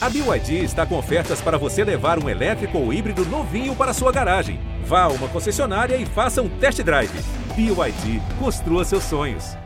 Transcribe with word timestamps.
A 0.00 0.08
BYD 0.08 0.62
está 0.62 0.86
com 0.86 0.96
ofertas 0.96 1.40
para 1.40 1.58
você 1.58 1.82
levar 1.82 2.22
um 2.22 2.28
elétrico 2.28 2.78
ou 2.78 2.92
híbrido 2.92 3.24
novinho 3.24 3.74
para 3.74 3.92
sua 3.92 4.12
garagem. 4.12 4.60
Vá 4.84 5.02
a 5.02 5.08
uma 5.08 5.28
concessionária 5.28 5.96
e 5.96 6.06
faça 6.06 6.40
um 6.40 6.48
test 6.60 6.80
drive. 6.84 7.10
BYD, 7.56 8.22
construa 8.38 8.84
seus 8.84 9.02
sonhos. 9.02 9.56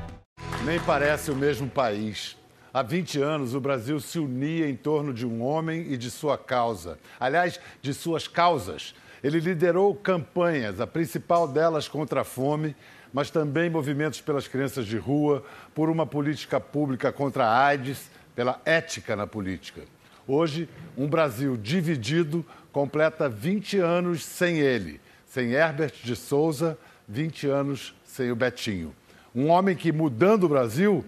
Nem 0.64 0.80
parece 0.80 1.30
o 1.30 1.36
mesmo 1.36 1.68
país. 1.68 2.34
Há 2.72 2.82
20 2.82 3.20
anos, 3.20 3.54
o 3.54 3.60
Brasil 3.60 4.00
se 4.00 4.18
unia 4.18 4.66
em 4.70 4.74
torno 4.74 5.12
de 5.12 5.26
um 5.26 5.42
homem 5.42 5.92
e 5.92 5.98
de 5.98 6.10
sua 6.10 6.38
causa. 6.38 6.98
Aliás, 7.20 7.60
de 7.82 7.92
suas 7.92 8.26
causas. 8.26 8.94
Ele 9.22 9.38
liderou 9.38 9.94
campanhas, 9.94 10.80
a 10.80 10.86
principal 10.86 11.46
delas 11.46 11.88
contra 11.88 12.22
a 12.22 12.24
fome, 12.24 12.74
mas 13.12 13.30
também 13.30 13.68
movimentos 13.68 14.22
pelas 14.22 14.48
crianças 14.48 14.86
de 14.86 14.96
rua, 14.96 15.44
por 15.74 15.90
uma 15.90 16.06
política 16.06 16.58
pública 16.58 17.12
contra 17.12 17.44
a 17.44 17.66
AIDS, 17.66 18.10
pela 18.34 18.58
ética 18.64 19.14
na 19.14 19.26
política. 19.26 19.82
Hoje, 20.26 20.68
um 20.96 21.08
Brasil 21.08 21.56
dividido 21.56 22.44
completa 22.72 23.28
20 23.28 23.78
anos 23.78 24.24
sem 24.24 24.58
ele, 24.58 25.00
sem 25.26 25.52
Herbert 25.52 25.94
de 26.02 26.14
Souza, 26.14 26.78
20 27.08 27.48
anos 27.48 27.94
sem 28.04 28.30
o 28.30 28.36
Betinho. 28.36 28.94
Um 29.34 29.48
homem 29.48 29.74
que, 29.74 29.90
mudando 29.90 30.44
o 30.44 30.48
Brasil, 30.48 31.04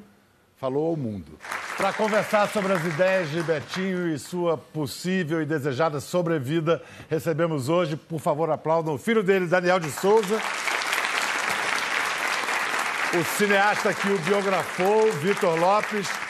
falou 0.56 0.88
ao 0.88 0.96
mundo. 0.96 1.38
Para 1.76 1.92
conversar 1.92 2.48
sobre 2.48 2.72
as 2.72 2.84
ideias 2.84 3.30
de 3.30 3.42
Betinho 3.42 4.08
e 4.08 4.18
sua 4.18 4.56
possível 4.56 5.42
e 5.42 5.46
desejada 5.46 6.00
sobrevida, 6.00 6.82
recebemos 7.08 7.68
hoje, 7.68 7.96
por 7.96 8.20
favor, 8.20 8.50
aplaudam 8.50 8.94
o 8.94 8.98
filho 8.98 9.22
dele, 9.22 9.46
Daniel 9.46 9.78
de 9.78 9.90
Souza. 9.90 10.40
O 13.18 13.24
cineasta 13.36 13.92
que 13.94 14.08
o 14.08 14.18
biografou, 14.18 15.12
Vitor 15.12 15.58
Lopes. 15.58 16.23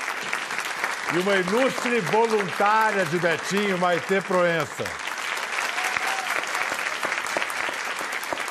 E 1.14 1.18
uma 1.20 1.36
ilustre 1.36 2.00
voluntária 2.00 3.04
de 3.04 3.18
Betinho, 3.20 3.78
Maite 3.78 4.20
Proença. 4.26 4.82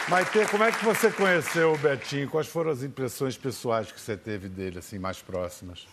Maite, 0.08 0.46
como 0.50 0.64
é 0.64 0.72
que 0.72 0.86
você 0.86 1.12
conheceu 1.12 1.74
o 1.74 1.78
Betinho? 1.78 2.30
Quais 2.30 2.48
foram 2.48 2.72
as 2.72 2.82
impressões 2.82 3.38
pessoais 3.38 3.92
que 3.92 4.00
você 4.00 4.16
teve 4.16 4.48
dele, 4.48 4.80
assim, 4.80 4.98
mais 4.98 5.22
próximas? 5.22 5.86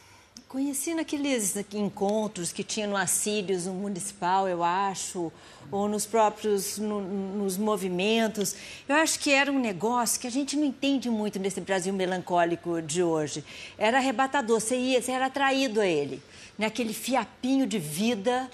Conheci 0.50 0.94
naqueles 0.94 1.54
encontros 1.72 2.50
que 2.50 2.64
tinha 2.64 2.84
no 2.84 2.96
Assírios, 2.96 3.66
no 3.66 3.72
municipal, 3.72 4.48
eu 4.48 4.64
acho, 4.64 5.30
ou 5.70 5.88
nos 5.88 6.06
próprios 6.06 6.76
no, 6.76 7.00
nos 7.00 7.56
movimentos. 7.56 8.56
Eu 8.88 8.96
acho 8.96 9.20
que 9.20 9.30
era 9.30 9.52
um 9.52 9.60
negócio 9.60 10.20
que 10.20 10.26
a 10.26 10.30
gente 10.30 10.56
não 10.56 10.64
entende 10.64 11.08
muito 11.08 11.38
nesse 11.38 11.60
Brasil 11.60 11.94
melancólico 11.94 12.82
de 12.82 13.00
hoje. 13.00 13.44
Era 13.78 13.98
arrebatador, 13.98 14.58
você 14.58 14.76
ia, 14.76 15.00
você 15.00 15.12
era 15.12 15.26
atraído 15.26 15.80
a 15.80 15.86
ele, 15.86 16.20
naquele 16.58 16.92
fiapinho 16.92 17.64
de 17.64 17.78
vida 17.78 18.50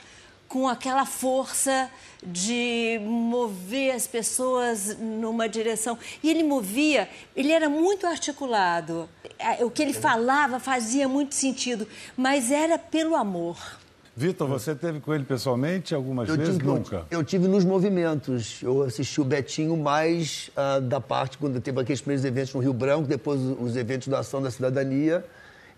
com 0.48 0.68
aquela 0.68 1.04
força 1.04 1.90
de 2.22 2.98
mover 3.02 3.94
as 3.94 4.06
pessoas 4.06 4.96
numa 4.98 5.48
direção. 5.48 5.98
E 6.22 6.30
ele 6.30 6.42
movia, 6.42 7.08
ele 7.34 7.52
era 7.52 7.68
muito 7.68 8.06
articulado. 8.06 9.08
O 9.60 9.70
que 9.70 9.82
ele 9.82 9.92
falava 9.92 10.58
fazia 10.58 11.08
muito 11.08 11.34
sentido, 11.34 11.86
mas 12.16 12.50
era 12.50 12.78
pelo 12.78 13.14
amor. 13.14 13.56
Vitor, 14.18 14.48
você 14.48 14.74
teve 14.74 14.98
com 14.98 15.14
ele 15.14 15.24
pessoalmente 15.24 15.94
algumas 15.94 16.26
eu 16.26 16.38
vezes? 16.38 16.56
Tive, 16.56 16.66
Nunca? 16.66 17.04
Eu, 17.10 17.18
eu, 17.18 17.24
tive 17.24 17.46
nos 17.46 17.66
movimentos. 17.66 18.62
Eu 18.62 18.82
assisti 18.82 19.20
o 19.20 19.24
Betinho 19.24 19.76
mais 19.76 20.50
uh, 20.56 20.80
da 20.80 20.98
parte 21.02 21.36
quando 21.36 21.60
teve 21.60 21.78
aqueles 21.78 22.00
primeiros 22.00 22.24
eventos 22.24 22.54
no 22.54 22.60
Rio 22.60 22.72
Branco, 22.72 23.06
depois 23.06 23.38
os 23.38 23.76
eventos 23.76 24.08
da 24.08 24.20
Ação 24.20 24.40
da 24.40 24.50
Cidadania. 24.50 25.22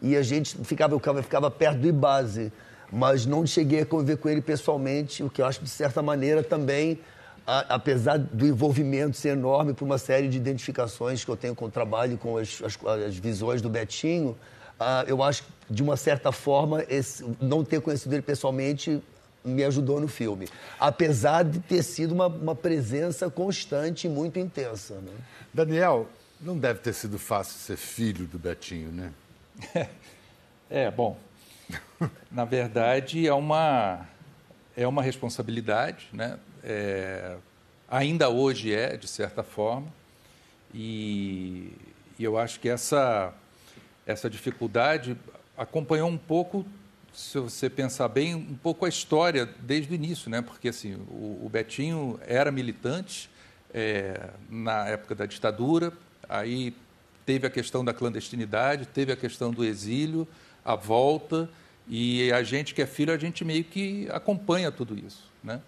E 0.01 0.17
a 0.17 0.23
gente 0.23 0.57
ficava, 0.63 0.95
eu 0.95 1.01
ficava, 1.01 1.21
ficava 1.21 1.51
perto 1.51 1.79
do 1.79 1.89
Ibase 1.89 2.53
mas 2.91 3.27
não 3.27 3.47
cheguei 3.47 3.81
a 3.81 3.87
conviver 3.87 4.17
com 4.17 4.29
ele 4.29 4.41
pessoalmente, 4.41 5.23
o 5.23 5.31
que 5.31 5.43
eu 5.43 5.47
acho, 5.47 5.63
de 5.63 5.69
certa 5.69 6.03
maneira, 6.03 6.43
também, 6.43 6.99
a, 7.47 7.75
apesar 7.75 8.19
do 8.19 8.47
envolvimento 8.47 9.17
ser 9.17 9.31
enorme 9.31 9.75
por 9.75 9.85
uma 9.85 9.99
série 9.99 10.29
de 10.29 10.37
identificações 10.37 11.25
que 11.25 11.31
eu 11.31 11.37
tenho 11.37 11.55
com 11.55 11.67
o 11.67 11.71
trabalho, 11.71 12.17
com 12.17 12.37
as, 12.37 12.63
as, 12.63 12.79
as 13.07 13.17
visões 13.17 13.61
do 13.61 13.69
Betinho, 13.69 14.37
uh, 14.81 15.05
eu 15.07 15.23
acho 15.23 15.43
que, 15.43 15.49
de 15.71 15.83
uma 15.83 15.97
certa 15.97 16.33
forma, 16.33 16.85
esse, 16.89 17.25
não 17.41 17.65
ter 17.65 17.81
conhecido 17.81 18.15
ele 18.15 18.23
pessoalmente 18.23 19.03
me 19.45 19.65
ajudou 19.65 20.01
no 20.01 20.09
filme. 20.09 20.49
Apesar 20.79 21.45
de 21.45 21.61
ter 21.61 21.83
sido 21.83 22.13
uma, 22.13 22.27
uma 22.27 22.55
presença 22.55 23.31
constante 23.31 24.07
e 24.07 24.11
muito 24.11 24.39
intensa. 24.39 24.95
Né? 24.95 25.13
Daniel, 25.53 26.09
não 26.41 26.59
deve 26.59 26.81
ter 26.81 26.93
sido 26.93 27.19
fácil 27.19 27.59
ser 27.59 27.77
filho 27.77 28.27
do 28.27 28.39
Betinho, 28.39 28.91
né? 28.91 29.13
É, 30.71 30.91
bom, 30.91 31.17
na 32.31 32.45
verdade, 32.45 33.27
é 33.27 33.33
uma, 33.33 34.07
é 34.77 34.87
uma 34.87 35.03
responsabilidade, 35.03 36.09
né? 36.13 36.39
É, 36.63 37.37
ainda 37.89 38.29
hoje 38.29 38.75
é, 38.75 38.97
de 38.97 39.09
certa 39.09 39.43
forma, 39.43 39.89
e, 40.75 41.73
e, 42.19 42.25
eu 42.25 42.37
acho 42.37 42.61
que 42.61 42.69
essa, 42.69 43.33
essa 44.07 44.29
dificuldade 44.29 45.17
acompanhou 45.57 46.09
um 46.09 46.19
pouco, 46.19 46.67
se 47.13 47.39
você 47.39 47.71
pensar 47.71 48.09
bem, 48.09 48.35
um 48.35 48.55
pouco 48.55 48.85
a 48.85 48.89
história 48.89 49.47
desde 49.61 49.93
o 49.93 49.95
início, 49.95 50.31
né? 50.31 50.43
porque 50.43 50.69
assim, 50.69 50.95
o, 51.09 51.45
o 51.45 51.49
Betinho 51.51 52.21
era 52.27 52.53
militante 52.53 53.31
é, 53.73 54.31
na 54.51 54.87
época 54.89 55.15
da 55.15 55.27
ditadura, 55.27 55.93
aí 56.29 56.75
teve 57.25 57.47
a 57.47 57.51
questão 57.51 57.85
da 57.85 57.93
clandestinidade, 57.93 58.87
teve 58.87 59.13
a 59.13 59.17
questão 59.17 59.51
do 59.51 59.65
exílio, 59.65 60.29
a 60.69 60.75
volta, 60.75 61.49
e 61.89 62.31
a 62.31 62.43
gente 62.43 62.75
que 62.75 62.83
é 62.83 62.87
filho, 62.87 63.11
a 63.11 63.17
gente 63.17 63.43
meio 63.43 63.65
que 63.65 64.07
acompanha 64.11 64.71
tudo 64.71 64.99
isso, 64.99 65.33
né? 65.43 65.63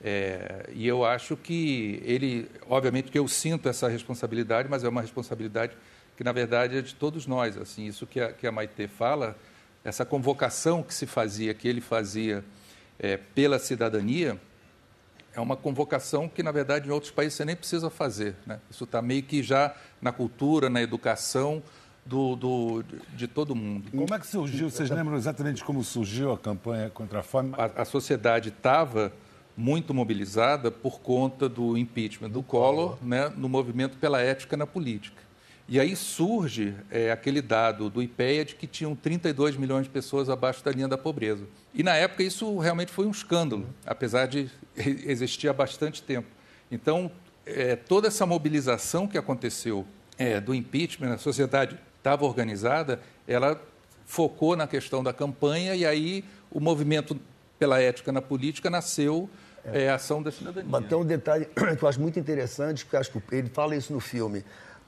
É, 0.00 0.70
e 0.72 0.86
eu 0.86 1.04
acho 1.04 1.36
que 1.36 2.00
ele, 2.04 2.48
obviamente 2.68 3.10
que 3.10 3.18
eu 3.18 3.26
sinto 3.26 3.68
essa 3.68 3.88
responsabilidade, 3.88 4.68
mas 4.68 4.84
é 4.84 4.88
uma 4.88 5.00
responsabilidade 5.00 5.76
que 6.16 6.22
na 6.22 6.30
verdade 6.30 6.76
é 6.76 6.82
de 6.82 6.94
todos 6.94 7.26
nós. 7.26 7.56
Assim, 7.56 7.86
isso 7.86 8.06
que 8.06 8.20
a, 8.20 8.32
que 8.32 8.46
a 8.46 8.52
Maite 8.52 8.86
fala, 8.86 9.36
essa 9.82 10.04
convocação 10.04 10.84
que 10.84 10.94
se 10.94 11.06
fazia, 11.06 11.52
que 11.52 11.66
ele 11.66 11.80
fazia 11.80 12.44
é, 12.96 13.16
pela 13.16 13.58
cidadania, 13.58 14.40
é 15.34 15.40
uma 15.40 15.56
convocação 15.56 16.28
que 16.28 16.44
na 16.44 16.52
verdade 16.52 16.88
em 16.88 16.92
outros 16.92 17.10
países 17.10 17.34
você 17.34 17.44
nem 17.44 17.56
precisa 17.56 17.90
fazer. 17.90 18.36
Né? 18.46 18.60
Isso 18.70 18.84
está 18.84 19.02
meio 19.02 19.22
que 19.24 19.42
já 19.42 19.74
na 20.00 20.12
cultura, 20.12 20.70
na 20.70 20.80
educação 20.80 21.60
do, 22.04 22.36
do, 22.36 22.84
de 23.16 23.26
todo 23.26 23.54
mundo. 23.54 23.90
Como 23.90 24.14
é 24.14 24.18
que 24.18 24.26
surgiu? 24.26 24.70
Vocês 24.70 24.90
lembram 24.90 25.16
exatamente 25.16 25.64
como 25.64 25.82
surgiu 25.82 26.32
a 26.32 26.38
campanha 26.38 26.90
contra 26.90 27.20
a 27.20 27.22
fome? 27.22 27.52
A, 27.56 27.82
a 27.82 27.84
sociedade 27.84 28.50
estava 28.50 29.12
muito 29.56 29.94
mobilizada 29.94 30.70
por 30.70 31.00
conta 31.00 31.48
do 31.48 31.78
impeachment 31.78 32.30
do, 32.30 32.42
Collor. 32.42 32.98
Né, 33.02 33.32
no 33.36 33.48
movimento 33.48 33.96
pela 33.96 34.20
ética 34.20 34.56
na 34.56 34.66
política. 34.66 35.22
E 35.66 35.80
aí 35.80 35.96
surge 35.96 36.74
é, 36.90 37.10
aquele 37.10 37.40
dado 37.40 37.88
do 37.88 38.02
IPEA 38.02 38.44
de 38.44 38.54
que 38.54 38.66
tinham 38.66 38.94
32 38.94 39.56
milhões 39.56 39.84
de 39.84 39.90
pessoas 39.90 40.28
abaixo 40.28 40.62
da 40.62 40.70
linha 40.70 40.86
da 40.86 40.98
pobreza. 40.98 41.44
E 41.72 41.82
na 41.82 41.94
época 41.94 42.22
isso 42.22 42.58
realmente 42.58 42.92
foi 42.92 43.06
um 43.06 43.10
escândalo, 43.10 43.66
apesar 43.86 44.26
de 44.26 44.50
existir 44.76 45.48
há 45.48 45.54
bastante 45.54 46.02
tempo. 46.02 46.28
Então, 46.70 47.10
é, 47.46 47.76
toda 47.76 48.08
essa 48.08 48.26
mobilização 48.26 49.06
que 49.06 49.16
aconteceu 49.16 49.86
é, 50.18 50.38
do 50.38 50.54
impeachment, 50.54 51.14
a 51.14 51.18
sociedade 51.18 51.78
estava 52.04 52.26
organizada, 52.26 53.00
ela 53.26 53.58
focou 54.04 54.54
na 54.54 54.66
questão 54.66 55.02
da 55.02 55.10
campanha 55.10 55.74
e 55.74 55.86
aí 55.86 56.22
o 56.50 56.60
movimento 56.60 57.18
pela 57.58 57.80
ética 57.80 58.12
na 58.12 58.20
política 58.20 58.68
nasceu 58.68 59.28
é, 59.64 59.88
a 59.88 59.94
ação 59.94 60.22
da 60.22 60.30
cidadania. 60.30 60.68
Mas 60.70 60.86
tem 60.86 60.98
um 60.98 61.04
detalhe 61.04 61.46
que 61.78 61.82
eu 61.82 61.88
acho 61.88 61.98
muito 61.98 62.20
interessante, 62.20 62.84
que 62.84 62.94
acho 62.94 63.10
que 63.10 63.34
ele 63.34 63.48
fala 63.48 63.74
isso 63.74 63.90
no 63.90 64.00
filme. 64.00 64.44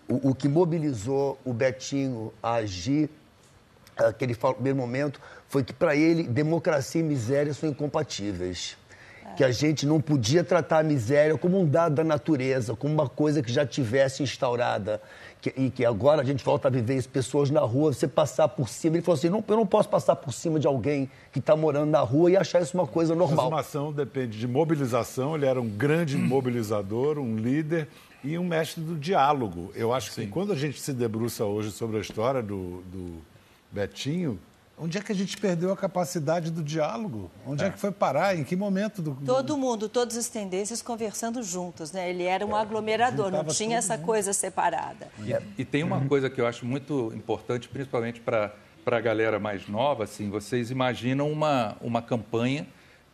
O, 0.07 0.31
o 0.31 0.35
que 0.35 0.47
mobilizou 0.47 1.39
o 1.43 1.55
Betinho 1.55 2.35
a 2.43 2.57
agir, 2.57 3.09
aquele 3.97 4.35
primeiro 4.35 4.77
momento, 4.77 5.19
foi 5.49 5.65
que 5.65 5.73
para 5.73 5.97
ele 5.97 6.25
democracia 6.25 7.01
e 7.01 7.05
miséria 7.05 7.55
são 7.55 7.71
incompatíveis. 7.71 8.77
Que 9.37 9.45
a 9.45 9.51
gente 9.51 9.87
não 9.87 10.01
podia 10.01 10.43
tratar 10.43 10.79
a 10.79 10.83
miséria 10.83 11.37
como 11.37 11.61
um 11.61 11.67
dado 11.67 11.97
da 11.97 12.05
natureza, 12.05 12.75
como 12.75 12.95
uma 12.95 13.09
coisa 13.09 13.43
que 13.43 13.53
já 13.53 13.67
tivesse 13.67 14.23
instaurada 14.23 15.01
que, 15.41 15.53
e 15.57 15.71
que 15.71 15.85
agora 15.85 16.23
a 16.23 16.25
gente 16.25 16.45
volta 16.45 16.69
a 16.69 16.71
viver 16.71 16.97
isso, 16.97 17.09
pessoas 17.09 17.51
na 17.51 17.61
rua, 17.61 17.93
você 17.93 18.09
passar 18.09 18.49
por 18.49 18.69
cima. 18.69 18.97
Ele 18.97 19.03
falou 19.03 19.19
assim: 19.19 19.29
não, 19.29 19.45
eu 19.47 19.57
não 19.57 19.67
posso 19.67 19.89
passar 19.89 20.17
por 20.17 20.33
cima 20.33 20.59
de 20.59 20.67
alguém 20.67 21.11
que 21.33 21.39
está 21.39 21.55
morando 21.55 21.91
na 21.91 22.01
rua 22.01 22.31
e 22.31 22.37
achar 22.37 22.63
isso 22.63 22.77
uma 22.77 22.87
coisa 22.87 23.15
normal. 23.15 23.55
A 23.55 23.61
ação 23.61 23.93
depende 23.93 24.39
de 24.39 24.49
mobilização, 24.49 25.37
ele 25.37 25.47
era 25.47 25.61
um 25.61 25.69
grande 25.69 26.17
hum. 26.17 26.27
mobilizador, 26.27 27.19
um 27.19 27.37
líder 27.37 27.89
e 28.25 28.39
um 28.39 28.45
mestre 28.45 28.83
do 28.83 28.97
diálogo. 28.97 29.71
Eu 29.75 29.93
acho 29.93 30.11
Sim. 30.11 30.23
que 30.23 30.29
quando 30.29 30.53
a 30.53 30.57
gente 30.57 30.81
se 30.81 30.93
debruça 30.93 31.45
hoje 31.45 31.71
sobre 31.71 31.99
a 31.99 32.01
história 32.01 32.43
do, 32.43 32.83
do 32.91 33.23
Betinho, 33.71 34.39
Onde 34.79 34.99
é 34.99 35.01
que 35.01 35.11
a 35.11 35.15
gente 35.15 35.39
perdeu 35.39 35.73
a 35.73 35.77
capacidade 35.77 36.51
do 36.51 36.63
diálogo? 36.63 37.31
Onde 37.47 37.65
é, 37.65 37.69
é 37.69 37.71
que 37.71 37.79
foi 37.79 37.91
parar? 37.91 38.37
Em 38.37 38.45
que 38.45 38.55
momento? 38.55 39.01
Do... 39.01 39.17
Todo 39.25 39.57
mundo, 39.57 39.89
todas 39.89 40.19
as 40.19 40.29
tendências 40.29 40.83
conversando 40.83 41.43
juntos, 41.43 41.93
né? 41.93 42.11
Ele 42.11 42.25
era 42.25 42.45
um 42.45 42.55
é, 42.55 42.61
aglomerador, 42.61 43.31
não 43.31 43.45
tinha 43.45 43.79
essa 43.79 43.97
mundo. 43.97 44.05
coisa 44.05 44.35
separada. 44.35 45.09
E, 45.25 45.63
e, 45.63 45.65
tem 45.65 45.83
uma 45.83 46.05
coisa 46.05 46.29
que 46.29 46.39
eu 46.39 46.47
acho 46.47 46.67
muito 46.67 47.11
importante, 47.15 47.69
principalmente 47.71 48.21
para 48.21 48.53
a 48.85 49.01
galera 49.01 49.39
mais 49.39 49.67
nova, 49.67 50.05
assim, 50.05 50.29
vocês 50.29 50.71
imaginam 50.71 51.33
uma, 51.33 51.75
uma 51.81 52.03
campanha 52.03 52.67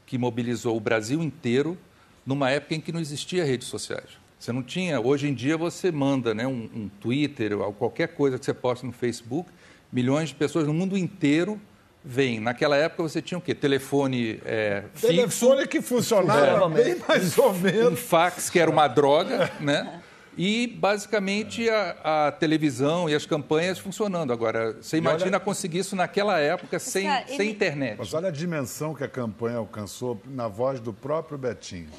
que 0.05 0.19
mobilizou 0.19 0.77
o 0.77 0.81
Brasil 0.81 1.23
inteiro 1.23 1.79
numa 2.27 2.51
época 2.51 2.75
em 2.75 2.81
que 2.81 2.91
não 2.91 3.01
existia 3.01 3.45
redes 3.45 3.69
sociais. 3.69 4.21
Você 4.37 4.51
não 4.51 4.65
tinha. 4.65 5.01
Hoje 5.01 5.29
em 5.29 5.35
dia 5.35 5.57
você 5.57 5.93
manda 5.93 6.35
né, 6.35 6.45
um, 6.45 6.69
um 6.75 6.91
Twitter 7.01 7.57
ou 7.57 7.73
qualquer 7.73 8.09
coisa 8.09 8.37
que 8.37 8.45
você 8.45 8.53
posta 8.53 8.85
no 8.85 8.93
Facebook, 8.93 9.49
milhões 9.93 10.31
de 10.31 10.35
pessoas 10.35 10.67
no 10.67 10.73
mundo 10.73 10.97
inteiro 10.97 11.61
veem. 12.05 12.41
Naquela 12.41 12.77
época 12.77 13.03
você 13.03 13.21
tinha 13.21 13.39
o 13.39 13.41
quê? 13.41 13.55
Telefone 13.55 14.41
é, 14.45 14.85
fixo. 14.95 15.07
Telefone 15.07 15.69
que 15.69 15.81
funcionava 15.81 16.81
é. 16.81 16.85
bem 16.85 17.03
mais 17.07 17.37
ou 17.39 17.53
menos. 17.55 17.93
Um 17.93 17.97
fax 17.97 18.51
que 18.51 18.59
era 18.59 18.71
uma 18.71 18.89
droga, 18.89 19.51
né? 19.61 20.01
E, 20.37 20.67
basicamente, 20.67 21.69
a, 21.69 22.29
a, 22.29 22.33
televisão 22.33 23.09
e 23.09 23.15
as 23.15 23.27
campanhas 23.27 23.79
funcionando. 23.79 24.33
Agora, 24.33 24.73
você 24.81 24.97
imagina 24.97 25.37
olha... 25.37 25.41
conseguir 25.41 25.81
isso 25.81 25.95
naquela 25.95 26.39
época 26.39 26.79
sem, 26.79 27.05
cara, 27.05 27.27
sem 27.27 27.51
internet. 27.51 27.97
Mas 27.99 28.15
olha 28.15 28.29
a 28.29 28.31
dimensão 28.33 28.95
que 28.95 29.05
a 29.05 29.09
campanha 29.09 29.59
alcançou 29.59 30.21
na 30.25 30.49
voz 30.49 30.81
do 30.81 30.93
próprio 30.93 31.37
Betinho. 31.37 31.91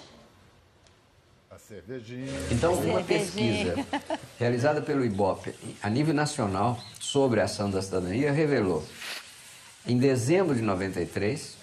A 1.54 1.60
cervejinha. 1.60 2.32
Então, 2.50 2.74
uma 2.74 3.04
pesquisa 3.04 3.76
realizada 4.40 4.82
pelo 4.82 5.06
IBOP 5.06 5.54
a 5.84 5.88
nível 5.88 6.12
nacional 6.12 6.80
sobre 7.00 7.40
a 7.42 7.44
ação 7.44 7.70
da 7.70 7.80
cidadania 7.80 8.32
revelou, 8.32 8.84
em 9.86 10.00
dezembro 10.00 10.56
de 10.56 10.64
93 10.64 11.56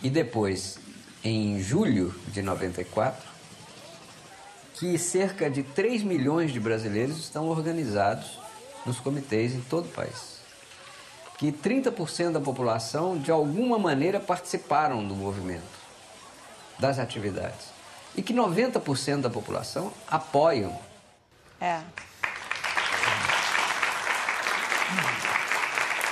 e 0.00 0.08
depois 0.08 0.78
em 1.24 1.60
julho 1.60 2.14
de 2.28 2.40
94, 2.40 3.20
que 4.74 4.96
cerca 4.96 5.50
de 5.50 5.64
3 5.64 6.04
milhões 6.04 6.52
de 6.52 6.60
brasileiros 6.60 7.18
estão 7.18 7.48
organizados 7.48 8.38
nos 8.84 9.00
comitês 9.00 9.54
em 9.54 9.60
todo 9.60 9.86
o 9.86 9.92
país. 9.92 10.36
Que 11.36 11.50
30% 11.50 12.30
da 12.30 12.40
população, 12.40 13.18
de 13.18 13.32
alguma 13.32 13.76
maneira, 13.76 14.20
participaram 14.20 15.04
do 15.04 15.16
movimento, 15.16 15.64
das 16.78 17.00
atividades. 17.00 17.75
E 18.16 18.22
que 18.22 18.32
90% 18.32 19.20
da 19.20 19.30
população 19.30 19.92
apoiam. 20.08 20.78
É. 21.60 21.80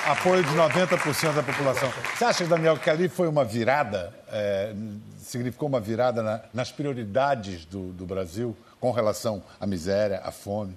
Apoio 0.07 0.43
de 0.43 0.51
90% 0.51 1.33
da 1.33 1.43
população. 1.43 1.91
Você 2.15 2.25
acha, 2.25 2.47
Daniel, 2.47 2.77
que 2.77 2.91
ali 2.91 3.09
foi 3.09 3.27
uma 3.27 3.43
virada 3.43 4.13
é, 4.35 4.75
significou 5.19 5.69
uma 5.69 5.81
virada 5.81 6.23
na, 6.23 6.41
nas 6.53 6.73
prioridades 6.73 7.65
do, 7.65 7.93
do, 7.93 8.05
Brasil 8.05 8.57
com 8.81 8.91
relação 8.91 9.43
à 9.61 9.67
miséria, 9.67 10.21
à 10.25 10.31
fome? 10.33 10.77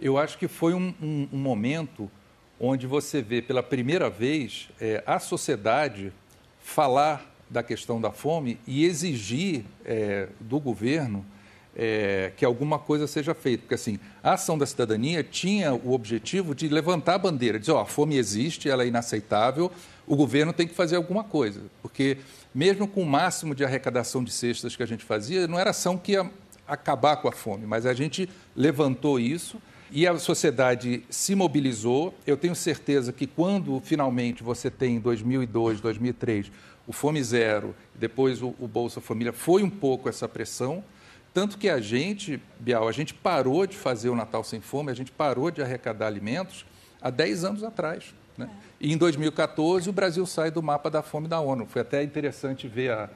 Eu 0.00 0.18
acho 0.18 0.36
que 0.36 0.48
foi 0.48 0.74
um, 0.74 0.92
um, 1.00 1.28
um 1.32 1.38
momento 1.38 2.10
onde 2.58 2.86
você 2.86 3.22
vê 3.22 3.40
pela 3.40 3.62
primeira 3.62 4.10
vez 4.10 4.68
é, 4.80 5.02
a 5.06 5.18
sociedade 5.18 6.12
falar 6.60 7.24
da 7.48 7.62
questão 7.62 8.00
da 8.00 8.10
fome 8.10 8.58
e 8.66 8.84
exigir 8.84 9.64
é, 9.84 10.28
do 10.40 10.58
governo 10.58 11.24
é, 11.76 12.32
que 12.36 12.44
alguma 12.44 12.78
coisa 12.78 13.06
seja 13.06 13.34
feita. 13.34 13.62
Porque, 13.62 13.74
assim, 13.74 13.98
a 14.22 14.32
ação 14.32 14.56
da 14.56 14.64
cidadania 14.64 15.22
tinha 15.22 15.74
o 15.74 15.92
objetivo 15.92 16.54
de 16.54 16.68
levantar 16.68 17.14
a 17.14 17.18
bandeira, 17.18 17.58
dizer, 17.58 17.72
ó, 17.72 17.82
a 17.82 17.86
fome 17.86 18.16
existe, 18.16 18.68
ela 18.68 18.82
é 18.82 18.86
inaceitável, 18.86 19.70
o 20.06 20.16
governo 20.16 20.52
tem 20.52 20.66
que 20.66 20.74
fazer 20.74 20.96
alguma 20.96 21.22
coisa. 21.22 21.60
Porque, 21.82 22.18
mesmo 22.54 22.88
com 22.88 23.02
o 23.02 23.06
máximo 23.06 23.54
de 23.54 23.64
arrecadação 23.64 24.24
de 24.24 24.32
cestas 24.32 24.74
que 24.74 24.82
a 24.82 24.86
gente 24.86 25.04
fazia, 25.04 25.46
não 25.46 25.58
era 25.58 25.70
ação 25.70 25.98
que 25.98 26.12
ia 26.12 26.30
acabar 26.66 27.16
com 27.18 27.28
a 27.28 27.32
fome, 27.32 27.66
mas 27.66 27.86
a 27.86 27.94
gente 27.94 28.28
levantou 28.56 29.20
isso 29.20 29.60
e 29.90 30.06
a 30.06 30.18
sociedade 30.18 31.04
se 31.08 31.34
mobilizou. 31.34 32.12
Eu 32.26 32.36
tenho 32.36 32.54
certeza 32.56 33.12
que 33.12 33.26
quando 33.26 33.80
finalmente 33.80 34.42
você 34.42 34.70
tem 34.70 34.96
em 34.96 35.00
2002, 35.00 35.80
2003, 35.80 36.50
o 36.86 36.92
Fome 36.92 37.22
Zero, 37.22 37.74
depois 37.94 38.42
o, 38.42 38.54
o 38.60 38.68
Bolsa 38.68 39.00
Família, 39.00 39.32
foi 39.32 39.62
um 39.62 39.70
pouco 39.70 40.08
essa 40.08 40.28
pressão, 40.28 40.84
tanto 41.34 41.58
que 41.58 41.68
a 41.68 41.80
gente, 41.80 42.40
Bial, 42.58 42.88
a 42.88 42.92
gente 42.92 43.12
parou 43.12 43.66
de 43.66 43.76
fazer 43.76 44.08
o 44.08 44.16
Natal 44.16 44.42
Sem 44.42 44.60
Fome, 44.60 44.90
a 44.90 44.94
gente 44.94 45.12
parou 45.12 45.50
de 45.50 45.60
arrecadar 45.60 46.06
alimentos 46.06 46.64
há 47.00 47.10
10 47.10 47.44
anos 47.44 47.64
atrás. 47.64 48.14
Né? 48.38 48.48
E 48.80 48.92
em 48.92 48.96
2014 48.96 49.88
o 49.88 49.92
Brasil 49.92 50.24
sai 50.26 50.50
do 50.50 50.62
mapa 50.62 50.90
da 50.90 51.02
fome 51.02 51.28
da 51.28 51.40
ONU. 51.40 51.66
Foi 51.66 51.82
até 51.82 52.02
interessante 52.02 52.68
ver 52.68 52.92
a, 52.92 53.10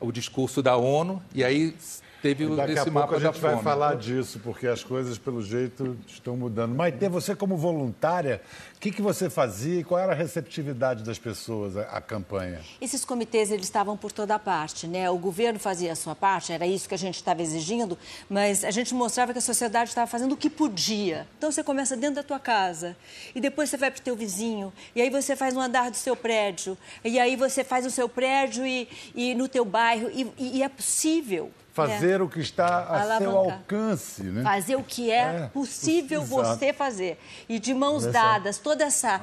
o 0.00 0.10
discurso 0.10 0.62
da 0.62 0.76
ONU 0.76 1.22
e 1.34 1.44
aí 1.44 1.74
teve 2.22 2.46
Daqui 2.54 2.72
esse 2.72 2.88
a 2.88 2.92
mapa 2.92 3.08
pouco 3.08 3.26
a 3.26 3.32
gente 3.32 3.40
vai 3.40 3.60
falar 3.60 3.96
disso, 3.96 4.40
porque 4.42 4.68
as 4.68 4.84
coisas, 4.84 5.18
pelo 5.18 5.42
jeito, 5.42 5.98
estão 6.06 6.36
mudando. 6.36 6.72
Maite, 6.72 7.08
você 7.08 7.34
como 7.34 7.56
voluntária, 7.56 8.40
o 8.76 8.78
que, 8.78 8.92
que 8.92 9.02
você 9.02 9.28
fazia 9.28 9.80
e 9.80 9.84
qual 9.84 10.00
era 10.00 10.12
a 10.12 10.14
receptividade 10.14 11.02
das 11.02 11.18
pessoas 11.18 11.76
à, 11.76 11.82
à, 11.82 12.00
campanha? 12.00 12.60
Esses 12.80 13.04
comitês, 13.04 13.50
eles 13.50 13.64
estavam 13.64 13.96
por 13.96 14.12
toda 14.12 14.38
parte, 14.38 14.86
né? 14.86 15.10
O 15.10 15.18
governo 15.18 15.58
fazia 15.58 15.92
a 15.92 15.96
sua 15.96 16.14
parte, 16.14 16.52
era 16.52 16.64
isso 16.64 16.88
que 16.88 16.94
a 16.94 16.98
gente 16.98 17.16
estava 17.16 17.42
exigindo, 17.42 17.98
mas 18.30 18.64
a 18.64 18.70
gente 18.70 18.94
mostrava 18.94 19.32
que 19.32 19.38
a 19.38 19.42
sociedade 19.42 19.90
estava 19.90 20.06
fazendo 20.06 20.32
o 20.32 20.36
que 20.36 20.48
podia. 20.48 21.26
Então, 21.36 21.50
você 21.50 21.64
começa 21.64 21.96
dentro 21.96 22.16
da 22.16 22.22
tua 22.22 22.38
casa, 22.38 22.96
e 23.34 23.40
depois 23.40 23.68
você 23.68 23.76
vai 23.76 23.90
para 23.90 24.00
o 24.00 24.02
teu 24.02 24.14
vizinho, 24.14 24.72
e 24.94 25.02
aí 25.02 25.10
você 25.10 25.34
faz 25.34 25.56
um 25.56 25.60
andar 25.60 25.90
do 25.90 25.96
seu 25.96 26.14
prédio, 26.14 26.78
e 27.04 27.18
aí 27.18 27.34
você 27.34 27.64
faz 27.64 27.84
o 27.84 27.90
seu 27.90 28.08
prédio 28.08 28.64
e, 28.64 28.88
e 29.12 29.34
no 29.34 29.48
teu 29.48 29.64
bairro, 29.64 30.08
e, 30.12 30.32
e 30.38 30.62
é 30.62 30.68
possível 30.68 31.50
fazer 31.72 32.20
é. 32.20 32.22
o 32.22 32.28
que 32.28 32.40
está 32.40 32.66
a 32.66 33.02
Alavancar. 33.02 33.18
seu 33.18 33.38
alcance. 33.38 34.22
Né? 34.22 34.42
Fazer 34.42 34.76
o 34.76 34.84
que 34.84 35.10
é, 35.10 35.44
é 35.44 35.50
possível 35.52 36.22
você 36.24 36.72
fazer. 36.72 37.18
E 37.48 37.58
de 37.58 37.74
mãos 37.74 38.04
dadas, 38.06 38.58
toda 38.58 38.84
essa 38.84 39.20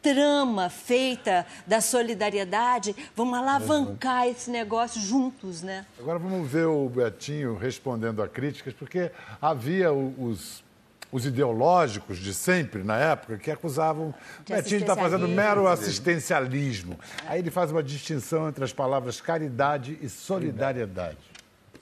trama 0.00 0.70
feita 0.70 1.44
da 1.66 1.80
solidariedade, 1.80 2.94
vamos 3.16 3.36
alavancar 3.36 4.28
esse 4.28 4.48
negócio 4.48 5.00
juntos, 5.00 5.60
né? 5.60 5.84
Agora 5.98 6.20
vamos 6.20 6.48
ver 6.48 6.66
o 6.66 6.88
Betinho 6.88 7.56
respondendo 7.56 8.22
a 8.22 8.28
críticas, 8.28 8.72
porque 8.72 9.10
havia 9.40 9.92
os 9.92 10.66
os 11.10 11.24
ideológicos 11.24 12.18
de 12.18 12.34
sempre, 12.34 12.84
na 12.84 12.98
época, 12.98 13.38
que 13.38 13.50
acusavam 13.50 14.14
de 14.44 14.52
Betinho 14.52 14.76
de 14.76 14.84
estar 14.84 14.94
fazendo 14.94 15.26
mero 15.26 15.66
assistencialismo. 15.66 17.00
Aí 17.26 17.38
ele 17.38 17.50
faz 17.50 17.72
uma 17.72 17.82
distinção 17.82 18.46
entre 18.46 18.62
as 18.62 18.74
palavras 18.74 19.18
caridade 19.18 19.98
e 20.02 20.08
solidariedade 20.10 21.16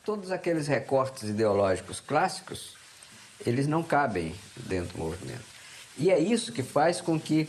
todos 0.07 0.31
aqueles 0.31 0.69
recortes 0.69 1.25
ideológicos 1.25 1.99
clássicos, 1.99 2.77
eles 3.45 3.67
não 3.67 3.83
cabem 3.83 4.33
dentro 4.55 4.97
do 4.97 5.03
movimento. 5.03 5.45
E 5.99 6.13
é 6.13 6.19
isso 6.19 6.53
que 6.53 6.63
faz 6.63 7.01
com 7.01 7.19
que 7.19 7.49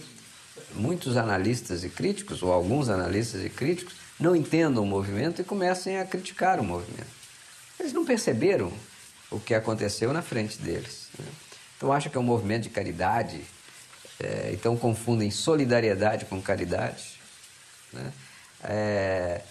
muitos 0.74 1.18
analistas 1.18 1.84
e 1.84 1.90
críticos, 1.90 2.42
ou 2.42 2.52
alguns 2.52 2.90
analistas 2.90 3.46
e 3.46 3.50
críticos, 3.50 3.94
não 4.20 4.36
entendam 4.36 4.84
o 4.84 4.88
movimento 4.88 5.40
e 5.40 5.46
comecem 5.46 6.00
a 6.00 6.06
criticar 6.06 6.60
o 6.60 6.64
movimento. 6.64 7.16
Eles 7.80 7.94
não 7.94 8.04
perceberam 8.04 8.74
o 9.30 9.40
que 9.40 9.54
aconteceu 9.54 10.12
na 10.12 10.24
frente 10.24 10.58
deles. 10.58 11.10
Né? 11.20 11.26
Então 11.78 11.94
acham 11.94 12.12
que 12.12 12.18
é 12.18 12.20
um 12.20 12.24
movimento 12.24 12.64
de 12.64 12.70
caridade, 12.72 13.40
é, 14.20 14.50
então 14.52 14.76
confundem 14.76 15.30
solidariedade 15.30 16.26
com 16.26 16.42
caridade, 16.42 17.20
né? 17.94 18.12
é, 18.64 19.42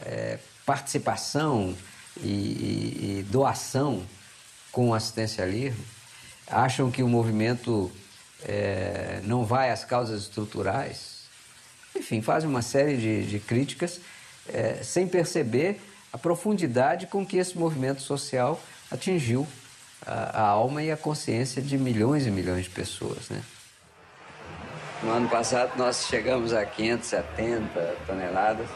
é, 0.00 0.38
participação 0.64 1.76
e, 2.22 2.28
e, 2.28 3.18
e 3.18 3.22
doação 3.24 4.02
com 4.72 4.92
assistencialismo, 4.92 5.84
acham 6.46 6.90
que 6.90 7.02
o 7.02 7.08
movimento 7.08 7.90
é, 8.44 9.20
não 9.24 9.44
vai 9.44 9.70
às 9.70 9.84
causas 9.84 10.22
estruturais, 10.22 11.16
enfim, 11.94 12.20
fazem 12.20 12.48
uma 12.48 12.62
série 12.62 12.96
de, 12.96 13.26
de 13.26 13.38
críticas 13.40 14.00
é, 14.48 14.82
sem 14.82 15.08
perceber 15.08 15.80
a 16.12 16.18
profundidade 16.18 17.06
com 17.06 17.26
que 17.26 17.36
esse 17.36 17.56
movimento 17.58 18.02
social 18.02 18.60
atingiu 18.90 19.46
a, 20.06 20.42
a, 20.42 20.46
alma 20.48 20.82
e 20.82 20.90
a 20.90 20.96
consciência 20.96 21.60
de 21.60 21.76
milhões 21.76 22.26
e 22.26 22.30
milhões 22.30 22.64
de 22.64 22.70
pessoas. 22.70 23.28
Né? 23.28 23.42
No 25.02 25.10
ano 25.10 25.28
passado 25.28 25.72
nós 25.76 26.06
chegamos 26.06 26.52
a 26.52 26.64
570 26.64 27.96
toneladas. 28.06 28.68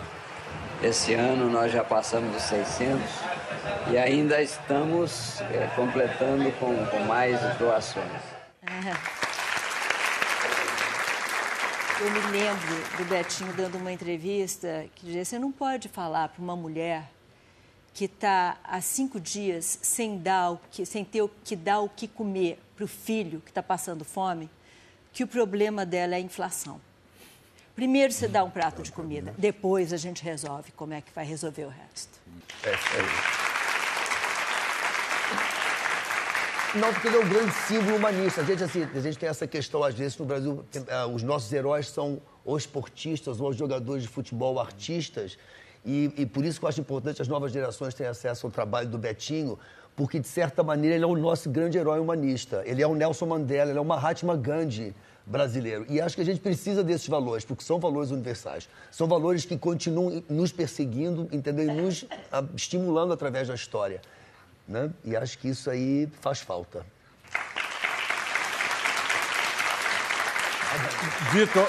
Esse 0.83 1.13
ano 1.15 1.51
nós 1.51 1.71
já 1.71 1.85
passamos 1.85 2.33
dos 2.33 2.43
600 2.43 3.01
e 3.91 3.99
ainda 3.99 4.41
estamos 4.41 5.41
é, 5.43 5.67
completando 5.75 6.51
com, 6.53 6.87
com 6.87 6.99
mais 7.01 7.39
doações. 7.59 8.23
Eu 12.01 12.11
me 12.11 12.21
lembro 12.31 12.97
do 12.97 13.05
Betinho 13.05 13.53
dando 13.53 13.77
uma 13.77 13.93
entrevista 13.93 14.87
que 14.95 15.05
dizia: 15.05 15.23
você 15.23 15.39
não 15.39 15.53
pode 15.53 15.87
falar 15.89 16.29
para 16.31 16.43
uma 16.43 16.57
mulher 16.57 17.11
que 17.93 18.07
está 18.07 18.57
há 18.65 18.81
cinco 18.81 19.21
dias 19.21 19.79
sem, 19.83 20.17
dar 20.17 20.53
o 20.53 20.61
que, 20.71 20.87
sem 20.87 21.05
ter 21.05 21.21
o 21.21 21.31
que 21.45 21.55
dar 21.55 21.81
o 21.81 21.91
que 21.91 22.09
comer 22.09 22.59
para 22.75 22.85
o 22.87 22.89
filho 22.89 23.41
que 23.41 23.51
está 23.51 23.63
passando 23.63 24.03
fome, 24.03 24.49
que 25.13 25.23
o 25.23 25.27
problema 25.27 25.85
dela 25.85 26.15
é 26.15 26.17
a 26.17 26.21
inflação. 26.21 26.81
Primeiro 27.75 28.13
você 28.13 28.27
dá 28.27 28.45
um 28.45 28.51
prato 28.51 28.83
de 28.83 28.93
comida, 28.93 29.35
depois 29.37 29.93
a 29.93 29.99
gente 29.99 30.23
resolve 30.23 30.73
como 30.73 30.95
é 30.95 31.03
que 31.03 31.13
vai 31.13 31.27
resolver 31.27 31.65
o 31.65 31.69
resto. 31.69 32.19
É, 32.65 32.71
é. 32.71 33.40
Não, 36.75 36.93
porque 36.93 37.09
ele 37.09 37.17
é 37.17 37.21
um 37.21 37.29
grande 37.29 37.53
símbolo 37.53 37.97
humanista. 37.97 38.43
A 38.43 38.45
gente, 38.45 38.63
assim, 38.63 38.87
a 38.95 39.01
gente 39.01 39.19
tem 39.19 39.29
essa 39.29 39.45
questão, 39.45 39.83
às 39.83 39.93
vezes, 39.93 40.17
no 40.17 40.25
Brasil, 40.25 40.53
uh, 40.53 41.13
os 41.13 41.21
nossos 41.21 41.53
heróis 41.53 41.89
são 41.89 42.21
ou 42.45 42.57
esportistas, 42.57 43.41
ou 43.41 43.53
jogadores 43.53 44.05
de 44.05 44.09
futebol, 44.09 44.61
artistas. 44.61 45.37
E, 45.85 46.13
e 46.17 46.25
por 46.25 46.45
isso 46.45 46.61
que 46.61 46.65
eu 46.65 46.69
acho 46.69 46.81
importante 46.81 47.21
as 47.21 47.27
novas 47.27 47.51
gerações 47.51 47.93
terem 47.93 48.11
acesso 48.11 48.47
ao 48.47 48.53
trabalho 48.53 48.89
do 48.89 48.99
Betinho, 48.99 49.59
porque, 49.97 50.21
de 50.21 50.29
certa 50.29 50.63
maneira, 50.63 50.95
ele 50.95 51.03
é 51.05 51.07
o 51.09 51.17
nosso 51.17 51.51
grande 51.51 51.77
herói 51.77 51.99
humanista. 51.99 52.63
Ele 52.65 52.81
é 52.81 52.87
o 52.87 52.95
Nelson 52.95 53.27
Mandela, 53.27 53.71
ele 53.71 53.79
é 53.79 53.83
o 53.83 53.85
Mahatma 53.85 54.37
Gandhi 54.37 54.95
brasileiro. 55.27 55.85
E 55.89 56.01
acho 56.01 56.15
que 56.15 56.23
a 56.23 56.25
gente 56.25 56.41
precisa 56.41 56.85
desses 56.85 57.09
valores, 57.09 57.45
porque 57.45 57.65
são 57.65 57.81
valores 57.81 58.13
universais. 58.13 58.69
São 58.93 59.09
valores 59.09 59.45
que 59.45 59.59
continuam 59.59 60.23
nos 60.29 60.53
perseguindo, 60.53 61.29
entendeu? 61.33 61.67
E 61.67 61.83
nos 61.83 62.07
a, 62.31 62.45
estimulando 62.55 63.13
através 63.13 63.49
da 63.49 63.55
história. 63.55 64.01
Né? 64.71 64.89
E 65.05 65.17
acho 65.17 65.37
que 65.37 65.49
isso 65.49 65.69
aí 65.69 66.09
faz 66.21 66.39
falta. 66.39 66.87
Vitor, 71.33 71.69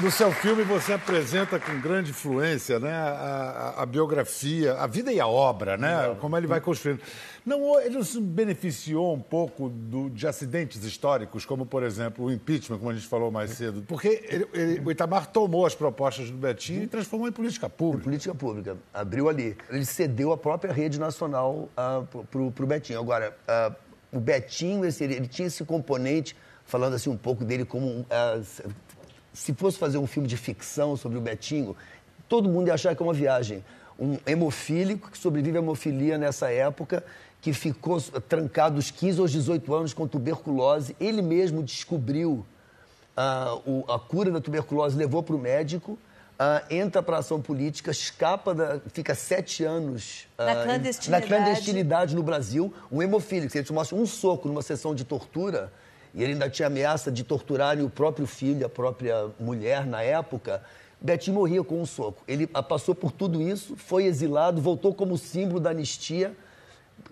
no 0.00 0.10
seu 0.10 0.32
filme 0.32 0.64
você 0.64 0.92
apresenta 0.92 1.58
com 1.58 1.80
grande 1.80 2.10
influência 2.10 2.80
né, 2.80 2.92
a, 2.92 3.74
a, 3.76 3.82
a 3.82 3.86
biografia, 3.86 4.74
a 4.74 4.86
vida 4.86 5.12
e 5.12 5.20
a 5.20 5.26
obra, 5.26 5.76
né? 5.76 6.16
Como 6.20 6.36
ele 6.36 6.46
vai 6.46 6.60
construindo. 6.60 7.00
Não, 7.44 7.80
ele 7.80 7.96
não 7.96 8.04
se 8.04 8.20
beneficiou 8.20 9.14
um 9.14 9.20
pouco 9.20 9.68
do, 9.68 10.08
de 10.10 10.26
acidentes 10.26 10.84
históricos, 10.84 11.44
como, 11.44 11.66
por 11.66 11.82
exemplo, 11.82 12.26
o 12.26 12.32
impeachment, 12.32 12.78
como 12.78 12.90
a 12.90 12.94
gente 12.94 13.06
falou 13.06 13.30
mais 13.30 13.50
cedo, 13.50 13.82
porque 13.86 14.24
ele, 14.28 14.46
ele, 14.52 14.80
o 14.84 14.90
Itamar 14.90 15.26
tomou 15.26 15.66
as 15.66 15.74
propostas 15.74 16.30
do 16.30 16.36
Betinho 16.36 16.84
e 16.84 16.86
transformou 16.86 17.28
em 17.28 17.32
política 17.32 17.68
pública. 17.68 18.02
Em 18.02 18.04
política 18.04 18.34
pública. 18.34 18.76
Abriu 18.94 19.28
ali. 19.28 19.56
Ele 19.70 19.84
cedeu 19.84 20.32
a 20.32 20.36
própria 20.36 20.72
rede 20.72 21.00
nacional 21.00 21.68
uh, 21.76 22.24
para 22.24 22.40
o 22.40 22.66
Betinho. 22.66 23.00
Agora, 23.00 23.36
uh, 23.48 23.74
o 24.12 24.20
Betinho, 24.20 24.84
esse, 24.84 25.02
ele, 25.02 25.26
tinha 25.26 25.48
esse 25.48 25.64
componente, 25.64 26.36
falando 26.72 26.94
assim 26.94 27.10
um 27.10 27.16
pouco 27.18 27.44
dele 27.44 27.66
como... 27.66 27.86
Uh, 27.86 28.72
se 29.34 29.52
fosse 29.52 29.78
fazer 29.78 29.98
um 29.98 30.06
filme 30.06 30.26
de 30.26 30.38
ficção 30.38 30.96
sobre 30.96 31.18
o 31.18 31.20
Betinho, 31.20 31.76
todo 32.28 32.48
mundo 32.48 32.68
ia 32.68 32.74
achar 32.74 32.96
que 32.96 33.02
é 33.02 33.04
uma 33.04 33.12
viagem. 33.12 33.62
Um 33.98 34.18
hemofílico 34.26 35.10
que 35.10 35.18
sobrevive 35.18 35.58
à 35.58 35.60
hemofilia 35.60 36.16
nessa 36.16 36.50
época 36.50 37.04
que 37.42 37.52
ficou 37.52 38.00
trancado 38.00 38.76
dos 38.76 38.90
15 38.90 39.20
aos 39.20 39.30
18 39.32 39.74
anos 39.74 39.92
com 39.92 40.06
tuberculose. 40.06 40.96
Ele 40.98 41.20
mesmo 41.20 41.62
descobriu 41.62 42.44
uh, 43.16 43.70
o, 43.70 43.92
a 43.92 43.98
cura 43.98 44.30
da 44.30 44.40
tuberculose, 44.40 44.96
levou 44.96 45.22
para 45.22 45.34
o 45.34 45.38
médico, 45.38 45.92
uh, 45.92 46.64
entra 46.70 47.02
para 47.02 47.16
a 47.16 47.20
ação 47.20 47.40
política, 47.40 47.90
escapa, 47.90 48.54
da, 48.54 48.80
fica 48.92 49.14
sete 49.14 49.64
anos 49.64 50.26
uh, 50.38 50.44
na, 50.44 50.54
clandestinidade. 50.64 51.10
na 51.10 51.36
clandestinidade 51.36 52.14
no 52.14 52.22
Brasil. 52.22 52.72
Um 52.90 53.02
hemofílico, 53.02 53.56
ele 53.56 53.66
mostra 53.72 53.96
um 53.96 54.06
soco 54.06 54.46
numa 54.48 54.62
sessão 54.62 54.94
de 54.94 55.04
tortura, 55.04 55.72
e 56.14 56.22
ele 56.22 56.32
ainda 56.32 56.50
tinha 56.50 56.66
ameaça 56.66 57.10
de 57.10 57.24
torturarem 57.24 57.84
o 57.84 57.90
próprio 57.90 58.26
filho, 58.26 58.64
a 58.64 58.68
própria 58.68 59.26
mulher 59.40 59.86
na 59.86 60.02
época. 60.02 60.62
Betinho 61.00 61.36
morria 61.36 61.64
com 61.64 61.80
um 61.80 61.86
soco. 61.86 62.22
Ele 62.28 62.46
passou 62.46 62.94
por 62.94 63.10
tudo 63.10 63.40
isso, 63.40 63.76
foi 63.76 64.04
exilado, 64.04 64.60
voltou 64.60 64.94
como 64.94 65.16
símbolo 65.16 65.58
da 65.58 65.70
anistia 65.70 66.34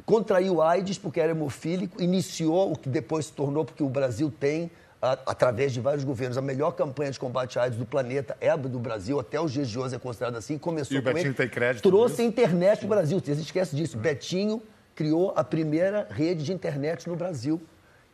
contraiu 0.04 0.62
AIDS 0.62 0.98
porque 0.98 1.20
era 1.20 1.32
hemofílico, 1.32 2.02
iniciou 2.02 2.72
o 2.72 2.76
que 2.76 2.88
depois 2.88 3.26
se 3.26 3.32
tornou, 3.32 3.64
porque 3.64 3.82
o 3.82 3.88
Brasil 3.88 4.32
tem, 4.38 4.70
a, 5.00 5.12
através 5.26 5.72
de 5.72 5.80
vários 5.80 6.04
governos, 6.04 6.36
a 6.38 6.42
melhor 6.42 6.72
campanha 6.72 7.10
de 7.10 7.18
combate 7.18 7.58
à 7.58 7.62
AIDS 7.62 7.78
do 7.78 7.86
planeta 7.86 8.36
é 8.40 8.50
a 8.50 8.56
do 8.56 8.78
Brasil, 8.78 9.18
até 9.18 9.40
os 9.40 9.52
dias 9.52 9.68
de 9.68 9.78
hoje 9.78 9.96
é 9.96 9.98
considerado 9.98 10.36
assim, 10.36 10.58
começou 10.58 10.96
e 10.96 11.00
o 11.00 11.02
Betinho 11.02 11.26
ele, 11.26 11.34
tem 11.34 11.48
crédito 11.48 11.88
trouxe 11.88 12.22
a 12.22 12.24
internet 12.24 12.78
para 12.78 12.86
o 12.86 12.88
Brasil, 12.88 13.20
você 13.20 13.32
esquece 13.32 13.74
disso, 13.74 13.96
uhum. 13.96 14.02
Betinho 14.02 14.62
criou 14.94 15.32
a 15.36 15.42
primeira 15.42 16.06
rede 16.10 16.44
de 16.44 16.52
internet 16.52 17.08
no 17.08 17.16
Brasil, 17.16 17.60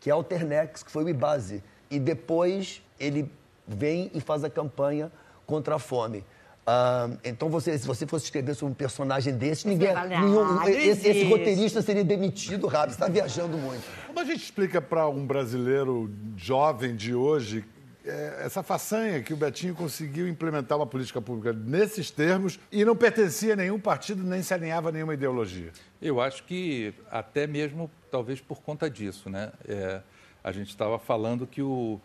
que 0.06 0.10
é 0.10 0.12
a 0.12 0.14
Alternex, 0.14 0.84
que 0.84 0.90
foi 0.92 1.02
o 1.02 1.08
IBASE, 1.08 1.64
e 1.90 1.98
depois 1.98 2.80
ele 2.96 3.28
vem 3.66 4.08
e 4.14 4.20
faz 4.20 4.44
a 4.44 4.48
campanha 4.48 5.10
contra 5.44 5.74
a 5.74 5.78
fome. 5.80 6.18
Uh, 6.18 7.18
então, 7.24 7.48
você, 7.48 7.76
se 7.76 7.84
você 7.84 8.06
fosse 8.06 8.26
escrever 8.26 8.54
sobre 8.54 8.70
um 8.70 8.74
personagem 8.76 9.36
desse, 9.36 9.66
ninguém, 9.66 9.92
nenhum, 10.08 10.62
esse, 10.68 11.08
esse, 11.08 11.24
roteirista 11.24 11.82
seria 11.82 12.04
demitido 12.04 12.68
rápido. 12.68 12.90
Você 12.90 12.94
está 12.94 13.08
viajando 13.08 13.58
muito. 13.58 13.82
Como 14.06 14.20
a 14.20 14.24
gente 14.24 14.44
explica 14.44 14.80
para 14.80 15.08
um 15.08 15.26
brasileiro 15.26 16.08
jovem 16.36 16.94
de 16.94 17.12
hoje 17.12 17.64
é, 18.04 18.42
essa 18.44 18.62
façanha 18.62 19.20
que 19.20 19.34
o 19.34 19.36
Betinho 19.36 19.74
conseguiu 19.74 20.28
implementar 20.28 20.78
uma 20.78 20.86
política 20.86 21.20
pública 21.20 21.52
nesses 21.52 22.12
termos 22.12 22.60
e 22.70 22.84
não 22.84 22.94
pertencia 22.94 23.54
a 23.54 23.56
nenhum 23.56 23.80
partido, 23.80 24.22
nem 24.22 24.40
se 24.40 24.54
alinhava 24.54 24.90
a 24.90 24.92
nenhuma 24.92 25.14
ideologia? 25.14 25.72
Eu 26.00 26.20
acho 26.20 26.44
que 26.44 26.94
até 27.10 27.48
mesmo, 27.48 27.90
talvez 28.10 28.40
por 28.40 28.60
conta 28.60 28.88
disso, 28.88 29.28
né? 29.28 29.52
É, 29.66 30.00
a 30.42 30.52
gente 30.52 30.68
estava 30.68 30.98
falando 30.98 31.46
que 31.46 31.62
o, 31.62 32.00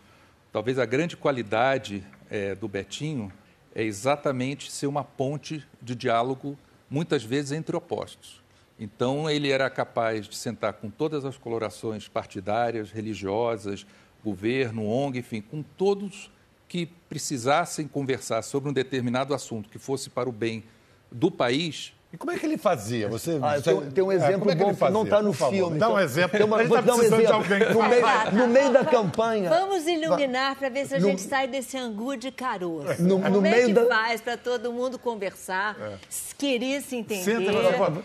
talvez 0.52 0.78
a 0.78 0.84
grande 0.84 1.16
qualidade 1.16 2.04
é, 2.30 2.54
do 2.54 2.68
Betinho 2.68 3.32
é 3.74 3.82
exatamente 3.82 4.70
ser 4.70 4.86
uma 4.86 5.04
ponte 5.04 5.66
de 5.80 5.94
diálogo, 5.94 6.58
muitas 6.90 7.24
vezes 7.24 7.52
entre 7.52 7.74
opostos. 7.76 8.42
Então, 8.78 9.30
ele 9.30 9.50
era 9.50 9.70
capaz 9.70 10.26
de 10.26 10.36
sentar 10.36 10.74
com 10.74 10.90
todas 10.90 11.24
as 11.24 11.36
colorações 11.38 12.08
partidárias, 12.08 12.90
religiosas, 12.90 13.86
governo, 14.24 14.86
ONG, 14.86 15.18
enfim, 15.18 15.40
com 15.40 15.62
todos 15.62 16.30
que 16.68 16.86
precisassem 17.08 17.86
conversar 17.86 18.42
sobre 18.42 18.70
um 18.70 18.72
determinado 18.72 19.34
assunto 19.34 19.68
que 19.68 19.78
fosse 19.78 20.10
para 20.10 20.28
o 20.28 20.32
bem 20.32 20.64
do 21.10 21.30
país 21.30 21.92
e 22.12 22.16
como 22.18 22.30
é 22.30 22.38
que 22.38 22.44
ele 22.44 22.58
fazia? 22.58 23.08
Você, 23.08 23.38
ah, 23.40 23.58
tem, 23.58 23.80
tem, 23.90 24.04
um 24.04 24.12
é, 24.12 24.16
exemplo 24.16 24.50
é, 24.50 24.52
é 24.52 24.56
bom 24.56 24.74
que, 24.74 24.90
não 24.90 25.04
está 25.04 25.22
no 25.22 25.32
filme. 25.32 25.78
Dá 25.78 25.88
um 25.88 25.98
exemplo. 25.98 26.44
Uma, 26.44 26.62
vou 26.62 26.82
tá 26.82 26.94
um 26.94 27.02
exemplo. 27.02 27.38
No 27.72 27.88
meio, 27.88 28.32
no 28.32 28.48
meio, 28.48 28.70
da 28.70 28.84
campanha. 28.84 29.48
Vamos 29.48 29.86
iluminar 29.86 30.56
para 30.56 30.68
ver 30.68 30.86
se 30.86 30.96
a 30.96 31.00
no, 31.00 31.08
gente 31.08 31.22
sai 31.22 31.48
desse 31.48 31.78
angu 31.78 32.14
de 32.18 32.30
caroço. 32.30 33.02
No, 33.02 33.18
Como 33.18 33.40
no 33.40 33.46
é 33.46 33.50
meio 33.50 33.66
que 33.68 33.72
da... 33.72 33.86
faz 33.86 34.20
para 34.20 34.36
todo 34.36 34.70
mundo 34.70 34.98
conversar, 34.98 35.74
é. 35.80 35.94
querer 36.36 36.82
se 36.82 36.96
entender? 36.96 37.24
Senta, 37.24 37.52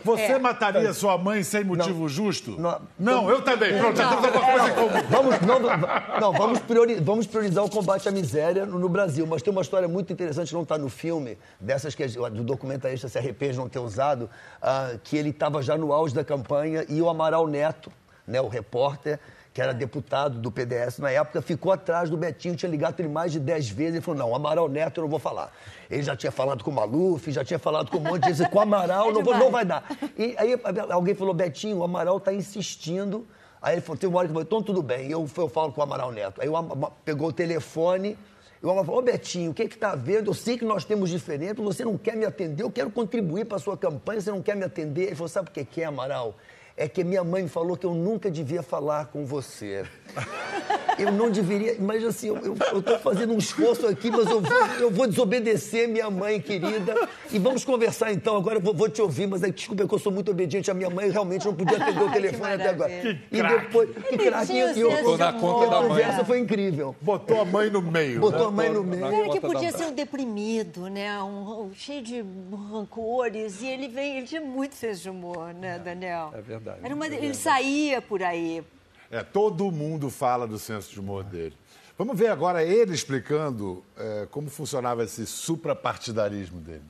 você 0.05 0.21
é. 0.21 0.39
mataria 0.39 0.93
sua 0.93 1.17
mãe 1.17 1.43
sem 1.43 1.65
motivo 1.65 1.99
não, 1.99 2.07
justo? 2.07 2.51
Não, 2.57 2.81
não, 2.97 3.29
eu 3.29 3.41
também. 3.41 3.77
Pronto, 3.77 3.97
já 3.97 4.07
temos 4.07 4.23
alguma 4.23 4.51
coisa 4.51 4.69
em 4.69 4.73
comum. 4.73 5.07
Vamos, 5.09 5.41
não, 5.41 6.21
não 6.21 6.31
vamos, 6.31 6.59
priori, 6.59 6.95
vamos 6.95 7.27
priorizar 7.27 7.65
o 7.65 7.69
combate 7.69 8.07
à 8.07 8.11
miséria 8.11 8.65
no, 8.65 8.79
no, 8.79 8.87
Brasil. 8.87 9.27
Mas 9.27 9.41
tem 9.41 9.51
uma 9.51 9.61
história 9.61 9.87
muito 9.87 10.13
interessante, 10.13 10.53
não 10.53 10.63
está 10.63 10.77
no 10.77 10.87
filme, 10.87 11.37
dessas 11.59 11.93
que 11.93 12.07
do 12.07 12.43
documentarista 12.43 13.09
se 13.09 13.17
arrepende 13.17 13.53
de 13.53 13.57
não 13.57 13.67
ter 13.67 13.79
usado. 13.79 13.96
Uh, 14.03 14.99
que 15.03 15.17
ele 15.17 15.29
estava 15.29 15.61
já 15.61 15.77
no 15.77 15.93
auge 15.93 16.13
da 16.13 16.23
campanha 16.23 16.85
e 16.89 17.01
o 17.01 17.09
Amaral 17.09 17.47
Neto, 17.47 17.91
né, 18.25 18.41
o 18.41 18.47
repórter, 18.47 19.19
que 19.57 19.61
era 19.61 19.73
deputado 19.73 20.37
do 20.37 20.51
PDS 20.51 20.99
na 20.99 21.09
época, 21.09 21.41
ficou 21.41 21.71
atrás 21.71 22.11
do 22.11 22.15
Betinho, 22.15 22.55
tinha 22.55 22.69
ligado 22.69 22.99
ele 22.99 23.09
mais 23.09 23.31
de 23.31 23.39
10 23.39 23.69
vezes 23.69 23.99
e 23.99 24.01
falou: 24.01 24.19
não, 24.19 24.35
Amaral 24.35 24.69
Neto 24.69 24.99
eu 24.99 25.01
não 25.01 25.09
vou 25.09 25.17
falar. 25.17 25.51
Ele 25.89 26.03
já 26.03 26.15
tinha 26.15 26.31
falado 26.31 26.63
com 26.63 26.69
o 26.69 26.73
Maluf, 26.75 27.31
já 27.31 27.43
tinha 27.43 27.57
falado 27.57 27.89
com 27.89 27.97
um 27.97 28.01
monte 28.01 28.25
de 28.25 28.33
gente, 28.33 28.51
com 28.51 28.59
o 28.59 28.61
Amaral, 28.61 29.09
é 29.09 29.13
não, 29.13 29.23
vou, 29.23 29.35
não 29.35 29.49
vai 29.49 29.65
dar. 29.65 29.83
E 30.15 30.35
aí 30.37 30.53
alguém 30.91 31.15
falou: 31.15 31.33
Betinho, 31.33 31.77
o 31.77 31.83
Amaral 31.83 32.17
está 32.17 32.31
insistindo. 32.31 33.25
Aí 33.59 33.73
ele 33.73 33.81
falou: 33.81 33.97
tem 33.97 34.07
uma 34.07 34.19
hora 34.19 34.27
que 34.27 34.33
falou: 34.33 34.43
então 34.43 34.61
tudo 34.61 34.83
bem, 34.83 35.09
eu, 35.09 35.27
eu 35.35 35.49
falo 35.49 35.71
com 35.71 35.81
o 35.81 35.83
Amaral 35.83 36.11
Neto. 36.11 36.39
Aí 36.39 36.47
o 36.47 36.91
pegou 37.03 37.29
o 37.29 37.33
telefone. 37.33 38.15
E 38.61 38.65
Amaral 38.65 38.83
falou, 38.83 38.99
ô 38.99 39.03
Betinho, 39.03 39.51
o 39.51 39.53
que 39.53 39.63
é 39.63 39.67
que 39.67 39.75
está 39.75 39.95
vendo? 39.95 40.31
Eu 40.31 40.33
sei 40.33 40.57
que 40.57 40.65
nós 40.65 40.83
temos 40.83 41.09
diferente, 41.09 41.61
você 41.61 41.85
não 41.85 41.97
quer 41.97 42.15
me 42.15 42.25
atender, 42.25 42.63
eu 42.63 42.71
quero 42.71 42.89
contribuir 42.89 43.45
para 43.45 43.57
a 43.57 43.59
sua 43.59 43.77
campanha, 43.77 44.19
você 44.19 44.31
não 44.31 44.41
quer 44.41 44.55
me 44.55 44.63
atender. 44.63 45.07
Ele 45.07 45.15
falou, 45.15 45.27
sabe 45.27 45.49
o 45.49 45.65
que 45.65 45.81
é, 45.81 45.85
Amaral? 45.85 46.35
É 46.75 46.87
que 46.87 47.03
minha 47.03 47.23
mãe 47.23 47.47
falou 47.47 47.75
que 47.77 47.85
eu 47.85 47.93
nunca 47.93 48.29
devia 48.29 48.63
falar 48.63 49.07
com 49.07 49.25
você. 49.25 49.85
Eu 50.97 51.11
não 51.11 51.29
deveria, 51.29 51.75
mas 51.79 52.03
assim, 52.03 52.27
eu 52.27 52.53
estou 52.53 52.99
fazendo 52.99 53.33
um 53.33 53.37
esforço 53.37 53.85
aqui, 53.87 54.09
mas 54.09 54.27
eu 54.27 54.41
vou, 54.41 54.57
eu 54.79 54.91
vou 54.91 55.07
desobedecer 55.07 55.87
minha 55.87 56.09
mãe 56.09 56.41
querida. 56.41 56.95
E 57.31 57.37
vamos 57.37 57.63
conversar 57.63 58.11
então. 58.11 58.35
Agora 58.35 58.57
eu 58.57 58.61
vou, 58.61 58.73
vou 58.73 58.89
te 58.89 59.01
ouvir, 59.01 59.27
mas 59.27 59.41
desculpa 59.41 59.83
é 59.83 59.87
que 59.87 59.93
eu 59.93 59.99
sou 59.99 60.11
muito 60.11 60.31
obediente 60.31 60.71
à 60.71 60.73
minha 60.73 60.89
mãe, 60.89 61.09
realmente 61.09 61.45
não 61.45 61.53
podia 61.53 61.77
atender 61.77 62.03
o 62.03 62.11
telefone 62.11 62.53
até 62.53 62.69
agora. 62.69 62.89
Que 62.89 63.37
e 63.37 63.43
depois, 63.43 63.89
que 64.09 64.17
craque. 64.17 64.53
E, 64.53 64.57
e, 64.57 64.79
e, 64.79 65.17
na 65.17 65.33
conta 65.33 65.69
da 65.69 65.81
mãe. 65.81 65.85
A 65.85 65.87
conversa 65.87 66.25
foi 66.25 66.39
incrível. 66.39 66.95
Botou 67.01 67.41
a 67.41 67.45
mãe 67.45 67.69
no 67.69 67.81
meio. 67.81 68.19
Botou 68.19 68.39
né? 68.39 68.47
a 68.47 68.51
mãe 68.51 68.69
no 68.69 68.83
meio. 68.83 69.05
Era 69.05 69.29
que 69.29 69.39
podia 69.39 69.71
ser 69.71 69.85
um 69.85 69.93
deprimido, 69.93 70.89
né? 70.89 71.21
Um, 71.21 71.65
um, 71.65 71.73
cheio 71.73 72.01
de 72.01 72.23
rancores. 72.71 73.61
E 73.61 73.67
ele 73.67 73.87
vem, 73.87 74.17
ele 74.17 74.27
tinha 74.27 74.41
muito 74.41 74.75
senso 74.75 75.03
de 75.03 75.09
humor, 75.09 75.53
né, 75.53 75.75
é, 75.75 75.79
Daniel? 75.79 76.31
É 76.33 76.41
verdade. 76.41 76.79
Era 76.83 76.95
uma, 76.95 77.05
é 77.05 77.09
verdade. 77.09 77.27
Ele 77.27 77.35
saía 77.35 78.01
por 78.01 78.23
aí 78.23 78.63
é, 79.11 79.23
todo 79.23 79.71
mundo 79.71 80.09
fala 80.09 80.47
do 80.47 80.59
senso 80.59 80.91
de 80.91 80.99
humor 80.99 81.23
dele. 81.23 81.55
Vamos 81.97 82.17
ver 82.17 82.27
agora 82.27 82.63
ele 82.63 82.93
explicando 82.93 83.83
é, 83.97 84.27
como 84.29 84.49
funcionava 84.49 85.03
esse 85.03 85.25
suprapartidarismo 85.25 86.59
dele. 86.61 86.83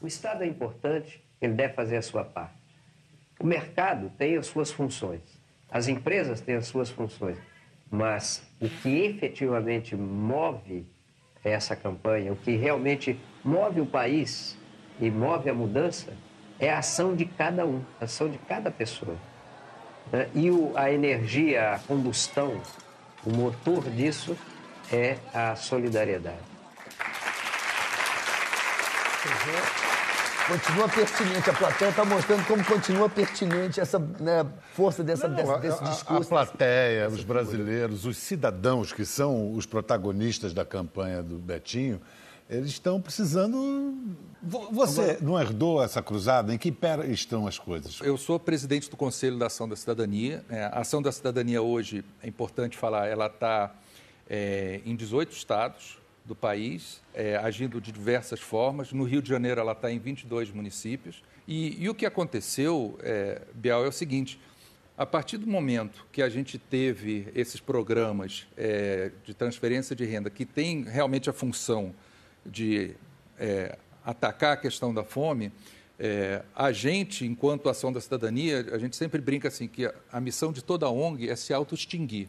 O 0.00 0.06
Estado 0.06 0.44
é 0.44 0.46
importante, 0.46 1.22
ele 1.40 1.54
deve 1.54 1.74
fazer 1.74 1.96
a 1.96 2.02
sua 2.02 2.24
parte. 2.24 2.54
O 3.40 3.46
mercado 3.46 4.12
tem 4.16 4.36
as 4.36 4.46
suas 4.46 4.70
funções, 4.70 5.22
as 5.70 5.88
empresas 5.88 6.40
têm 6.40 6.54
as 6.54 6.66
suas 6.66 6.88
funções, 6.88 7.36
mas 7.90 8.42
o 8.60 8.68
que 8.68 9.04
efetivamente 9.04 9.96
move 9.96 10.86
essa 11.42 11.74
campanha, 11.74 12.32
o 12.32 12.36
que 12.36 12.56
realmente 12.56 13.18
move 13.44 13.80
o 13.80 13.86
país 13.86 14.56
e 15.00 15.10
move 15.10 15.50
a 15.50 15.54
mudança, 15.54 16.12
é 16.58 16.70
a 16.70 16.78
ação 16.78 17.16
de 17.16 17.24
cada 17.24 17.66
um, 17.66 17.82
a 18.00 18.04
ação 18.04 18.30
de 18.30 18.38
cada 18.38 18.70
pessoa. 18.70 19.16
Né? 20.14 20.28
E 20.34 20.48
o, 20.50 20.72
a 20.76 20.92
energia, 20.92 21.72
a 21.74 21.78
combustão, 21.80 22.60
o 23.26 23.30
motor 23.30 23.82
disso 23.90 24.36
é 24.92 25.16
a 25.34 25.56
solidariedade. 25.56 26.38
Continua 30.46 30.88
pertinente. 30.88 31.50
A 31.50 31.54
plateia 31.54 31.88
está 31.88 32.04
mostrando 32.04 32.46
como 32.46 32.62
continua 32.64 33.08
pertinente 33.08 33.80
essa 33.80 33.98
né, 33.98 34.44
força 34.74 35.02
dessa, 35.02 35.26
Não, 35.26 35.34
dessa, 35.36 35.54
a- 35.54 35.58
desse 35.58 35.82
a- 35.82 35.88
discurso. 35.88 36.22
A 36.36 36.44
plateia, 36.46 37.08
os 37.08 37.24
brasileiros, 37.24 38.04
os 38.04 38.16
cidadãos 38.18 38.92
que 38.92 39.06
são 39.06 39.52
os 39.54 39.64
protagonistas 39.66 40.52
da 40.52 40.64
campanha 40.64 41.22
do 41.22 41.38
Betinho, 41.38 41.98
eles 42.48 42.70
estão 42.70 43.00
precisando. 43.00 44.16
Vo- 44.42 44.70
Você 44.72 45.18
não 45.20 45.40
herdou 45.40 45.82
essa 45.82 46.02
cruzada? 46.02 46.52
Em 46.54 46.58
que 46.58 46.70
pé 46.70 47.06
estão 47.06 47.46
as 47.46 47.58
coisas? 47.58 48.00
Eu 48.02 48.16
sou 48.16 48.38
presidente 48.38 48.90
do 48.90 48.96
Conselho 48.96 49.38
da 49.38 49.46
Ação 49.46 49.68
da 49.68 49.76
Cidadania. 49.76 50.44
É, 50.50 50.64
A 50.64 50.80
Ação 50.80 51.00
da 51.00 51.10
Cidadania 51.10 51.62
hoje, 51.62 52.04
é 52.22 52.28
importante 52.28 52.76
falar, 52.76 53.06
ela 53.08 53.26
está 53.26 53.74
em 54.84 54.96
18 54.96 55.32
estados 55.32 55.98
do 56.24 56.34
país, 56.34 57.02
é, 57.12 57.36
agindo 57.36 57.80
de 57.80 57.92
diversas 57.92 58.40
formas. 58.40 58.92
No 58.92 59.04
Rio 59.04 59.20
de 59.20 59.28
Janeiro, 59.28 59.60
ela 59.60 59.72
está 59.72 59.90
em 59.90 59.98
22 59.98 60.50
municípios. 60.50 61.22
E, 61.46 61.82
e 61.82 61.88
o 61.90 61.94
que 61.94 62.06
aconteceu, 62.06 62.98
é, 63.02 63.42
Bial, 63.54 63.84
é 63.84 63.88
o 63.88 63.92
seguinte: 63.92 64.40
a 64.96 65.04
partir 65.04 65.36
do 65.36 65.46
momento 65.46 66.06
que 66.10 66.22
a 66.22 66.28
gente 66.30 66.56
teve 66.58 67.28
esses 67.34 67.60
programas 67.60 68.46
é, 68.56 69.10
de 69.24 69.34
transferência 69.34 69.94
de 69.94 70.04
renda 70.06 70.30
que 70.30 70.46
tem 70.46 70.82
realmente 70.84 71.28
a 71.28 71.32
função 71.32 71.94
de 72.44 72.94
é, 73.38 73.78
atacar 74.04 74.52
a 74.52 74.56
questão 74.56 74.92
da 74.92 75.02
fome, 75.02 75.52
é, 75.98 76.42
a 76.54 76.72
gente, 76.72 77.24
enquanto 77.24 77.68
ação 77.68 77.92
da 77.92 78.00
cidadania, 78.00 78.66
a 78.72 78.78
gente 78.78 78.96
sempre 78.96 79.20
brinca 79.20 79.48
assim 79.48 79.68
que 79.68 79.86
a, 79.86 79.94
a 80.12 80.20
missão 80.20 80.52
de 80.52 80.62
toda 80.62 80.88
ONG 80.88 81.28
é 81.28 81.36
se 81.36 81.54
auto-extinguir. 81.54 82.28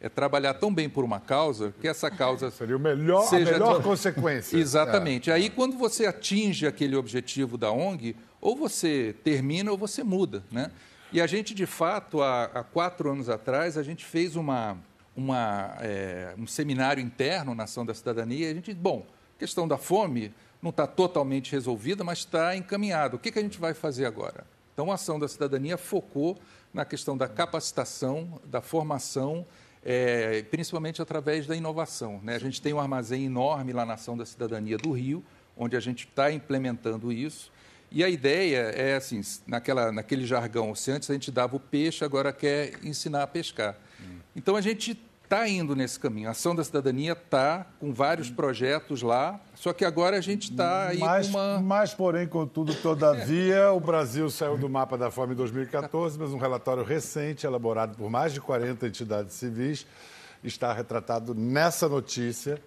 É 0.00 0.08
trabalhar 0.08 0.54
tão 0.54 0.74
bem 0.74 0.88
por 0.88 1.04
uma 1.04 1.18
causa 1.20 1.72
que 1.80 1.88
essa 1.88 2.10
causa 2.10 2.50
Seria 2.52 2.76
o 2.76 2.80
melhor, 2.80 3.22
a 3.22 3.26
seja 3.26 3.52
melhor 3.52 3.78
de- 3.78 3.84
consequência. 3.84 4.56
Exatamente. 4.58 5.30
Aí, 5.30 5.48
quando 5.48 5.78
você 5.78 6.06
atinge 6.06 6.66
aquele 6.66 6.96
objetivo 6.96 7.56
da 7.56 7.70
ONG, 7.70 8.16
ou 8.40 8.54
você 8.54 9.14
termina 9.24 9.70
ou 9.70 9.78
você 9.78 10.02
muda. 10.02 10.42
Né? 10.50 10.70
E 11.10 11.20
a 11.20 11.26
gente, 11.26 11.54
de 11.54 11.64
fato, 11.64 12.20
há, 12.20 12.44
há 12.44 12.62
quatro 12.64 13.10
anos 13.10 13.30
atrás, 13.30 13.78
a 13.78 13.82
gente 13.82 14.04
fez 14.04 14.36
uma, 14.36 14.76
uma, 15.16 15.76
é, 15.80 16.34
um 16.36 16.46
seminário 16.46 17.02
interno 17.02 17.54
na 17.54 17.64
Ação 17.64 17.86
da 17.86 17.94
Cidadania. 17.94 18.48
E 18.48 18.50
a 18.50 18.54
gente, 18.54 18.74
bom, 18.74 19.06
a 19.36 19.38
questão 19.38 19.66
da 19.66 19.76
fome 19.76 20.32
não 20.62 20.70
está 20.70 20.86
totalmente 20.86 21.52
resolvida, 21.52 22.02
mas 22.02 22.18
está 22.18 22.56
encaminhada. 22.56 23.16
O 23.16 23.18
que, 23.18 23.30
que 23.30 23.38
a 23.38 23.42
gente 23.42 23.58
vai 23.58 23.74
fazer 23.74 24.06
agora? 24.06 24.46
Então, 24.72 24.90
a 24.90 24.94
Ação 24.94 25.18
da 25.18 25.28
Cidadania 25.28 25.76
focou 25.76 26.38
na 26.72 26.84
questão 26.84 27.16
da 27.16 27.28
capacitação, 27.28 28.40
da 28.44 28.60
formação 28.60 29.46
é, 29.84 30.42
principalmente 30.44 31.02
através 31.02 31.46
da 31.46 31.54
inovação. 31.54 32.18
Né? 32.22 32.34
A 32.34 32.38
gente 32.38 32.62
tem 32.62 32.72
um 32.72 32.80
armazém 32.80 33.26
enorme 33.26 33.72
lá 33.72 33.84
na 33.84 33.94
Ação 33.94 34.16
da 34.16 34.24
Cidadania 34.24 34.78
do 34.78 34.92
Rio, 34.92 35.22
onde 35.56 35.76
a 35.76 35.80
gente 35.80 36.06
está 36.06 36.32
implementando 36.32 37.12
isso. 37.12 37.52
E 37.92 38.02
a 38.02 38.08
ideia 38.08 38.58
é 38.70 38.96
assim, 38.96 39.20
naquela, 39.46 39.92
naquele 39.92 40.26
jargão, 40.26 40.74
se 40.74 40.90
antes 40.90 41.08
a 41.10 41.12
gente 41.12 41.30
dava 41.30 41.54
o 41.54 41.60
peixe, 41.60 42.04
agora 42.04 42.32
quer 42.32 42.82
ensinar 42.82 43.22
a 43.22 43.26
pescar. 43.26 43.76
Então 44.34 44.56
a 44.56 44.60
gente 44.60 44.98
está 45.34 45.48
indo 45.48 45.74
nesse 45.74 45.98
caminho. 45.98 46.28
A 46.28 46.30
Ação 46.30 46.54
da 46.54 46.62
Cidadania 46.62 47.12
está 47.12 47.66
com 47.80 47.92
vários 47.92 48.30
projetos 48.30 49.02
lá, 49.02 49.40
só 49.54 49.72
que 49.72 49.84
agora 49.84 50.16
a 50.16 50.20
gente 50.20 50.52
está 50.52 50.88
aí 50.88 50.98
Mas, 50.98 51.26
com 51.26 51.36
uma... 51.36 51.60
mas, 51.60 51.92
porém, 51.92 52.26
contudo, 52.26 52.72
todavia, 52.76 53.72
o 53.72 53.80
Brasil 53.80 54.30
saiu 54.30 54.56
do 54.56 54.68
mapa 54.68 54.96
da 54.96 55.10
fome 55.10 55.32
em 55.32 55.36
2014, 55.36 56.18
mas 56.18 56.30
um 56.30 56.38
relatório 56.38 56.84
recente, 56.84 57.46
elaborado 57.46 57.96
por 57.96 58.08
mais 58.08 58.32
de 58.32 58.40
40 58.40 58.86
entidades 58.86 59.34
civis, 59.34 59.84
está 60.44 60.72
retratado 60.72 61.34
nessa 61.34 61.88
notícia, 61.88 62.62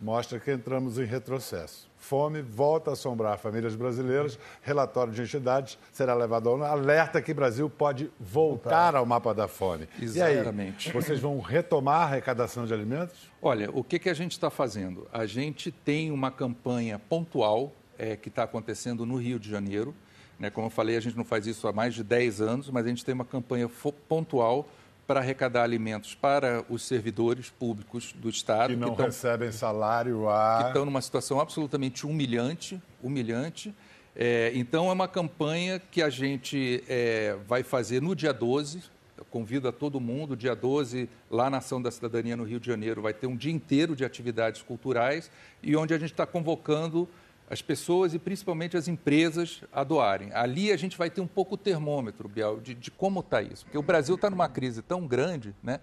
mostra 0.00 0.40
que 0.40 0.50
entramos 0.50 0.98
em 0.98 1.04
retrocesso. 1.04 1.87
Fome 2.08 2.40
volta 2.40 2.88
a 2.88 2.92
assombrar 2.94 3.36
famílias 3.36 3.76
brasileiras. 3.76 4.38
Relatório 4.62 5.12
de 5.12 5.20
entidades 5.20 5.78
será 5.92 6.14
levado 6.14 6.46
ONU. 6.46 6.64
Alerta 6.64 7.20
que 7.20 7.32
o 7.32 7.34
Brasil 7.34 7.68
pode 7.68 8.10
voltar 8.18 8.96
ao 8.96 9.04
mapa 9.04 9.34
da 9.34 9.46
fome. 9.46 9.86
Exatamente. 10.00 10.88
Aí, 10.88 10.94
vocês 10.94 11.20
vão 11.20 11.38
retomar 11.38 12.00
a 12.00 12.04
arrecadação 12.04 12.64
de 12.64 12.72
alimentos? 12.72 13.30
Olha, 13.42 13.68
o 13.70 13.84
que, 13.84 13.98
que 13.98 14.08
a 14.08 14.14
gente 14.14 14.32
está 14.32 14.48
fazendo? 14.48 15.06
A 15.12 15.26
gente 15.26 15.70
tem 15.70 16.10
uma 16.10 16.30
campanha 16.30 16.98
pontual 16.98 17.74
é, 17.98 18.16
que 18.16 18.30
está 18.30 18.44
acontecendo 18.44 19.04
no 19.04 19.16
Rio 19.16 19.38
de 19.38 19.50
Janeiro. 19.50 19.94
Né? 20.38 20.48
Como 20.48 20.68
eu 20.68 20.70
falei, 20.70 20.96
a 20.96 21.00
gente 21.00 21.14
não 21.14 21.26
faz 21.26 21.46
isso 21.46 21.68
há 21.68 21.74
mais 21.74 21.92
de 21.92 22.02
10 22.02 22.40
anos, 22.40 22.70
mas 22.70 22.86
a 22.86 22.88
gente 22.88 23.04
tem 23.04 23.14
uma 23.14 23.26
campanha 23.26 23.70
pontual 24.08 24.66
para 25.08 25.20
arrecadar 25.20 25.62
alimentos 25.62 26.14
para 26.14 26.62
os 26.68 26.82
servidores 26.82 27.48
públicos 27.48 28.12
do 28.12 28.28
Estado 28.28 28.74
Que 28.74 28.76
não 28.76 28.90
estão 28.90 29.06
recebem 29.06 29.50
salário 29.50 30.20
que 30.20 30.28
a... 30.28 30.64
estão 30.68 30.84
numa 30.84 31.00
situação 31.00 31.40
absolutamente 31.40 32.06
humilhante, 32.06 32.80
humilhante. 33.02 33.74
É, 34.14 34.52
então, 34.54 34.90
é 34.90 34.92
uma 34.92 35.08
campanha 35.08 35.80
que 35.80 36.02
a 36.02 36.10
gente 36.10 36.84
é, 36.86 37.38
vai 37.46 37.62
fazer 37.62 38.02
no 38.02 38.14
dia 38.14 38.34
12. 38.34 38.82
Eu 39.16 39.24
convido 39.24 39.66
a 39.66 39.72
todo 39.72 39.98
mundo, 39.98 40.36
dia 40.36 40.54
12, 40.54 41.08
lá 41.30 41.48
na 41.48 41.56
Ação 41.56 41.80
da 41.80 41.90
Cidadania 41.90 42.36
no 42.36 42.44
Rio 42.44 42.60
de 42.60 42.66
Janeiro, 42.66 43.00
vai 43.00 43.14
ter 43.14 43.26
um 43.26 43.36
dia 43.36 43.52
inteiro 43.52 43.96
de 43.96 44.04
atividades 44.04 44.60
culturais 44.60 45.30
e 45.62 45.74
onde 45.74 45.94
a 45.94 45.98
gente 45.98 46.12
está 46.12 46.26
convocando 46.26 47.08
as 47.50 47.62
pessoas 47.62 48.12
e 48.14 48.18
principalmente 48.18 48.76
as 48.76 48.88
empresas 48.88 49.62
a 49.72 49.82
doarem. 49.82 50.30
Ali 50.34 50.70
a 50.70 50.76
gente 50.76 50.96
vai 50.98 51.08
ter 51.08 51.20
um 51.20 51.26
pouco 51.26 51.54
o 51.54 51.58
termômetro, 51.58 52.28
Biel, 52.28 52.60
de, 52.60 52.74
de 52.74 52.90
como 52.90 53.20
está 53.20 53.40
isso. 53.40 53.64
Porque 53.64 53.78
o 53.78 53.82
Brasil 53.82 54.16
está 54.16 54.28
numa 54.28 54.48
crise 54.48 54.82
tão 54.82 55.06
grande, 55.06 55.54
né? 55.62 55.80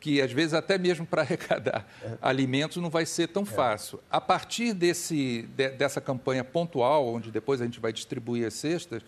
que 0.00 0.22
às 0.22 0.30
vezes 0.30 0.54
até 0.54 0.78
mesmo 0.78 1.04
para 1.04 1.22
arrecadar 1.22 1.84
alimentos 2.22 2.76
não 2.76 2.88
vai 2.88 3.04
ser 3.04 3.26
tão 3.28 3.44
fácil. 3.44 4.00
A 4.10 4.20
partir 4.20 4.72
desse, 4.72 5.42
de- 5.56 5.70
dessa 5.70 6.00
campanha 6.00 6.44
pontual, 6.44 7.08
onde 7.08 7.32
depois 7.32 7.60
a 7.60 7.64
gente 7.64 7.80
vai 7.80 7.92
distribuir 7.92 8.46
as 8.46 8.54
cestas, 8.54 9.02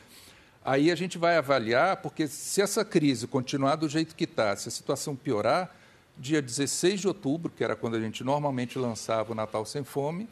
aí 0.65 0.91
a 0.91 0.97
gente 0.97 1.17
vai 1.17 1.37
avaliar, 1.37 1.99
porque 1.99 2.27
se 2.27 2.61
essa 2.61 2.85
crise 2.85 3.29
continuar 3.29 3.77
do 3.77 3.89
jeito 3.89 4.17
que 4.17 4.25
está, 4.25 4.57
se 4.57 4.69
a 4.69 4.73
situação 4.73 5.15
piorar, 5.15 5.75
dia 6.19 6.43
16 6.43 7.01
de 7.03 7.07
outubro, 7.09 7.53
que 7.57 7.63
era 7.63 7.77
quando 7.77 7.95
a 7.95 8.01
gente 8.01 8.25
normalmente 8.25 8.77
lançava 8.77 9.31
o 9.31 9.35
Natal 9.35 9.65
Sem 9.65 9.85
Fome, 9.85 10.29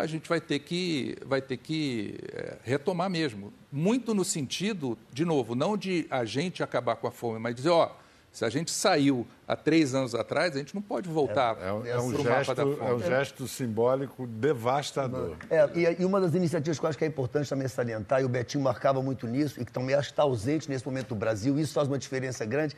a 0.00 0.06
gente 0.06 0.28
vai 0.28 0.40
ter 0.40 0.58
que, 0.60 1.16
vai 1.26 1.40
ter 1.42 1.56
que 1.56 2.18
eh, 2.32 2.56
retomar 2.62 3.08
mesmo. 3.10 3.52
Muito 3.70 4.14
no 4.14 4.24
sentido, 4.24 4.96
de 5.12 5.24
novo, 5.24 5.54
não 5.54 5.76
de 5.76 6.06
a 6.10 6.24
gente 6.24 6.62
acabar 6.62 6.96
com 6.96 7.06
a 7.06 7.10
fome, 7.10 7.38
mas 7.38 7.54
dizer, 7.54 7.70
ó, 7.70 7.90
se 8.30 8.44
a 8.44 8.50
gente 8.50 8.70
saiu 8.70 9.26
há 9.46 9.56
três 9.56 9.94
anos 9.94 10.14
atrás, 10.14 10.54
a 10.54 10.58
gente 10.58 10.74
não 10.74 10.82
pode 10.82 11.08
voltar 11.08 11.56
É, 11.60 11.72
um- 11.72 11.86
é 11.86 11.98
um 11.98 12.12
para 12.12 12.20
o 12.20 12.24
mapa 12.24 12.36
gesto, 12.44 12.54
da 12.54 12.62
fome. 12.62 12.78
é 12.90 12.94
um 12.94 12.98
gesto 13.00 13.48
simbólico 13.48 14.26
devastador. 14.26 15.36
É, 15.50 15.68
e, 15.74 16.02
e 16.02 16.04
uma 16.04 16.20
das 16.20 16.34
iniciativas 16.34 16.78
que 16.78 16.84
eu 16.84 16.88
acho 16.88 16.98
que 16.98 17.04
é 17.04 17.08
importante 17.08 17.48
também 17.48 17.66
salientar, 17.68 18.20
e 18.20 18.24
o 18.24 18.28
Betinho 18.28 18.62
marcava 18.62 19.02
muito 19.02 19.26
nisso, 19.26 19.60
e 19.60 19.64
que 19.64 19.72
também 19.72 19.94
acho 19.94 20.08
que 20.08 20.12
está 20.12 20.22
ausente 20.22 20.68
nesse 20.68 20.84
momento 20.86 21.08
do 21.08 21.14
Brasil, 21.14 21.58
e 21.58 21.62
isso 21.62 21.72
faz 21.72 21.88
uma 21.88 21.98
diferença 21.98 22.44
grande, 22.44 22.76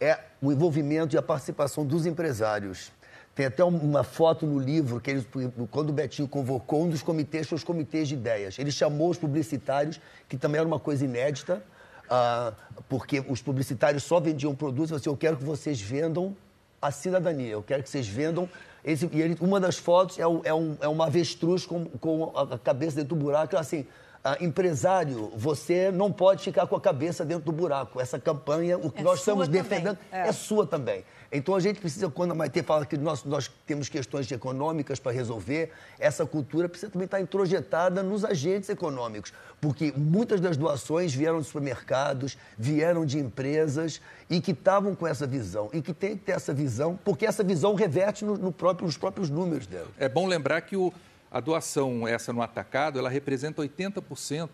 é 0.00 0.18
o 0.40 0.50
envolvimento 0.52 1.14
e 1.14 1.18
a 1.18 1.22
participação 1.22 1.84
dos 1.84 2.06
empresários. 2.06 2.90
Tem 3.34 3.46
até 3.46 3.64
um- 3.64 3.76
uma 3.76 4.04
foto 4.04 4.46
no 4.46 4.58
livro 4.58 5.00
que 5.00 5.10
eles, 5.10 5.26
quando 5.70 5.90
o 5.90 5.92
Betinho 5.92 6.28
convocou 6.28 6.84
um 6.84 6.88
dos 6.88 7.02
comitês, 7.02 7.48
foi 7.48 7.56
os 7.56 7.64
comitês 7.64 8.08
de 8.08 8.14
ideias. 8.14 8.58
Ele 8.58 8.70
chamou 8.70 9.10
os 9.10 9.18
publicitários, 9.18 10.00
que 10.28 10.36
também 10.36 10.60
era 10.60 10.66
uma 10.68 10.78
coisa 10.78 11.04
inédita, 11.04 11.62
ah, 12.08 12.52
porque 12.88 13.24
os 13.28 13.42
publicitários 13.42 14.04
só 14.04 14.20
vendiam 14.20 14.54
produtos, 14.54 14.92
assim, 14.92 15.08
eu 15.08 15.16
quero 15.16 15.36
que 15.36 15.44
vocês 15.44 15.80
vendam 15.80 16.36
a 16.80 16.90
cidadania. 16.90 17.52
Eu 17.52 17.62
quero 17.62 17.82
que 17.82 17.88
vocês 17.88 18.06
vendam. 18.06 18.48
Esse, 18.84 19.08
e 19.10 19.20
ele- 19.22 19.36
uma 19.40 19.58
das 19.58 19.78
fotos 19.78 20.18
é, 20.18 20.26
um, 20.26 20.40
é, 20.44 20.52
um, 20.54 20.76
é 20.80 20.86
uma 20.86 21.06
avestruz 21.06 21.64
com, 21.66 21.86
com 21.86 22.30
a 22.36 22.58
cabeça 22.58 22.96
dentro 22.96 23.16
do 23.16 23.24
buraco. 23.24 23.56
Assim, 23.56 23.86
ah, 24.24 24.38
empresário, 24.40 25.30
você 25.36 25.90
não 25.92 26.10
pode 26.10 26.42
ficar 26.42 26.66
com 26.66 26.74
a 26.74 26.80
cabeça 26.80 27.26
dentro 27.26 27.44
do 27.44 27.52
buraco. 27.52 28.00
Essa 28.00 28.18
campanha, 28.18 28.78
o 28.78 28.90
que 28.90 29.00
É 29.00 29.04
nós 29.04 29.18
estamos 29.18 29.46
também, 29.46 29.62
defendendo, 29.62 29.98
é. 30.10 30.28
é. 30.28 30.32
sua 30.32 30.66
também. 30.66 31.04
Então 31.30 31.54
a 31.54 31.60
gente 31.60 31.78
precisa, 31.78 32.08
quando 32.08 32.30
a 32.30 32.34
Maite 32.34 32.62
fala 32.62 32.86
que 32.86 32.96
nós, 32.96 33.22
nós 33.24 33.50
temos 33.66 33.90
questões 33.90 34.30
econômicas 34.32 34.98
para 34.98 35.12
resolver, 35.12 35.72
essa 35.98 36.24
cultura 36.24 36.70
precisa 36.70 36.90
também 36.90 37.04
estar 37.04 37.20
introjetada 37.20 38.02
nos 38.02 38.24
agentes 38.24 38.70
econômicos. 38.70 39.30
Porque 39.60 39.92
muitas 39.94 40.40
das 40.40 40.56
doações 40.56 41.14
vieram 41.14 41.40
de 41.40 41.46
supermercados, 41.46 42.38
vieram 42.56 43.04
de 43.04 43.18
empresas 43.18 44.00
e 44.30 44.40
que 44.40 44.52
estavam 44.52 44.94
com 44.94 45.06
essa 45.06 45.26
visão. 45.26 45.68
E 45.70 45.82
que 45.82 45.92
tem 45.92 46.16
que 46.16 46.24
ter 46.24 46.32
essa 46.32 46.54
visão, 46.54 46.98
porque 47.04 47.26
essa 47.26 47.44
visão 47.44 47.74
reverte 47.74 48.24
no, 48.24 48.38
no 48.38 48.52
próprio, 48.52 48.86
nos 48.86 48.96
próprios 48.96 49.28
números 49.28 49.66
dela. 49.66 49.88
É 49.98 50.08
bom 50.08 50.26
lembrar 50.26 50.62
que 50.62 50.76
o, 50.76 50.90
a 51.34 51.40
doação, 51.40 52.06
essa 52.06 52.32
no 52.32 52.40
atacado, 52.40 52.96
ela 52.96 53.08
representa 53.08 53.60
80% 53.60 54.48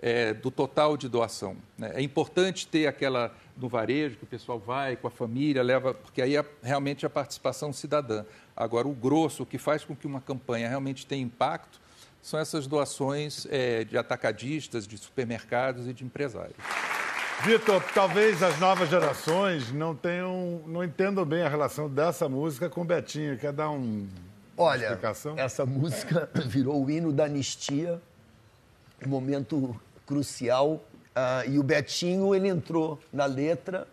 é, 0.00 0.34
do 0.34 0.50
total 0.50 0.96
de 0.96 1.08
doação. 1.08 1.56
né? 1.78 1.92
É 1.94 2.02
importante 2.02 2.66
ter 2.66 2.88
aquela 2.88 3.32
no 3.56 3.68
varejo, 3.68 4.16
que 4.16 4.24
o 4.24 4.26
pessoal 4.26 4.58
vai 4.58 4.96
com 4.96 5.06
a 5.06 5.10
família, 5.10 5.62
leva, 5.62 5.94
porque 5.94 6.20
aí 6.20 6.34
é 6.34 6.44
realmente 6.64 7.06
a 7.06 7.10
participação 7.10 7.72
cidadã. 7.72 8.24
Agora, 8.56 8.88
o 8.88 8.92
grosso, 8.92 9.44
o 9.44 9.46
que 9.46 9.56
faz 9.56 9.84
com 9.84 9.94
que 9.94 10.04
uma 10.04 10.20
campanha 10.20 10.68
realmente 10.68 11.06
tenha 11.06 11.22
impacto, 11.22 11.80
são 12.20 12.40
essas 12.40 12.66
doações 12.66 13.46
é, 13.48 13.84
de 13.84 13.96
atacadistas, 13.96 14.84
de 14.84 14.98
supermercados 14.98 15.86
e 15.86 15.92
de 15.92 16.04
empresários. 16.04 16.56
Vitor, 17.44 17.80
talvez 17.94 18.42
as 18.42 18.58
novas 18.58 18.90
gerações 18.90 19.70
não 19.70 19.94
tenham, 19.94 20.60
não 20.66 20.82
entendam 20.82 21.24
bem 21.24 21.42
a 21.42 21.48
relação 21.48 21.88
dessa 21.88 22.28
música 22.28 22.68
com 22.68 22.84
Betinho. 22.84 23.38
Quer 23.38 23.52
dar 23.52 23.70
um, 23.70 24.08
Olha, 24.56 24.86
explicação? 24.86 25.34
essa 25.36 25.66
música 25.66 26.28
virou 26.46 26.84
o 26.84 26.90
hino 26.90 27.12
da 27.12 27.24
anistia 27.24 28.00
um 29.04 29.08
momento 29.08 29.78
crucial. 30.06 30.82
Uh, 31.16 31.50
e 31.50 31.58
o 31.58 31.62
Betinho, 31.62 32.34
ele 32.34 32.48
entrou 32.48 32.98
na 33.12 33.24
letra 33.24 33.86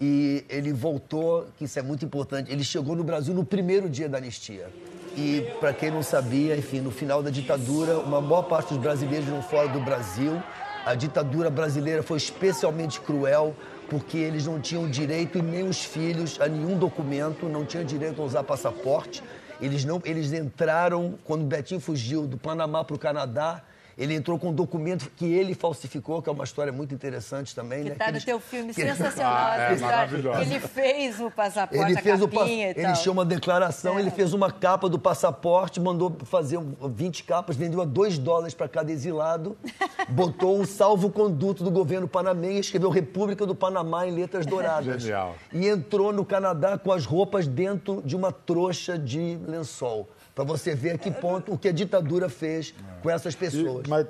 e 0.00 0.44
ele 0.48 0.72
voltou, 0.72 1.46
que 1.56 1.64
isso 1.64 1.78
é 1.78 1.82
muito 1.82 2.04
importante, 2.04 2.50
ele 2.52 2.64
chegou 2.64 2.94
no 2.94 3.04
Brasil 3.04 3.34
no 3.34 3.44
primeiro 3.44 3.88
dia 3.88 4.08
da 4.08 4.18
anistia. 4.18 4.68
E, 5.16 5.50
para 5.58 5.72
quem 5.72 5.90
não 5.90 6.02
sabia, 6.02 6.56
enfim, 6.56 6.80
no 6.80 6.90
final 6.90 7.22
da 7.22 7.30
ditadura, 7.30 7.98
uma 7.98 8.20
boa 8.20 8.42
parte 8.42 8.68
dos 8.68 8.78
brasileiros 8.78 9.28
não 9.28 9.42
fora 9.42 9.68
do 9.68 9.80
Brasil. 9.80 10.40
A 10.84 10.94
ditadura 10.94 11.50
brasileira 11.50 12.02
foi 12.02 12.18
especialmente 12.18 13.00
cruel 13.00 13.54
porque 13.88 14.18
eles 14.18 14.46
não 14.46 14.60
tinham 14.60 14.88
direito, 14.88 15.38
e 15.38 15.42
nem 15.42 15.66
os 15.66 15.82
filhos, 15.82 16.38
a 16.40 16.46
nenhum 16.46 16.78
documento, 16.78 17.48
não 17.48 17.64
tinham 17.64 17.84
direito 17.84 18.20
a 18.20 18.24
usar 18.24 18.44
passaporte. 18.44 19.22
Eles, 19.60 19.84
não, 19.84 20.00
eles 20.04 20.32
entraram, 20.32 21.18
quando 21.24 21.42
o 21.42 21.46
Betinho 21.46 21.80
fugiu 21.80 22.26
do 22.26 22.36
Panamá 22.36 22.84
para 22.84 22.94
o 22.94 22.98
Canadá, 22.98 23.62
ele 23.98 24.14
entrou 24.14 24.38
com 24.38 24.50
um 24.50 24.52
documento 24.52 25.10
que 25.16 25.26
ele 25.26 25.54
falsificou, 25.54 26.22
que 26.22 26.28
é 26.28 26.32
uma 26.32 26.44
história 26.44 26.72
muito 26.72 26.94
interessante 26.94 27.52
também. 27.52 27.82
Que 27.82 27.88
né? 27.88 27.92
está 27.94 28.12
no 28.12 28.20
teu 28.20 28.38
filme, 28.38 28.72
que 28.72 28.80
sensacional 28.80 29.34
ah, 29.34 29.70
é, 29.70 29.74
história. 29.74 30.42
Ele 30.42 30.60
fez 30.60 31.20
o 31.20 31.28
passaporte, 31.32 31.92
ele 31.92 32.00
fez 32.00 32.22
o 32.22 32.28
pa... 32.28 32.48
Ele 32.48 32.92
tinha 32.92 33.10
uma 33.10 33.24
declaração, 33.24 33.98
é. 33.98 34.00
ele 34.00 34.12
fez 34.12 34.32
uma 34.32 34.52
capa 34.52 34.88
do 34.88 35.00
passaporte, 35.00 35.80
mandou 35.80 36.16
fazer 36.24 36.60
20 36.80 37.24
capas, 37.24 37.56
vendeu 37.56 37.82
a 37.82 37.84
2 37.84 38.18
dólares 38.18 38.54
para 38.54 38.68
cada 38.68 38.92
exilado, 38.92 39.58
botou 40.08 40.60
um 40.60 40.64
salvo-conduto 40.64 41.64
do 41.64 41.70
governo 41.70 42.06
panamenho, 42.06 42.60
escreveu 42.60 42.90
República 42.90 43.44
do 43.44 43.54
Panamá 43.54 44.06
em 44.06 44.12
letras 44.12 44.46
douradas. 44.46 45.02
Genial. 45.02 45.34
E 45.52 45.66
entrou 45.66 46.12
no 46.12 46.24
Canadá 46.24 46.78
com 46.78 46.92
as 46.92 47.04
roupas 47.04 47.48
dentro 47.48 48.00
de 48.04 48.14
uma 48.14 48.30
trouxa 48.30 48.96
de 48.96 49.40
lençol 49.44 50.08
para 50.38 50.44
você 50.44 50.72
ver 50.72 50.90
a 50.92 50.98
que 50.98 51.10
ponto 51.10 51.52
o 51.52 51.58
que 51.58 51.66
a 51.66 51.72
ditadura 51.72 52.28
fez 52.28 52.72
com 53.02 53.10
essas 53.10 53.34
pessoas. 53.34 53.84
E, 53.84 53.90
mas 53.90 54.06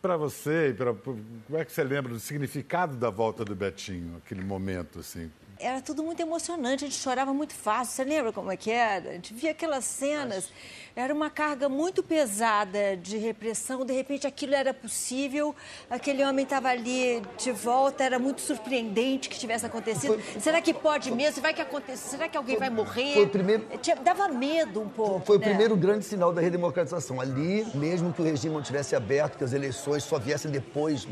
para 0.00 0.16
você, 0.16 0.72
pra, 0.72 0.94
como 0.94 1.58
é 1.58 1.64
que 1.64 1.72
você 1.72 1.82
lembra 1.82 2.12
do 2.12 2.20
significado 2.20 2.96
da 2.96 3.10
volta 3.10 3.44
do 3.44 3.52
Betinho, 3.52 4.18
aquele 4.24 4.44
momento 4.44 5.00
assim? 5.00 5.28
Era 5.62 5.80
tudo 5.80 6.02
muito 6.02 6.20
emocionante, 6.20 6.84
a 6.84 6.88
gente 6.88 6.98
chorava 6.98 7.32
muito 7.32 7.54
fácil. 7.54 7.94
Você 7.94 8.04
lembra 8.04 8.32
como 8.32 8.50
é 8.50 8.56
que 8.56 8.70
era? 8.70 9.10
A 9.10 9.12
gente 9.12 9.32
via 9.32 9.52
aquelas 9.52 9.84
cenas, 9.84 10.50
era 10.94 11.14
uma 11.14 11.30
carga 11.30 11.68
muito 11.68 12.02
pesada 12.02 12.96
de 12.96 13.16
repressão, 13.16 13.84
de 13.84 13.92
repente 13.92 14.26
aquilo 14.26 14.54
era 14.54 14.74
possível, 14.74 15.54
aquele 15.88 16.24
homem 16.24 16.42
estava 16.42 16.68
ali 16.68 17.22
de 17.38 17.52
volta, 17.52 18.02
era 18.02 18.18
muito 18.18 18.40
surpreendente 18.40 19.28
que 19.28 19.38
tivesse 19.38 19.64
acontecido. 19.64 20.18
Foi, 20.18 20.40
Será 20.40 20.60
que 20.60 20.74
pode 20.74 21.08
foi, 21.08 21.16
mesmo? 21.16 21.40
Vai 21.40 21.54
que 21.54 21.62
acontecer? 21.62 22.08
Será 22.08 22.28
que 22.28 22.36
alguém 22.36 22.56
foi, 22.56 22.68
vai 22.68 22.76
morrer? 22.76 23.14
Foi 23.14 23.24
o 23.24 23.28
primeiro, 23.28 23.66
dava 24.02 24.28
medo 24.28 24.80
um 24.80 24.88
pouco. 24.88 25.24
Foi 25.24 25.38
né? 25.38 25.46
o 25.46 25.48
primeiro 25.48 25.76
grande 25.76 26.04
sinal 26.04 26.32
da 26.32 26.40
redemocratização. 26.40 27.20
Ali, 27.20 27.64
mesmo 27.74 28.12
que 28.12 28.20
o 28.20 28.24
regime 28.24 28.54
não 28.54 28.62
tivesse 28.62 28.96
aberto, 28.96 29.38
que 29.38 29.44
as 29.44 29.52
eleições 29.52 30.02
só 30.02 30.18
viessem 30.18 30.50
depois, 30.50 31.06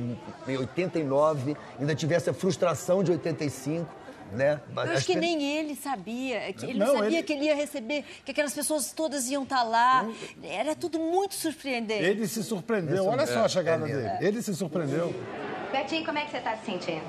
em 0.47 0.57
89, 0.57 1.57
ainda 1.79 1.95
tivesse 1.95 2.29
a 2.29 2.35
frustração 2.35 3.05
de 3.05 3.13
85, 3.13 4.01
né? 4.33 4.61
Eu 4.75 4.83
acho 4.93 5.07
que 5.07 5.17
nem 5.17 5.43
ele 5.59 5.75
sabia. 5.75 6.49
Ele 6.49 6.79
não, 6.79 6.87
não 6.87 6.95
sabia 6.97 7.19
ele... 7.19 7.23
que 7.23 7.33
ele 7.33 7.45
ia 7.45 7.55
receber, 7.55 8.05
que 8.25 8.31
aquelas 8.31 8.53
pessoas 8.53 8.93
todas 8.93 9.29
iam 9.29 9.43
estar 9.43 9.59
tá 9.59 9.63
lá. 9.63 10.07
Era 10.43 10.75
tudo 10.75 10.99
muito 10.99 11.35
surpreendente. 11.35 12.05
Ele 12.05 12.27
se 12.27 12.43
surpreendeu. 12.43 13.07
Olha 13.07 13.27
só 13.27 13.45
a 13.45 13.49
chegada 13.49 13.89
é, 13.89 13.93
dele. 13.93 14.11
Ele 14.21 14.43
se 14.43 14.55
surpreendeu. 14.55 15.15
Betinho, 15.73 16.05
como 16.05 16.19
é 16.19 16.25
que 16.25 16.31
você 16.33 16.39
está 16.39 16.57
se 16.57 16.67
sentindo? 16.67 17.03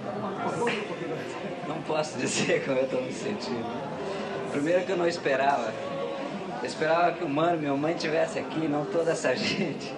Não 1.67 1.81
posso 1.81 2.17
dizer 2.17 2.63
como 2.63 2.77
eu 2.77 2.83
estou 2.83 3.01
me 3.01 3.11
sentindo. 3.11 3.65
Primeiro 4.51 4.85
que 4.85 4.91
eu 4.91 4.97
não 4.97 5.07
esperava. 5.07 5.73
Eu 6.61 6.67
esperava 6.67 7.13
que 7.13 7.23
o 7.23 7.29
mano, 7.29 7.57
minha 7.57 7.73
mãe 7.75 7.95
estivesse 7.95 8.37
aqui, 8.37 8.67
não 8.67 8.85
toda 8.85 9.11
essa 9.11 9.33
gente. 9.37 9.91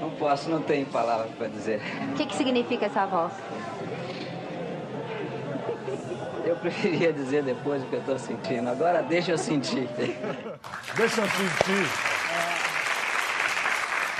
Não 0.00 0.10
posso, 0.10 0.50
não 0.50 0.62
tenho 0.62 0.86
palavras 0.86 1.30
para 1.36 1.48
dizer. 1.48 1.80
O 2.12 2.14
que, 2.14 2.26
que 2.26 2.36
significa 2.36 2.86
essa 2.86 3.06
voz? 3.06 3.32
Eu 6.44 6.56
preferia 6.56 7.12
dizer 7.12 7.42
depois 7.42 7.82
o 7.82 7.86
que 7.86 7.94
eu 7.94 8.00
estou 8.00 8.18
sentindo. 8.18 8.68
Agora 8.68 9.02
deixa 9.02 9.32
eu 9.32 9.38
sentir. 9.38 9.88
deixa 10.96 11.20
eu 11.20 11.28
sentir. 11.28 12.20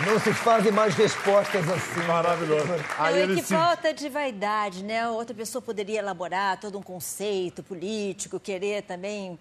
Não 0.07 0.19
se 0.19 0.33
fazem 0.33 0.73
mais 0.73 0.95
respostas 0.95 1.69
assim. 1.69 2.03
Maravilhoso. 2.07 2.67
Aí 2.99 3.23
é 3.23 3.27
que 3.27 3.43
se... 3.43 3.55
falta 3.55 3.93
de 3.93 4.09
vaidade, 4.09 4.83
né? 4.83 5.09
Outra 5.09 5.35
pessoa 5.35 5.61
poderia 5.61 5.99
elaborar 5.99 6.59
todo 6.59 6.79
um 6.79 6.83
conceito 6.83 7.63
político, 7.63 8.41
querer 8.41 8.83
também 8.83 9.39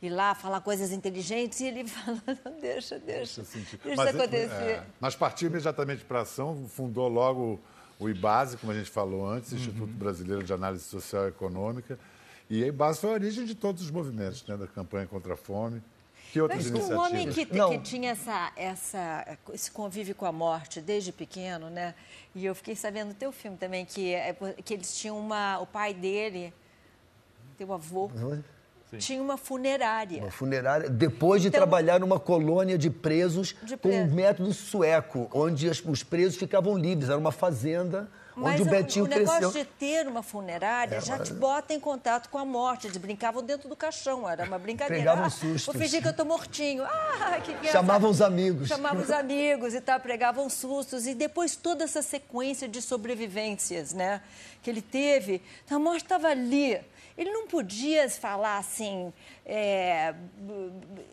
ir 0.00 0.10
lá 0.10 0.34
falar 0.34 0.60
coisas 0.60 0.92
inteligentes 0.92 1.60
e 1.60 1.66
ele 1.66 1.84
fala, 1.88 2.20
não, 2.44 2.60
deixa, 2.60 2.98
deixa, 2.98 3.42
deixa, 3.42 3.78
deixa 3.82 3.96
mas, 3.96 4.14
acontecer. 4.14 4.62
É, 4.62 4.82
mas 5.00 5.16
partiu 5.16 5.48
imediatamente 5.48 6.04
para 6.04 6.20
a 6.20 6.22
ação, 6.22 6.68
fundou 6.68 7.08
logo 7.08 7.60
o 7.98 8.08
IBASE, 8.08 8.58
como 8.58 8.72
a 8.72 8.74
gente 8.74 8.90
falou 8.90 9.26
antes, 9.28 9.52
uhum. 9.52 9.58
Instituto 9.58 9.92
Brasileiro 9.92 10.42
de 10.42 10.52
Análise 10.52 10.84
Social 10.84 11.26
e 11.26 11.28
Econômica, 11.28 11.98
e 12.48 12.68
a 12.68 12.72
base 12.72 13.00
foi 13.00 13.10
a 13.10 13.12
origem 13.14 13.44
de 13.44 13.54
todos 13.54 13.82
os 13.82 13.90
movimentos, 13.90 14.44
né, 14.46 14.56
da 14.56 14.66
campanha 14.66 15.06
contra 15.06 15.34
a 15.34 15.36
fome. 15.36 15.82
Que 16.32 16.40
outras 16.40 16.64
Mas 16.64 16.70
iniciativas? 16.70 16.98
um 16.98 17.06
homem 17.06 17.28
que, 17.30 17.46
que 17.46 17.78
tinha 17.78 18.10
essa, 18.10 18.52
essa, 18.56 19.38
esse 19.54 19.70
convívio 19.70 20.14
com 20.14 20.26
a 20.26 20.32
morte 20.32 20.80
desde 20.80 21.12
pequeno, 21.12 21.70
né? 21.70 21.94
E 22.34 22.44
eu 22.44 22.54
fiquei 22.54 22.74
sabendo 22.74 23.08
do 23.08 23.14
teu 23.14 23.32
filme 23.32 23.56
também, 23.56 23.86
que, 23.86 24.12
é, 24.12 24.36
que 24.64 24.74
eles 24.74 24.94
tinham 24.98 25.18
uma... 25.18 25.58
O 25.60 25.66
pai 25.66 25.94
dele, 25.94 26.52
teu 27.56 27.72
avô... 27.72 28.10
Sim. 28.90 28.98
Tinha 28.98 29.20
uma 29.22 29.36
funerária. 29.36 30.22
Uma 30.22 30.30
funerária, 30.30 30.88
depois 30.88 31.42
de 31.42 31.48
então, 31.48 31.58
trabalhar 31.58 31.98
numa 31.98 32.20
colônia 32.20 32.78
de 32.78 32.88
presos 32.88 33.56
de 33.64 33.76
com 33.76 33.88
um 33.88 34.14
método 34.14 34.52
sueco, 34.52 35.28
onde 35.32 35.68
os 35.68 36.04
presos 36.04 36.36
ficavam 36.36 36.78
livres. 36.78 37.08
Era 37.08 37.18
uma 37.18 37.32
fazenda 37.32 38.08
mas 38.36 38.60
onde 38.60 38.68
o 38.68 38.70
Betinho 38.70 39.04
o 39.06 39.08
negócio 39.08 39.50
cresceu. 39.50 39.64
de 39.64 39.70
ter 39.78 40.06
uma 40.06 40.22
funerária 40.22 40.96
é, 40.96 41.00
já 41.00 41.18
te 41.18 41.32
bota 41.32 41.72
em 41.72 41.80
contato 41.80 42.28
com 42.28 42.36
a 42.36 42.44
morte. 42.44 42.86
Eles 42.86 42.98
brincavam 42.98 43.42
dentro 43.42 43.66
do 43.66 43.74
caixão, 43.74 44.28
era 44.28 44.44
uma 44.44 44.58
brincadeira. 44.58 45.02
Pegavam 45.02 45.24
ah, 45.24 45.30
sustos. 45.30 45.64
Vou 45.64 45.74
fingir 45.74 46.02
que 46.02 46.06
eu 46.06 46.10
estou 46.10 46.26
mortinho. 46.26 46.84
Ah, 46.84 47.40
que 47.42 47.54
que 47.54 47.68
Chamavam 47.68 48.10
os 48.10 48.20
amigos. 48.20 48.68
Chamavam 48.68 49.02
os 49.02 49.10
amigos 49.12 49.72
e 49.72 49.80
tal, 49.80 49.98
pregavam 49.98 50.50
sustos. 50.50 51.06
E 51.06 51.14
depois 51.14 51.56
toda 51.56 51.84
essa 51.84 52.02
sequência 52.02 52.68
de 52.68 52.82
sobrevivências 52.82 53.94
né, 53.94 54.20
que 54.62 54.68
ele 54.68 54.82
teve. 54.82 55.40
Então, 55.64 55.78
a 55.78 55.80
morte 55.80 56.02
estava 56.02 56.28
ali 56.28 56.78
ele 57.16 57.30
não 57.30 57.46
podia 57.46 58.08
falar 58.10 58.58
assim. 58.58 59.12
É, 59.44 60.14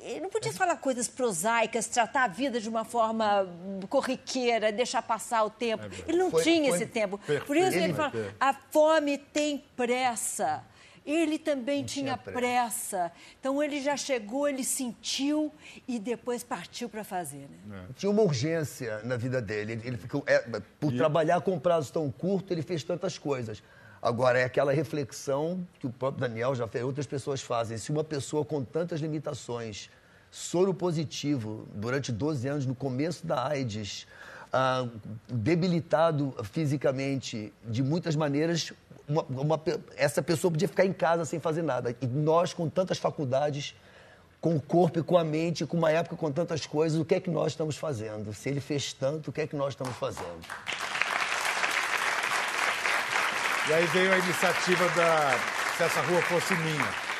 ele 0.01 0.19
não 0.19 0.29
podia 0.29 0.51
falar 0.51 0.75
coisas 0.77 1.07
prosaicas, 1.07 1.87
tratar 1.87 2.25
a 2.25 2.27
vida 2.27 2.59
de 2.59 2.67
uma 2.67 2.83
forma 2.83 3.47
corriqueira, 3.89 4.71
deixar 4.71 5.01
passar 5.01 5.43
o 5.43 5.49
tempo. 5.49 5.85
É 5.85 6.09
ele 6.09 6.17
não 6.17 6.29
foi, 6.29 6.43
tinha 6.43 6.69
foi 6.69 6.77
esse 6.77 6.85
tempo. 6.85 7.17
Perfeito. 7.17 7.45
Por 7.45 7.55
isso 7.55 7.77
ele 7.77 7.93
fala: 7.93 8.11
a 8.39 8.53
fome 8.53 9.17
tem 9.17 9.63
pressa. 9.75 10.63
Ele 11.05 11.37
também 11.37 11.79
não 11.79 11.85
tinha, 11.85 12.17
pressa. 12.17 12.39
pressa. 12.39 13.11
Então 13.39 13.61
ele 13.61 13.81
já 13.81 13.97
chegou, 13.97 14.47
ele 14.47 14.63
sentiu 14.63 15.51
e 15.85 15.99
depois 15.99 16.43
partiu 16.43 16.87
para 16.87 17.03
fazer. 17.03 17.49
Né? 17.65 17.85
É. 17.89 17.93
Tinha 17.93 18.09
uma 18.09 18.21
urgência 18.21 19.01
na 19.03 19.17
vida 19.17 19.41
dele. 19.41 19.81
Ele 19.83 19.97
ficou, 19.97 20.23
é, 20.25 20.39
por 20.79 20.93
e... 20.93 20.97
trabalhar 20.97 21.41
com 21.41 21.59
prazo 21.59 21.91
tão 21.91 22.09
curto, 22.09 22.53
ele 22.53 22.61
fez 22.61 22.83
tantas 22.83 23.17
coisas. 23.17 23.61
Agora, 24.03 24.37
é 24.37 24.43
aquela 24.43 24.73
reflexão 24.73 25.65
que 25.79 25.87
o 25.87 25.89
próprio 25.89 26.27
Daniel 26.27 26.53
já 26.53 26.67
fez, 26.67 26.83
outras 26.83 27.07
pessoas 27.07 27.41
fazem. 27.41 27.77
Se 27.77 27.89
uma 27.89 28.03
pessoa 28.03 28.43
com 28.43 28.61
tantas 28.61 28.99
limitações, 28.99 29.89
soro 30.29 30.73
positivo, 30.73 31.65
durante 31.73 32.11
12 32.11 32.45
anos, 32.49 32.65
no 32.65 32.75
começo 32.75 33.25
da 33.25 33.47
AIDS, 33.47 34.05
ah, 34.51 34.85
debilitado 35.29 36.35
fisicamente 36.43 37.53
de 37.63 37.81
muitas 37.81 38.13
maneiras, 38.13 38.73
uma, 39.07 39.23
uma, 39.23 39.61
essa 39.95 40.21
pessoa 40.21 40.51
podia 40.51 40.67
ficar 40.67 40.85
em 40.85 40.91
casa 40.91 41.23
sem 41.23 41.39
fazer 41.39 41.61
nada. 41.61 41.95
E 42.01 42.05
nós, 42.05 42.53
com 42.53 42.67
tantas 42.67 42.97
faculdades, 42.97 43.73
com 44.41 44.53
o 44.53 44.61
corpo 44.61 44.99
e 44.99 45.03
com 45.03 45.17
a 45.17 45.23
mente, 45.23 45.65
com 45.65 45.77
uma 45.77 45.91
época 45.91 46.17
com 46.17 46.29
tantas 46.29 46.65
coisas, 46.65 46.99
o 46.99 47.05
que 47.05 47.15
é 47.15 47.21
que 47.21 47.29
nós 47.29 47.53
estamos 47.53 47.77
fazendo? 47.77 48.33
Se 48.33 48.49
ele 48.49 48.59
fez 48.59 48.91
tanto, 48.91 49.29
o 49.29 49.31
que 49.31 49.39
é 49.39 49.47
que 49.47 49.55
nós 49.55 49.69
estamos 49.69 49.95
fazendo? 49.95 50.45
E 53.65 53.73
aí 53.73 53.85
veio 53.87 54.11
a 54.11 54.17
iniciativa 54.17 54.89
da 54.89 55.39
Se 55.77 55.83
Essa 55.83 56.01
Rua 56.01 56.21
Fosse 56.23 56.53
Minha. 56.53 57.13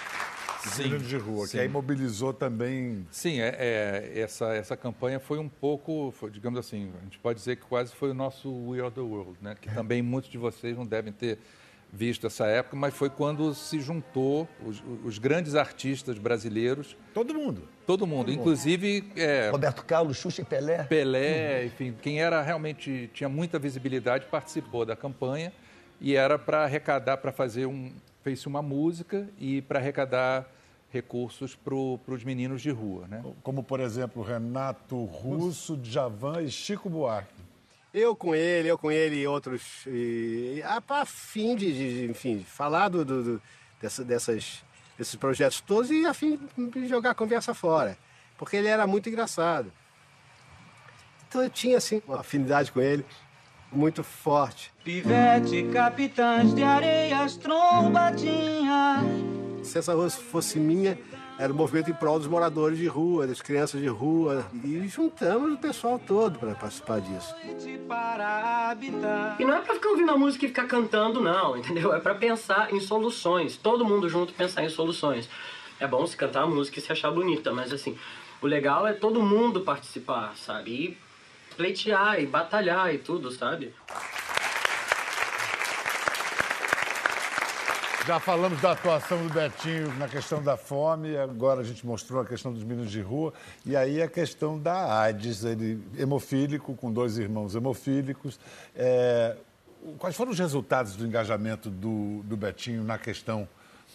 Sim, 0.59 0.97
de 0.97 1.15
rua, 1.15 1.45
sim. 1.45 1.53
que 1.53 1.59
aí 1.61 1.69
mobilizou 1.69 2.33
também. 2.33 3.07
Sim, 3.09 3.39
é, 3.39 3.55
é, 3.57 4.19
essa, 4.19 4.53
essa 4.53 4.75
campanha 4.75 5.21
foi 5.21 5.39
um 5.39 5.47
pouco, 5.47 6.13
foi, 6.17 6.29
digamos 6.29 6.59
assim, 6.59 6.91
a 6.99 7.03
gente 7.05 7.17
pode 7.17 7.39
dizer 7.39 7.55
que 7.55 7.63
quase 7.63 7.93
foi 7.95 8.11
o 8.11 8.13
nosso 8.13 8.49
We 8.67 8.81
Are 8.81 8.91
the 8.91 8.99
World, 8.99 9.37
né? 9.41 9.55
que 9.59 9.73
também 9.73 10.01
muitos 10.01 10.29
de 10.29 10.37
vocês 10.37 10.77
não 10.77 10.85
devem 10.85 11.13
ter 11.13 11.39
visto 11.91 12.27
essa 12.27 12.45
época, 12.45 12.75
mas 12.75 12.93
foi 12.93 13.09
quando 13.09 13.53
se 13.53 13.79
juntou 13.79 14.47
os, 14.65 14.83
os 15.05 15.17
grandes 15.17 15.55
artistas 15.55 16.17
brasileiros. 16.17 16.97
Todo 17.13 17.33
mundo. 17.33 17.69
Todo 17.85 18.05
mundo, 18.05 18.25
Todo 18.25 18.35
inclusive... 18.35 19.01
Mundo. 19.01 19.13
É, 19.17 19.49
Roberto 19.49 19.85
Carlos, 19.85 20.17
Xuxa 20.17 20.41
e 20.41 20.45
Pelé. 20.45 20.83
Pelé, 20.83 21.59
uhum. 21.59 21.65
enfim, 21.67 21.95
quem 22.01 22.21
era 22.21 22.41
realmente, 22.41 23.09
tinha 23.13 23.29
muita 23.29 23.57
visibilidade, 23.57 24.25
participou 24.25 24.85
da 24.85 24.95
campanha 24.95 25.53
e 26.03 26.17
era 26.17 26.37
para 26.37 26.65
arrecadar, 26.65 27.15
para 27.15 27.31
fazer 27.31 27.65
um. 27.65 27.89
fez 28.21 28.45
uma 28.45 28.61
música 28.61 29.29
e 29.39 29.61
para 29.61 29.79
arrecadar 29.79 30.45
recursos 30.91 31.55
para 31.55 31.73
os 31.73 32.23
meninos 32.25 32.61
de 32.61 32.69
rua. 32.69 33.07
Né? 33.07 33.23
Como, 33.41 33.63
por 33.63 33.79
exemplo, 33.79 34.21
Renato 34.21 35.05
Russo, 35.05 35.77
Djavan 35.77 36.41
e 36.41 36.51
Chico 36.51 36.89
Buarque. 36.89 37.33
Eu 37.93 38.15
com 38.17 38.35
ele, 38.35 38.67
eu 38.67 38.77
com 38.77 38.91
ele 38.91 39.21
e 39.21 39.27
outros. 39.27 39.85
E, 39.87 40.61
a, 40.65 41.05
fim 41.05 41.55
de, 41.55 41.71
de, 41.71 42.11
enfim, 42.11 42.43
falar 42.45 42.89
do, 42.89 43.05
do, 43.05 43.23
do 43.23 43.41
dessa, 43.79 44.03
dessas, 44.03 44.61
desses 44.97 45.15
projetos 45.15 45.61
todos 45.61 45.89
e 45.89 46.05
a 46.05 46.13
fim 46.13 46.37
de 46.57 46.85
jogar 46.85 47.11
a 47.11 47.15
conversa 47.15 47.53
fora. 47.53 47.97
Porque 48.37 48.57
ele 48.57 48.67
era 48.67 48.85
muito 48.85 49.07
engraçado. 49.07 49.71
Então 51.29 51.41
eu 51.41 51.49
tinha, 51.49 51.77
assim, 51.77 52.01
uma 52.05 52.19
afinidade 52.19 52.71
com 52.73 52.81
ele 52.81 53.05
muito 53.73 54.03
forte. 54.03 54.71
Pivete, 54.83 55.63
capitães 55.71 56.53
de 56.53 56.63
areias, 56.63 57.35
trombadinha. 57.37 58.97
Se 59.63 59.77
essa 59.77 59.93
rua 59.93 60.09
fosse 60.09 60.59
minha, 60.59 60.97
era 61.39 61.51
um 61.51 61.55
movimento 61.55 61.89
em 61.89 61.93
prol 61.93 62.19
dos 62.19 62.27
moradores 62.27 62.77
de 62.77 62.85
rua, 62.87 63.25
das 63.25 63.41
crianças 63.41 63.81
de 63.81 63.87
rua. 63.87 64.45
E 64.63 64.87
juntamos 64.87 65.53
o 65.53 65.57
pessoal 65.57 65.97
todo 65.97 66.37
para 66.37 66.53
participar 66.53 67.01
disso. 67.01 67.33
E 69.39 69.45
não 69.45 69.55
é 69.55 69.61
para 69.61 69.73
ficar 69.73 69.89
ouvindo 69.89 70.11
a 70.11 70.17
música 70.17 70.45
e 70.45 70.49
ficar 70.49 70.67
cantando, 70.67 71.21
não, 71.21 71.57
entendeu? 71.57 71.93
É 71.93 71.99
para 71.99 72.13
pensar 72.13 72.73
em 72.73 72.79
soluções. 72.79 73.57
Todo 73.57 73.83
mundo 73.83 74.07
junto 74.07 74.33
pensar 74.33 74.63
em 74.63 74.69
soluções. 74.69 75.27
É 75.79 75.87
bom 75.87 76.05
se 76.05 76.15
cantar 76.15 76.43
a 76.43 76.47
música 76.47 76.79
e 76.79 76.81
se 76.81 76.91
achar 76.91 77.11
bonita, 77.11 77.51
mas 77.51 77.73
assim, 77.73 77.97
o 78.41 78.47
legal 78.47 78.85
é 78.85 78.93
todo 78.93 79.21
mundo 79.21 79.61
participar, 79.61 80.33
sabe? 80.35 80.71
E 80.71 80.97
pleitear 81.53 82.19
e 82.19 82.27
batalhar 82.27 82.93
e 82.93 82.97
tudo, 82.97 83.31
sabe? 83.31 83.73
Já 88.05 88.19
falamos 88.19 88.59
da 88.59 88.73
atuação 88.73 89.25
do 89.25 89.33
Betinho 89.33 89.87
na 89.97 90.09
questão 90.09 90.43
da 90.43 90.57
fome, 90.57 91.15
agora 91.15 91.61
a 91.61 91.63
gente 91.63 91.85
mostrou 91.85 92.21
a 92.21 92.25
questão 92.25 92.51
dos 92.51 92.61
meninos 92.61 92.91
de 92.91 92.99
rua, 92.99 93.33
e 93.65 93.77
aí 93.77 94.01
a 94.01 94.09
questão 94.09 94.59
da 94.59 94.99
AIDS, 94.99 95.45
ele 95.45 95.81
hemofílico, 95.97 96.75
com 96.75 96.91
dois 96.91 97.17
irmãos 97.17 97.55
hemofílicos. 97.55 98.37
É, 98.75 99.37
quais 99.97 100.17
foram 100.17 100.33
os 100.33 100.39
resultados 100.39 100.97
do 100.97 101.07
engajamento 101.07 101.69
do, 101.69 102.21
do 102.23 102.35
Betinho 102.35 102.83
na 102.83 102.97
questão 102.97 103.47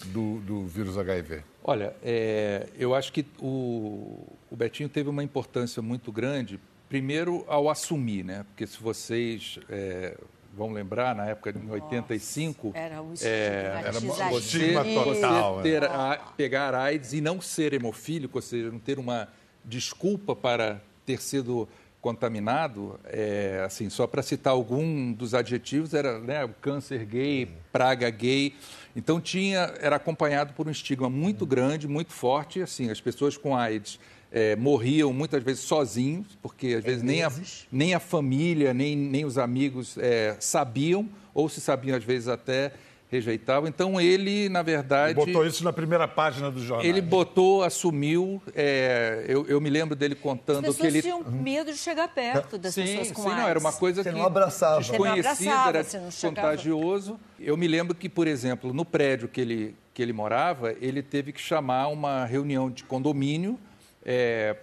do, 0.06 0.40
do 0.40 0.66
vírus 0.66 0.96
HIV? 0.96 1.42
Olha, 1.62 1.94
é, 2.02 2.66
eu 2.78 2.94
acho 2.94 3.12
que 3.12 3.26
o, 3.38 4.26
o 4.50 4.56
Betinho 4.56 4.88
teve 4.88 5.10
uma 5.10 5.22
importância 5.22 5.82
muito 5.82 6.10
grande, 6.10 6.58
primeiro 6.88 7.44
ao 7.46 7.68
assumir, 7.68 8.24
né? 8.24 8.44
Porque 8.48 8.66
se 8.66 8.80
vocês 8.80 9.58
é, 9.68 10.16
vão 10.54 10.72
lembrar, 10.72 11.14
na 11.14 11.26
época 11.26 11.52
de 11.52 11.70
85, 11.70 12.72
era 12.74 13.02
o 13.02 13.14
é, 13.22 13.82
era 13.84 13.98
estigma 14.36 14.84
total. 14.84 15.56
Você 15.56 15.62
ter 15.62 15.84
a, 15.84 16.16
pegar 16.36 16.74
AIDS 16.74 17.12
e 17.12 17.20
não 17.20 17.40
ser 17.40 17.72
hemofílico, 17.72 18.38
ou 18.38 18.42
seja, 18.42 18.70
não 18.70 18.78
ter 18.78 18.98
uma 18.98 19.28
desculpa 19.64 20.34
para 20.34 20.80
ter 21.04 21.20
sido 21.20 21.68
contaminado, 22.08 22.98
é, 23.04 23.62
assim, 23.66 23.90
só 23.90 24.06
para 24.06 24.22
citar 24.22 24.54
algum 24.54 25.12
dos 25.12 25.34
adjetivos, 25.34 25.92
era 25.92 26.18
né, 26.18 26.48
câncer 26.62 27.04
gay, 27.04 27.50
praga 27.70 28.08
gay. 28.08 28.54
Então 28.96 29.20
tinha, 29.20 29.74
era 29.78 29.96
acompanhado 29.96 30.54
por 30.54 30.66
um 30.66 30.70
estigma 30.70 31.10
muito 31.10 31.44
grande, 31.44 31.86
muito 31.86 32.10
forte, 32.14 32.62
assim, 32.62 32.90
as 32.90 32.98
pessoas 32.98 33.36
com 33.36 33.54
AIDS 33.54 34.00
é, 34.32 34.56
morriam 34.56 35.12
muitas 35.12 35.42
vezes 35.42 35.64
sozinhos, 35.64 36.38
porque 36.40 36.68
às 36.68 36.84
é 36.84 36.88
vezes 36.88 37.02
nem 37.02 37.22
a, 37.22 37.30
nem 37.70 37.92
a 37.92 38.00
família, 38.00 38.72
nem, 38.72 38.96
nem 38.96 39.26
os 39.26 39.36
amigos 39.36 39.98
é, 39.98 40.34
sabiam, 40.40 41.06
ou 41.34 41.46
se 41.46 41.60
sabiam 41.60 41.94
às 41.94 42.04
vezes 42.04 42.26
até 42.26 42.72
rejeitavam. 43.10 43.68
Então 43.68 44.00
ele, 44.00 44.48
na 44.48 44.62
verdade. 44.62 45.18
Ele 45.18 45.26
botou 45.26 45.46
isso 45.46 45.64
na 45.64 45.72
primeira 45.72 46.06
página 46.06 46.50
do 46.50 46.62
jornal. 46.62 46.84
Ele 46.84 47.00
botou, 47.00 47.62
assumiu. 47.62 48.40
É, 48.54 49.24
eu, 49.26 49.46
eu, 49.46 49.60
me 49.60 49.70
lembro 49.70 49.96
dele 49.96 50.14
contando 50.14 50.68
As 50.68 50.76
que 50.76 50.86
ele. 50.86 51.02
tinham 51.02 51.22
medo 51.24 51.72
de 51.72 51.78
chegar 51.78 52.08
perto 52.08 52.58
das 52.58 52.74
sim, 52.74 52.82
pessoas 52.82 53.10
com 53.10 53.22
sim, 53.22 53.28
AIDS. 53.28 53.42
não, 53.42 53.48
era 53.48 53.58
uma 53.58 53.72
coisa 53.72 54.02
você 54.02 54.10
que 54.10 54.16
não 54.16 54.26
abraçava. 54.26 54.78
desconhecida, 54.80 55.54
abraçava, 55.54 55.78
era 55.78 56.12
contagioso. 56.20 57.18
Eu 57.40 57.56
me 57.56 57.66
lembro 57.66 57.94
que, 57.94 58.08
por 58.08 58.26
exemplo, 58.26 58.72
no 58.72 58.84
prédio 58.84 59.28
que 59.28 59.40
ele, 59.40 59.76
que 59.94 60.02
ele 60.02 60.12
morava, 60.12 60.74
ele 60.80 61.02
teve 61.02 61.32
que 61.32 61.40
chamar 61.40 61.88
uma 61.88 62.24
reunião 62.24 62.70
de 62.70 62.84
condomínio 62.84 63.58
é, 64.04 64.56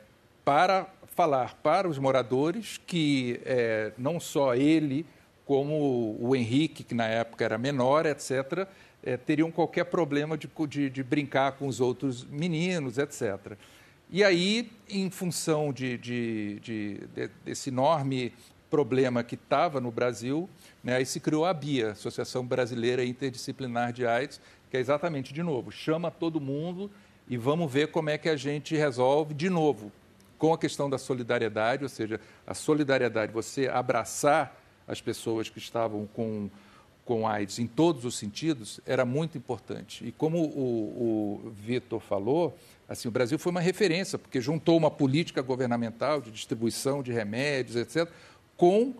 para 0.43 0.87
falar 1.15 1.55
para 1.63 1.87
os 1.87 1.97
moradores 1.97 2.79
que 2.85 3.39
é, 3.45 3.93
não 3.97 4.19
só 4.19 4.53
ele, 4.53 5.05
como 5.45 6.17
o 6.19 6.35
Henrique, 6.35 6.83
que 6.83 6.95
na 6.95 7.05
época 7.05 7.45
era 7.45 7.57
menor, 7.57 8.05
etc., 8.05 8.67
é, 9.03 9.15
teriam 9.15 9.51
qualquer 9.51 9.85
problema 9.85 10.35
de, 10.35 10.49
de, 10.67 10.89
de, 10.89 11.03
brincar 11.03 11.53
com 11.53 11.67
os 11.67 11.79
outros 11.79 12.25
meninos, 12.25 12.97
etc. 12.97 13.55
E 14.09 14.23
aí, 14.23 14.71
em 14.89 15.09
função 15.11 15.71
de, 15.71 15.97
de 15.97 17.01
desse 17.43 17.69
enorme 17.69 18.33
problema 18.69 19.23
que 19.23 19.35
estava 19.35 19.79
no 19.79 19.91
Brasil, 19.91 20.49
né, 20.83 20.95
aí 20.95 21.05
se 21.05 21.19
criou 21.19 21.45
a 21.45 21.53
BIA, 21.53 21.91
Associação 21.91 22.45
Brasileira 22.45 23.05
Interdisciplinar 23.05 23.93
de 23.93 24.07
AIDS, 24.07 24.41
que 24.71 24.77
é 24.77 24.79
exatamente, 24.79 25.33
de 25.33 25.43
novo, 25.43 25.71
chama 25.71 26.09
todo 26.09 26.41
mundo 26.41 26.89
e 27.27 27.37
vamos 27.37 27.71
ver 27.71 27.91
como 27.91 28.09
é 28.09 28.17
que 28.17 28.27
a 28.27 28.35
gente 28.35 28.75
resolve 28.75 29.33
de 29.33 29.49
novo 29.49 29.91
com 30.37 30.53
a 30.53 30.57
questão 30.57 30.89
da 30.89 30.97
solidariedade, 30.97 31.83
ou 31.83 31.89
seja, 31.89 32.19
a 32.45 32.53
solidariedade, 32.53 33.31
você 33.31 33.67
abraçar 33.67 34.61
as 34.87 35.01
pessoas 35.01 35.49
que 35.49 35.57
estavam 35.57 36.07
com, 36.13 36.49
com 37.03 37.27
AIDS 37.27 37.59
em 37.59 37.67
todos 37.67 38.05
os 38.05 38.17
sentidos, 38.17 38.79
era 38.85 39.05
muito 39.05 39.37
importante. 39.37 40.05
E 40.05 40.11
como 40.11 40.39
o, 40.39 41.43
o 41.45 41.51
Vitor 41.51 41.99
falou, 41.99 42.57
assim, 42.87 43.07
o 43.07 43.11
Brasil 43.11 43.39
foi 43.39 43.51
uma 43.51 43.61
referência, 43.61 44.17
porque 44.17 44.39
juntou 44.39 44.77
uma 44.77 44.91
política 44.91 45.41
governamental 45.41 46.21
de 46.21 46.31
distribuição 46.31 47.01
de 47.01 47.11
remédios, 47.11 47.75
etc., 47.75 48.09
com 48.57 48.93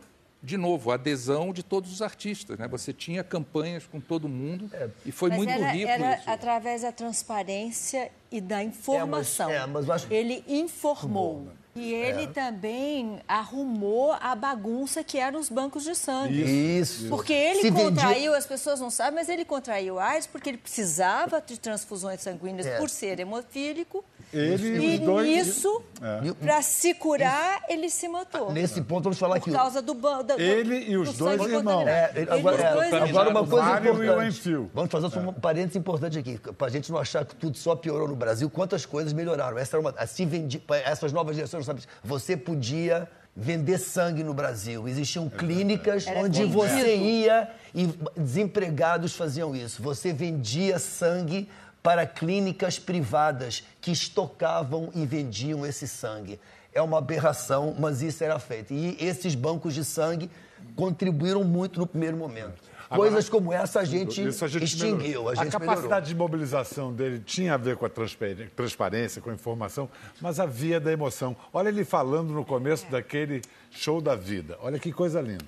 de 0.45 0.57
novo, 0.57 0.91
a 0.91 0.93
adesão 0.93 1.51
de 1.51 1.63
todos 1.63 1.91
os 1.91 2.01
artistas. 2.03 2.59
Né? 2.59 2.67
Você 2.67 2.93
tinha 2.93 3.23
campanhas 3.23 3.87
com 3.87 3.99
todo 3.99 4.29
mundo 4.29 4.69
é. 4.73 4.89
e 5.03 5.11
foi 5.11 5.29
mas 5.29 5.37
muito 5.39 5.49
era, 5.49 5.71
rico 5.71 5.89
era 5.89 6.17
isso. 6.17 6.29
através 6.29 6.83
da 6.83 6.91
transparência 6.91 8.11
e 8.31 8.39
da 8.39 8.63
informação. 8.63 9.49
É, 9.49 9.65
mas, 9.65 9.85
é, 9.85 9.87
mas 9.87 9.89
acho... 9.89 10.13
Ele 10.13 10.43
informou. 10.47 11.39
Bom, 11.39 11.41
né? 11.45 11.51
E 11.75 11.93
ele 11.93 12.23
é. 12.23 12.27
também 12.27 13.19
arrumou 13.27 14.13
a 14.13 14.33
bagunça 14.33 15.03
que 15.03 15.17
eram 15.17 15.39
os 15.39 15.49
bancos 15.49 15.83
de 15.83 15.93
sangue. 15.93 16.79
Isso. 16.79 17.09
Porque 17.09 17.33
ele 17.33 17.61
Se 17.61 17.71
contraiu, 17.71 18.31
vendia... 18.31 18.37
as 18.37 18.45
pessoas 18.45 18.79
não 18.79 18.89
sabem, 18.89 19.15
mas 19.15 19.27
ele 19.27 19.43
contraiu 19.43 19.99
AIDS 19.99 20.25
porque 20.25 20.49
ele 20.49 20.57
precisava 20.57 21.41
de 21.41 21.59
transfusões 21.59 22.21
sanguíneas 22.21 22.65
é. 22.65 22.77
por 22.77 22.89
ser 22.89 23.19
hemofílico. 23.19 24.05
Ele 24.37 24.95
e, 24.95 24.99
dois... 24.99 25.27
nisso, 25.27 25.81
é. 26.01 26.33
para 26.33 26.61
se 26.61 26.93
curar, 26.93 27.63
ele 27.69 27.89
se 27.89 28.07
matou. 28.07 28.51
Nesse 28.51 28.81
ponto, 28.81 29.03
vamos 29.03 29.17
falar 29.17 29.37
aqui. 29.37 29.49
Por 29.49 29.57
causa 29.57 29.81
do... 29.81 29.93
do 29.93 30.33
ele 30.37 30.89
e 30.89 30.97
os 30.97 31.17
dois 31.17 31.41
irmãos. 31.41 31.87
É, 31.87 32.11
ele, 32.15 32.29
agora, 32.29 32.61
é, 32.61 32.73
dois 32.73 32.93
agora 32.93 33.29
uma 33.29 33.47
coisa 33.47 33.69
importante. 33.79 34.69
Vamos 34.73 34.91
fazer 34.91 35.19
um 35.19 35.33
parênteses 35.33 35.75
importante 35.77 36.19
aqui, 36.19 36.37
para 36.57 36.67
a 36.67 36.69
gente 36.69 36.91
não 36.91 36.99
achar 36.99 37.23
que 37.25 37.35
tudo 37.35 37.57
só 37.57 37.75
piorou 37.75 38.07
no 38.07 38.15
Brasil. 38.15 38.49
Quantas 38.49 38.85
coisas 38.85 39.13
melhoraram? 39.13 39.57
Essa 39.57 39.77
era 39.77 39.81
uma, 39.81 39.93
assim 39.97 40.25
vendi, 40.25 40.61
essas 40.83 41.13
novas 41.13 41.35
gerações, 41.35 41.65
sabe? 41.65 41.81
Você 42.03 42.35
podia 42.35 43.07
vender 43.35 43.77
sangue 43.77 44.23
no 44.23 44.33
Brasil. 44.33 44.87
Existiam 44.87 45.29
clínicas 45.29 46.07
Era 46.07 46.21
onde 46.21 46.43
vendido. 46.43 46.57
você 46.57 46.95
ia 46.95 47.49
e 47.73 47.89
desempregados 48.15 49.13
faziam 49.13 49.53
isso. 49.53 49.81
Você 49.83 50.13
vendia 50.13 50.79
sangue 50.79 51.49
para 51.85 52.07
clínicas 52.07 52.79
privadas 52.79 53.63
que 53.79 53.91
estocavam 53.91 54.89
e 54.95 55.05
vendiam 55.05 55.63
esse 55.63 55.87
sangue. 55.87 56.39
É 56.73 56.81
uma 56.81 56.97
aberração, 56.97 57.75
mas 57.77 58.01
isso 58.01 58.23
era 58.23 58.39
feito. 58.39 58.73
E 58.73 58.97
esses 58.99 59.35
bancos 59.35 59.75
de 59.75 59.85
sangue 59.85 60.27
contribuíram 60.75 61.43
muito 61.43 61.79
no 61.79 61.85
primeiro 61.85 62.17
momento. 62.17 62.55
Agora, 62.89 63.11
Coisas 63.11 63.29
como 63.29 63.53
essa 63.53 63.81
a 63.81 63.85
gente, 63.85 64.19
a 64.19 64.47
gente 64.47 64.63
extinguiu. 64.63 65.29
A, 65.29 65.35
gente 65.35 65.55
a 65.55 65.59
capacidade 65.59 65.83
melhorou. 65.85 66.01
de 66.01 66.15
mobilização 66.15 66.91
dele 66.91 67.19
tinha 67.19 67.53
a 67.53 67.57
ver 67.57 67.77
com 67.77 67.85
a 67.85 67.89
transparência, 67.89 69.21
com 69.21 69.29
a 69.29 69.33
informação, 69.33 69.87
mas 70.19 70.39
havia 70.39 70.79
da 70.79 70.91
emoção. 70.91 71.35
Olha 71.53 71.69
ele 71.69 71.85
falando 71.85 72.33
no 72.33 72.43
começo 72.43 72.89
daquele 72.89 73.43
show 73.69 74.01
da 74.01 74.15
vida. 74.15 74.57
Olha 74.59 74.79
que 74.79 74.91
coisa 74.91 75.21
linda. 75.21 75.45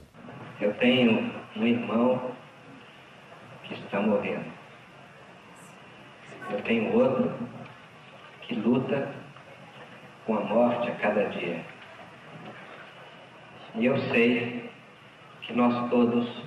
Eu 0.62 0.72
tenho 0.78 1.32
um 1.56 1.66
irmão 1.66 2.32
que 3.68 3.74
está 3.74 4.00
morrendo. 4.00 4.57
Eu 6.50 6.62
tenho 6.62 6.94
outro 6.98 7.32
que 8.42 8.56
luta 8.56 9.10
com 10.26 10.38
a 10.38 10.42
morte 10.42 10.90
a 10.90 10.96
cada 10.96 11.26
dia. 11.26 11.62
E 13.76 13.86
eu 13.86 13.98
sei 14.10 14.70
que 15.42 15.54
nós 15.54 15.90
todos 15.90 16.44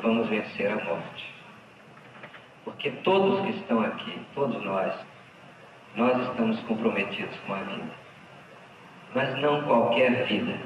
vamos 0.00 0.28
vencer 0.28 0.70
a 0.70 0.84
morte. 0.84 1.34
Porque 2.64 2.90
todos 3.02 3.40
que 3.42 3.58
estão 3.58 3.80
aqui, 3.80 4.18
todos 4.34 4.62
nós, 4.64 4.94
nós 5.96 6.28
estamos 6.28 6.60
comprometidos 6.60 7.36
com 7.46 7.54
a 7.54 7.58
vida. 7.58 7.92
Mas 9.14 9.40
não 9.40 9.62
qualquer 9.62 10.24
vida. 10.26 10.58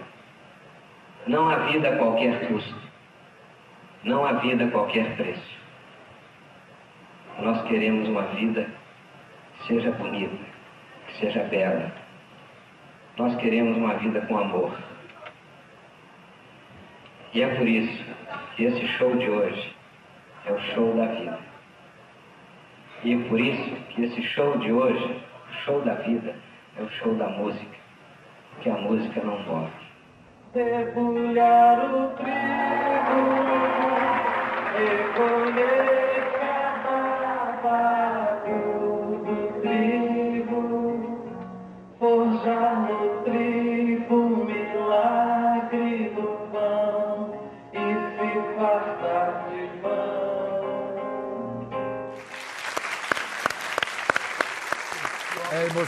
Não 1.26 1.48
a 1.48 1.56
vida 1.70 1.88
a 1.88 1.96
qualquer 1.96 2.46
custo. 2.48 2.86
Não 4.04 4.24
a 4.24 4.34
vida 4.34 4.64
a 4.64 4.70
qualquer 4.70 5.16
preço. 5.16 5.55
Nós 7.38 7.62
queremos 7.68 8.08
uma 8.08 8.22
vida 8.22 8.66
que 9.58 9.66
seja 9.66 9.90
bonita, 9.92 10.36
que 11.06 11.18
seja 11.18 11.44
bela. 11.44 11.92
Nós 13.18 13.36
queremos 13.36 13.76
uma 13.76 13.94
vida 13.94 14.22
com 14.22 14.38
amor. 14.38 14.72
E 17.34 17.42
é 17.42 17.54
por 17.54 17.68
isso 17.68 18.04
que 18.56 18.64
esse 18.64 18.86
show 18.96 19.14
de 19.16 19.28
hoje 19.28 19.76
é 20.46 20.52
o 20.52 20.58
show 20.72 20.94
da 20.96 21.06
vida. 21.06 21.38
E 23.04 23.12
é 23.12 23.28
por 23.28 23.38
isso 23.38 23.76
que 23.90 24.04
esse 24.04 24.22
show 24.22 24.56
de 24.58 24.72
hoje, 24.72 25.22
o 25.50 25.52
show 25.64 25.82
da 25.82 25.94
vida, 25.94 26.34
é 26.78 26.82
o 26.82 26.88
show 26.88 27.14
da 27.16 27.28
música. 27.28 27.76
Que 28.62 28.70
a 28.70 28.74
música 28.74 29.20
não 29.22 29.38
morre. 29.40 29.70
Debulhar 30.54 31.94
o 31.94 32.08
trigo, 32.16 33.26
recolher 34.78 35.75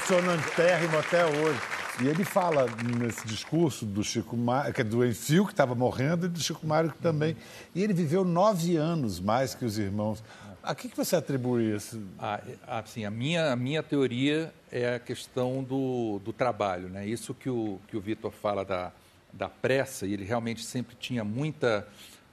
Emocionantérrimo 0.09 0.97
até 0.97 1.27
hoje. 1.27 1.61
E 2.03 2.09
ele 2.09 2.25
fala 2.25 2.65
nesse 2.99 3.27
discurso 3.27 3.85
do 3.85 4.03
Chico 4.03 4.39
que 4.75 4.81
é 4.81 4.85
do 4.85 5.07
Enfio, 5.07 5.45
que 5.45 5.53
estava 5.53 5.75
morrendo, 5.75 6.25
e 6.25 6.29
do 6.31 6.41
Chico 6.41 6.67
Mário 6.67 6.91
que 6.91 6.99
também. 6.99 7.37
E 7.75 7.83
ele 7.83 7.93
viveu 7.93 8.25
nove 8.25 8.75
anos 8.77 9.21
mais 9.21 9.55
que 9.55 9.67
os 9.67 9.79
irmãos. 9.79 10.25
A 10.63 10.75
que, 10.75 10.89
que 10.89 10.97
você 10.97 11.15
atribui 11.15 11.75
isso? 11.75 12.03
Ah, 12.19 12.41
assim, 12.67 13.05
a 13.05 13.11
minha, 13.11 13.53
a 13.53 13.57
minha 13.57 13.83
teoria 13.83 14.51
é 14.73 14.95
a 14.95 14.99
questão 14.99 15.63
do, 15.63 16.19
do 16.25 16.33
trabalho. 16.33 16.89
Né? 16.89 17.07
Isso 17.07 17.35
que 17.35 17.51
o, 17.51 17.79
que 17.89 17.95
o 17.95 18.01
Vitor 18.01 18.33
fala 18.33 18.65
da, 18.65 18.91
da 19.31 19.51
pressa, 19.51 20.07
e 20.07 20.15
ele 20.15 20.25
realmente 20.25 20.65
sempre 20.65 20.97
tinha 20.99 21.23
muita, 21.23 21.87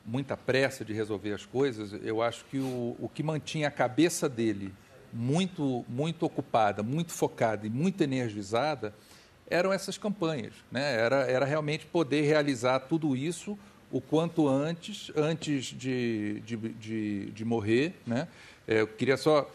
muita 0.06 0.38
pressa 0.38 0.86
de 0.86 0.94
resolver 0.94 1.34
as 1.34 1.46
coisas, 1.46 1.92
eu 2.06 2.22
acho 2.22 2.46
que 2.46 2.58
o, 2.58 2.96
o 3.02 3.12
que 3.14 3.22
mantinha 3.22 3.68
a 3.68 3.72
cabeça 3.72 4.30
dele 4.30 4.74
muito, 5.16 5.86
muito 5.88 6.26
ocupada, 6.26 6.84
muito 6.84 7.14
focada 7.14 7.66
e 7.66 7.70
muito 7.70 8.02
energizada 8.02 8.94
eram 9.50 9.72
essas 9.72 9.98
campanhas. 9.98 10.54
Né? 10.70 10.96
Era, 10.96 11.22
era 11.22 11.46
realmente 11.46 11.86
poder 11.86 12.22
realizar 12.24 12.80
tudo 12.82 13.16
isso 13.16 13.58
o 13.92 14.02
quanto 14.02 14.48
antes, 14.48 15.12
antes 15.16 15.66
de, 15.68 16.42
de, 16.42 16.58
de, 16.58 17.32
de 17.32 17.46
morrer. 17.46 17.94
Né? 18.06 18.28
É, 18.68 18.82
eu 18.82 18.88
queria 18.88 19.16
só 19.16 19.50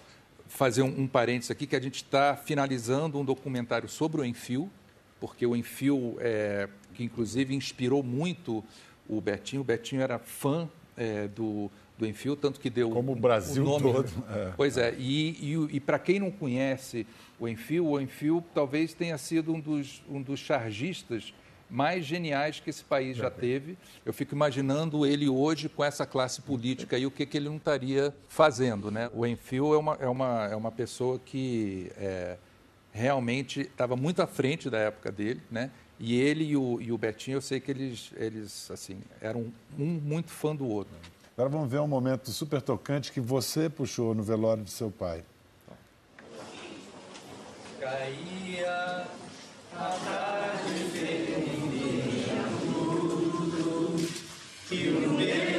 fazer 0.49 0.83
um, 0.83 1.03
um 1.03 1.07
parênteses 1.07 1.51
aqui, 1.51 1.67
que 1.67 1.77
a 1.77 1.81
gente 1.81 1.97
está 1.97 2.37
finalizando 2.37 3.19
um 3.19 3.25
documentário 3.25 3.89
sobre 3.89 4.23
o 4.23 4.25
Enfio, 4.25 4.71
porque 5.21 5.45
o 5.45 5.55
Enfio, 5.55 6.17
é, 6.21 6.69
que 6.95 7.05
inclusive 7.05 7.55
inspirou 7.55 8.03
muito 8.03 8.65
o 9.07 9.21
Betinho, 9.21 9.61
o 9.61 9.65
Betinho 9.65 10.01
era 10.01 10.19
fã 10.19 10.69
é, 10.97 11.29
do, 11.29 11.71
do 12.01 12.07
Enfio, 12.07 12.35
tanto 12.35 12.59
que 12.59 12.71
deu 12.71 12.91
Como 12.91 13.13
o 13.13 13.15
Brasil 13.15 13.63
nome, 13.63 13.93
todo. 13.93 14.11
É. 14.31 14.53
Pois 14.57 14.79
é, 14.79 14.95
e, 14.99 15.55
e, 15.55 15.77
e 15.77 15.81
para 15.81 15.99
quem 15.99 16.19
não 16.19 16.31
conhece 16.31 17.07
o 17.39 17.47
Enfio, 17.47 17.87
o 17.87 18.01
Enfio 18.01 18.43
talvez 18.55 18.95
tenha 18.95 19.19
sido 19.19 19.53
um 19.53 19.61
dos, 19.61 20.03
um 20.09 20.23
dos 20.23 20.41
chargistas 20.41 21.35
mais 21.69 22.05
geniais 22.05 22.59
que 22.59 22.69
esse 22.69 22.83
país 22.83 23.17
já 23.17 23.31
teve. 23.31 23.79
Eu 24.05 24.13
fico 24.13 24.35
imaginando 24.35 25.07
ele 25.07 25.29
hoje 25.29 25.69
com 25.69 25.85
essa 25.85 26.05
classe 26.05 26.43
política 26.43 26.99
e 26.99 27.07
o 27.07 27.11
que, 27.11 27.25
que 27.25 27.37
ele 27.37 27.49
não 27.49 27.59
estaria 27.59 28.13
fazendo. 28.29 28.91
Né? 28.91 29.09
O 29.15 29.25
Enfio 29.25 29.73
é 29.75 29.79
uma, 29.79 29.95
é 30.01 30.09
uma, 30.09 30.49
é 30.51 30.57
uma 30.57 30.73
pessoa 30.73 31.21
que 31.25 31.93
é, 31.97 32.39
realmente 32.93 33.61
estava 33.61 33.95
muito 33.95 34.21
à 34.21 34.27
frente 34.27 34.69
da 34.69 34.79
época 34.79 35.13
dele, 35.13 35.41
né? 35.51 35.71
E 36.03 36.19
ele 36.19 36.45
e 36.45 36.57
o, 36.57 36.81
e 36.81 36.91
o 36.91 36.97
Betinho, 36.97 37.37
eu 37.37 37.43
sei 37.43 37.61
que 37.61 37.71
eles, 37.71 38.11
eles 38.17 38.71
assim, 38.71 39.03
eram 39.21 39.53
um 39.79 39.85
muito 39.85 40.31
fã 40.31 40.57
do 40.57 40.67
outro. 40.67 40.95
Agora 41.41 41.55
vamos 41.55 41.71
ver 41.71 41.81
um 41.81 41.89
momento 41.89 42.31
super 42.33 42.61
tocante 42.61 43.11
que 43.11 43.19
você 43.19 43.71
puxou 43.71 44.15
no 44.15 44.23
velório 44.23 44.63
de 44.63 44.71
seu 44.71 44.91
pai. 44.91 45.25
Caía 47.81 49.07
a 49.75 49.89
tarde 50.05 50.85
tudo 52.77 53.17
e 54.71 54.89
o 54.91 55.17
bêbado 55.17 55.50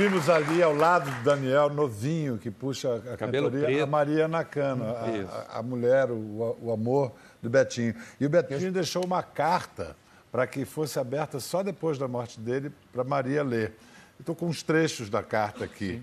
vimos 0.00 0.30
ali 0.30 0.62
ao 0.62 0.74
lado 0.74 1.10
do 1.10 1.22
Daniel, 1.22 1.68
novinho, 1.68 2.38
que 2.38 2.50
puxa 2.50 2.94
a 2.94 3.18
Cabelo 3.18 3.50
cantoria, 3.50 3.66
preto. 3.66 3.82
a 3.82 3.86
Maria 3.86 4.26
Nakano, 4.28 4.84
a, 4.86 5.58
a 5.58 5.62
mulher, 5.62 6.10
o, 6.10 6.56
o 6.58 6.72
amor 6.72 7.12
do 7.42 7.50
Betinho. 7.50 7.94
E 8.18 8.24
o 8.24 8.30
Betinho 8.30 8.72
deixou 8.72 9.04
uma 9.04 9.22
carta 9.22 9.94
para 10.32 10.46
que 10.46 10.64
fosse 10.64 10.98
aberta 10.98 11.38
só 11.38 11.62
depois 11.62 11.98
da 11.98 12.08
morte 12.08 12.40
dele 12.40 12.72
para 12.90 13.04
Maria 13.04 13.42
ler. 13.42 13.74
Estou 14.18 14.34
com 14.34 14.46
uns 14.46 14.62
trechos 14.62 15.10
da 15.10 15.22
carta 15.22 15.64
aqui. 15.64 16.02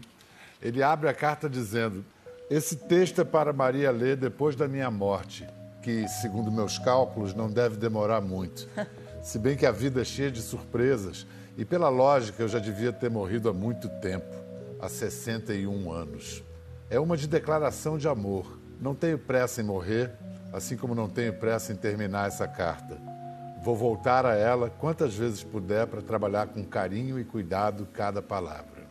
Ele 0.61 0.83
abre 0.83 1.09
a 1.09 1.13
carta 1.13 1.49
dizendo: 1.49 2.05
Esse 2.51 2.75
texto 2.75 3.21
é 3.21 3.25
para 3.25 3.51
Maria 3.51 3.89
ler 3.89 4.15
depois 4.15 4.55
da 4.55 4.67
minha 4.67 4.91
morte, 4.91 5.47
que, 5.81 6.07
segundo 6.07 6.51
meus 6.51 6.77
cálculos, 6.77 7.33
não 7.33 7.49
deve 7.49 7.77
demorar 7.77 8.21
muito. 8.21 8.69
Se 9.23 9.39
bem 9.39 9.57
que 9.57 9.65
a 9.65 9.71
vida 9.71 10.01
é 10.01 10.05
cheia 10.05 10.29
de 10.29 10.43
surpresas, 10.43 11.25
e 11.57 11.65
pela 11.65 11.89
lógica 11.89 12.43
eu 12.43 12.47
já 12.47 12.59
devia 12.59 12.93
ter 12.93 13.09
morrido 13.09 13.49
há 13.49 13.53
muito 13.53 13.89
tempo 13.89 14.47
há 14.79 14.87
61 14.87 15.91
anos. 15.91 16.43
É 16.89 16.99
uma 16.99 17.17
de 17.17 17.27
declaração 17.27 17.97
de 17.97 18.07
amor. 18.07 18.59
Não 18.79 18.93
tenho 18.93 19.17
pressa 19.17 19.61
em 19.61 19.63
morrer, 19.63 20.11
assim 20.53 20.77
como 20.77 20.93
não 20.93 21.09
tenho 21.09 21.33
pressa 21.33 21.73
em 21.73 21.75
terminar 21.75 22.27
essa 22.27 22.47
carta. 22.47 22.97
Vou 23.63 23.75
voltar 23.75 24.25
a 24.25 24.35
ela 24.35 24.69
quantas 24.69 25.15
vezes 25.15 25.43
puder 25.43 25.87
para 25.87 26.01
trabalhar 26.01 26.47
com 26.47 26.63
carinho 26.63 27.19
e 27.19 27.25
cuidado 27.25 27.87
cada 27.91 28.21
palavra. 28.21 28.87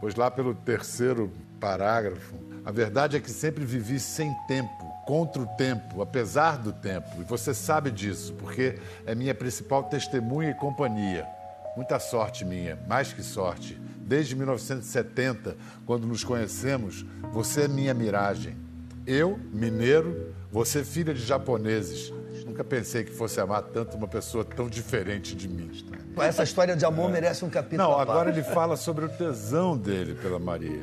Pois 0.00 0.14
lá 0.14 0.30
pelo 0.30 0.54
terceiro 0.54 1.32
parágrafo, 1.60 2.36
a 2.64 2.70
verdade 2.70 3.16
é 3.16 3.20
que 3.20 3.30
sempre 3.30 3.64
vivi 3.64 3.98
sem 3.98 4.32
tempo, 4.46 4.84
contra 5.04 5.42
o 5.42 5.46
tempo, 5.56 6.00
apesar 6.00 6.58
do 6.58 6.72
tempo. 6.72 7.20
E 7.20 7.24
você 7.24 7.52
sabe 7.52 7.90
disso, 7.90 8.32
porque 8.34 8.78
é 9.04 9.14
minha 9.14 9.34
principal 9.34 9.84
testemunha 9.84 10.50
e 10.50 10.54
companhia. 10.54 11.26
Muita 11.76 11.98
sorte 11.98 12.44
minha, 12.44 12.78
mais 12.86 13.12
que 13.12 13.22
sorte. 13.22 13.80
Desde 13.98 14.36
1970, 14.36 15.56
quando 15.84 16.06
nos 16.06 16.22
conhecemos, 16.22 17.04
você 17.32 17.62
é 17.62 17.68
minha 17.68 17.92
miragem. 17.92 18.56
Eu, 19.04 19.38
mineiro, 19.52 20.32
você 20.52 20.84
filha 20.84 21.12
de 21.12 21.20
japoneses. 21.20 22.12
Nunca 22.46 22.62
pensei 22.62 23.02
que 23.02 23.10
fosse 23.10 23.40
amar 23.40 23.62
tanto 23.62 23.96
uma 23.96 24.06
pessoa 24.06 24.44
tão 24.44 24.68
diferente 24.68 25.34
de 25.34 25.48
mim. 25.48 25.70
Essa 26.18 26.44
história 26.44 26.76
de 26.76 26.84
amor 26.84 27.10
merece 27.10 27.44
um 27.44 27.50
capítulo. 27.50 27.88
Não, 27.88 27.98
agora 27.98 28.30
ele 28.30 28.44
fala 28.44 28.76
sobre 28.76 29.06
o 29.06 29.08
tesão 29.08 29.76
dele 29.76 30.14
pela 30.14 30.38
Maria. 30.38 30.82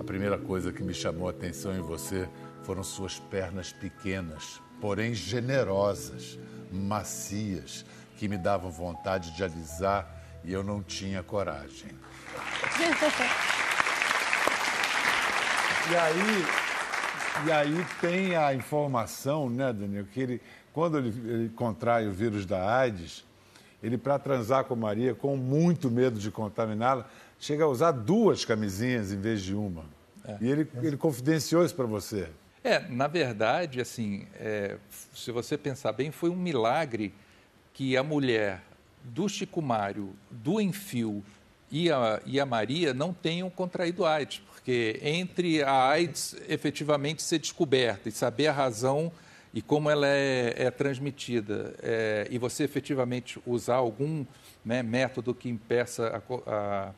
A 0.00 0.04
primeira 0.04 0.38
coisa 0.38 0.72
que 0.72 0.82
me 0.82 0.94
chamou 0.94 1.28
a 1.28 1.30
atenção 1.30 1.76
em 1.76 1.82
você 1.82 2.26
foram 2.62 2.82
suas 2.82 3.18
pernas 3.18 3.70
pequenas, 3.70 4.62
porém 4.80 5.12
generosas, 5.12 6.38
macias, 6.72 7.84
que 8.16 8.28
me 8.28 8.38
davam 8.38 8.70
vontade 8.70 9.36
de 9.36 9.44
alisar 9.44 10.21
e 10.44 10.52
eu 10.52 10.62
não 10.62 10.82
tinha 10.82 11.22
coragem. 11.22 11.90
E 15.90 15.96
aí, 15.96 17.44
e 17.44 17.52
aí 17.52 17.86
tem 18.00 18.36
a 18.36 18.54
informação, 18.54 19.50
né, 19.50 19.72
Daniel, 19.72 20.04
que 20.04 20.20
ele, 20.20 20.40
quando 20.72 20.96
ele, 20.96 21.08
ele 21.08 21.48
contrai 21.48 22.06
o 22.06 22.12
vírus 22.12 22.46
da 22.46 22.78
AIDS, 22.78 23.24
ele, 23.82 23.98
para 23.98 24.16
transar 24.16 24.64
com 24.64 24.76
Maria, 24.76 25.12
com 25.12 25.36
muito 25.36 25.90
medo 25.90 26.20
de 26.20 26.30
contaminá-la, 26.30 27.04
chega 27.38 27.64
a 27.64 27.66
usar 27.66 27.90
duas 27.90 28.44
camisinhas 28.44 29.10
em 29.12 29.20
vez 29.20 29.42
de 29.42 29.54
uma. 29.54 29.84
E 30.40 30.48
ele, 30.48 30.68
ele 30.80 30.96
confidenciou 30.96 31.64
isso 31.64 31.74
para 31.74 31.84
você. 31.84 32.28
É, 32.62 32.78
na 32.78 33.08
verdade, 33.08 33.80
assim, 33.80 34.24
é, 34.36 34.76
se 35.12 35.32
você 35.32 35.58
pensar 35.58 35.92
bem, 35.92 36.12
foi 36.12 36.30
um 36.30 36.36
milagre 36.36 37.12
que 37.74 37.96
a 37.96 38.04
mulher 38.04 38.62
do 39.04 39.28
Chico 39.28 39.60
Mário, 39.60 40.14
do 40.30 40.60
Enfio 40.60 41.22
e 41.70 41.90
a, 41.90 42.20
e 42.26 42.38
a 42.38 42.46
Maria 42.46 42.92
não 42.92 43.12
tenham 43.12 43.48
contraído 43.48 44.04
AIDS, 44.04 44.42
porque 44.50 45.00
entre 45.02 45.62
a 45.62 45.88
AIDS 45.88 46.36
efetivamente 46.48 47.22
ser 47.22 47.38
descoberta 47.38 48.08
e 48.08 48.12
saber 48.12 48.48
a 48.48 48.52
razão 48.52 49.10
e 49.54 49.60
como 49.60 49.90
ela 49.90 50.06
é, 50.06 50.54
é 50.56 50.70
transmitida, 50.70 51.74
é, 51.82 52.26
e 52.30 52.38
você 52.38 52.64
efetivamente 52.64 53.38
usar 53.46 53.76
algum 53.76 54.24
né, 54.64 54.82
método 54.82 55.34
que 55.34 55.48
impeça 55.48 56.22
a, 56.46 56.50
a, 56.50 56.92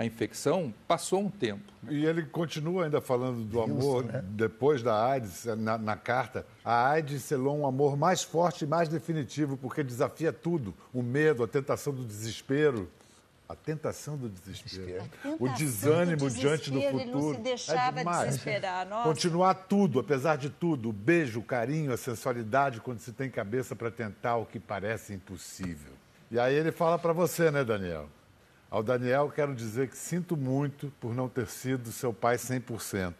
a 0.00 0.04
infecção, 0.06 0.72
passou 0.88 1.20
um 1.20 1.28
tempo. 1.28 1.70
E 1.90 2.06
ele 2.06 2.22
continua 2.22 2.84
ainda 2.84 3.02
falando 3.02 3.44
do 3.44 3.60
amor 3.60 4.04
depois 4.22 4.82
da 4.82 5.04
AIDS, 5.04 5.44
na, 5.58 5.76
na 5.76 5.94
carta. 5.94 6.46
A 6.64 6.88
AIDS 6.88 7.22
selou 7.22 7.58
um 7.58 7.66
amor 7.66 7.98
mais 7.98 8.22
forte 8.22 8.64
e 8.64 8.66
mais 8.66 8.88
definitivo, 8.88 9.58
porque 9.58 9.84
desafia 9.84 10.32
tudo: 10.32 10.74
o 10.94 11.02
medo, 11.02 11.44
a 11.44 11.46
tentação 11.46 11.92
do 11.92 12.02
desespero. 12.02 12.88
A 13.46 13.54
tentação 13.54 14.16
do 14.16 14.30
desespero. 14.30 15.02
O 15.38 15.46
tentação 15.48 15.54
desânimo 15.54 16.16
do 16.16 16.30
diante 16.30 16.70
do 16.70 16.78
desespero, 16.78 17.00
ele 17.00 17.10
não 17.10 17.20
futuro. 17.20 17.36
se 17.36 17.42
deixava 17.42 18.00
é 18.00 18.04
demais. 18.04 18.28
desesperar, 18.28 18.88
nossa. 18.88 19.06
Continuar 19.06 19.52
tudo, 19.52 20.00
apesar 20.00 20.36
de 20.36 20.48
tudo. 20.48 20.88
O 20.88 20.92
beijo, 20.94 21.40
o 21.40 21.42
carinho, 21.42 21.92
a 21.92 21.98
sensualidade, 21.98 22.80
quando 22.80 23.00
se 23.00 23.12
tem 23.12 23.28
cabeça 23.28 23.76
para 23.76 23.90
tentar 23.90 24.36
o 24.36 24.46
que 24.46 24.58
parece 24.58 25.12
impossível. 25.12 25.92
E 26.30 26.38
aí 26.38 26.54
ele 26.54 26.72
fala 26.72 26.98
para 26.98 27.12
você, 27.12 27.50
né, 27.50 27.62
Daniel? 27.64 28.08
Ao 28.70 28.84
Daniel, 28.84 29.28
quero 29.34 29.52
dizer 29.52 29.88
que 29.88 29.96
sinto 29.96 30.36
muito 30.36 30.92
por 31.00 31.12
não 31.12 31.28
ter 31.28 31.48
sido 31.48 31.90
seu 31.90 32.14
pai 32.14 32.36
100%. 32.36 33.12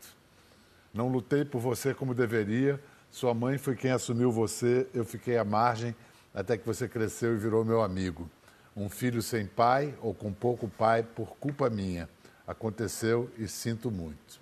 Não 0.94 1.08
lutei 1.08 1.44
por 1.44 1.58
você 1.60 1.92
como 1.92 2.14
deveria. 2.14 2.80
Sua 3.10 3.34
mãe 3.34 3.58
foi 3.58 3.74
quem 3.74 3.90
assumiu 3.90 4.30
você. 4.30 4.86
Eu 4.94 5.04
fiquei 5.04 5.36
à 5.36 5.44
margem 5.44 5.92
até 6.32 6.56
que 6.56 6.64
você 6.64 6.88
cresceu 6.88 7.34
e 7.34 7.36
virou 7.36 7.64
meu 7.64 7.82
amigo. 7.82 8.30
Um 8.76 8.88
filho 8.88 9.20
sem 9.20 9.44
pai 9.44 9.92
ou 10.00 10.14
com 10.14 10.32
pouco 10.32 10.68
pai 10.68 11.02
por 11.02 11.36
culpa 11.36 11.68
minha. 11.68 12.08
Aconteceu 12.46 13.28
e 13.36 13.48
sinto 13.48 13.90
muito. 13.90 14.40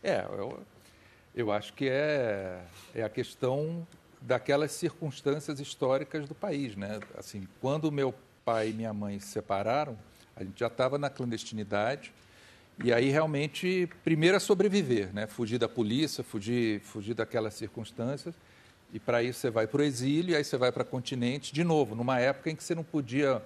É, 0.00 0.24
eu, 0.24 0.62
eu 1.34 1.50
acho 1.50 1.72
que 1.72 1.88
é, 1.88 2.62
é 2.94 3.02
a 3.02 3.08
questão 3.08 3.84
daquelas 4.22 4.70
circunstâncias 4.70 5.58
históricas 5.58 6.28
do 6.28 6.34
país, 6.34 6.76
né? 6.76 7.00
Assim, 7.16 7.48
quando 7.60 7.90
meu 7.90 8.14
pai 8.44 8.70
e 8.70 8.72
minha 8.72 8.92
mãe 8.92 9.18
se 9.18 9.26
separaram, 9.26 9.98
a 10.38 10.44
gente 10.44 10.60
já 10.60 10.68
estava 10.68 10.98
na 10.98 11.10
clandestinidade 11.10 12.12
e 12.82 12.92
aí 12.92 13.10
realmente 13.10 13.88
primeiro 14.04 14.36
é 14.36 14.40
sobreviver, 14.40 15.12
né? 15.12 15.26
Fugir 15.26 15.58
da 15.58 15.68
polícia, 15.68 16.22
fugir, 16.22 16.80
fugir 16.80 17.14
daquelas 17.14 17.54
circunstâncias 17.54 18.34
e 18.92 18.98
para 18.98 19.22
isso 19.22 19.40
você 19.40 19.50
vai 19.50 19.66
para 19.66 19.80
o 19.80 19.84
exílio 19.84 20.32
e 20.32 20.36
aí 20.36 20.44
você 20.44 20.56
vai 20.56 20.70
para 20.70 20.84
continente 20.84 21.52
de 21.52 21.64
novo, 21.64 21.94
numa 21.94 22.20
época 22.20 22.50
em 22.50 22.56
que 22.56 22.62
você 22.62 22.74
não 22.74 22.84
podia 22.84 23.42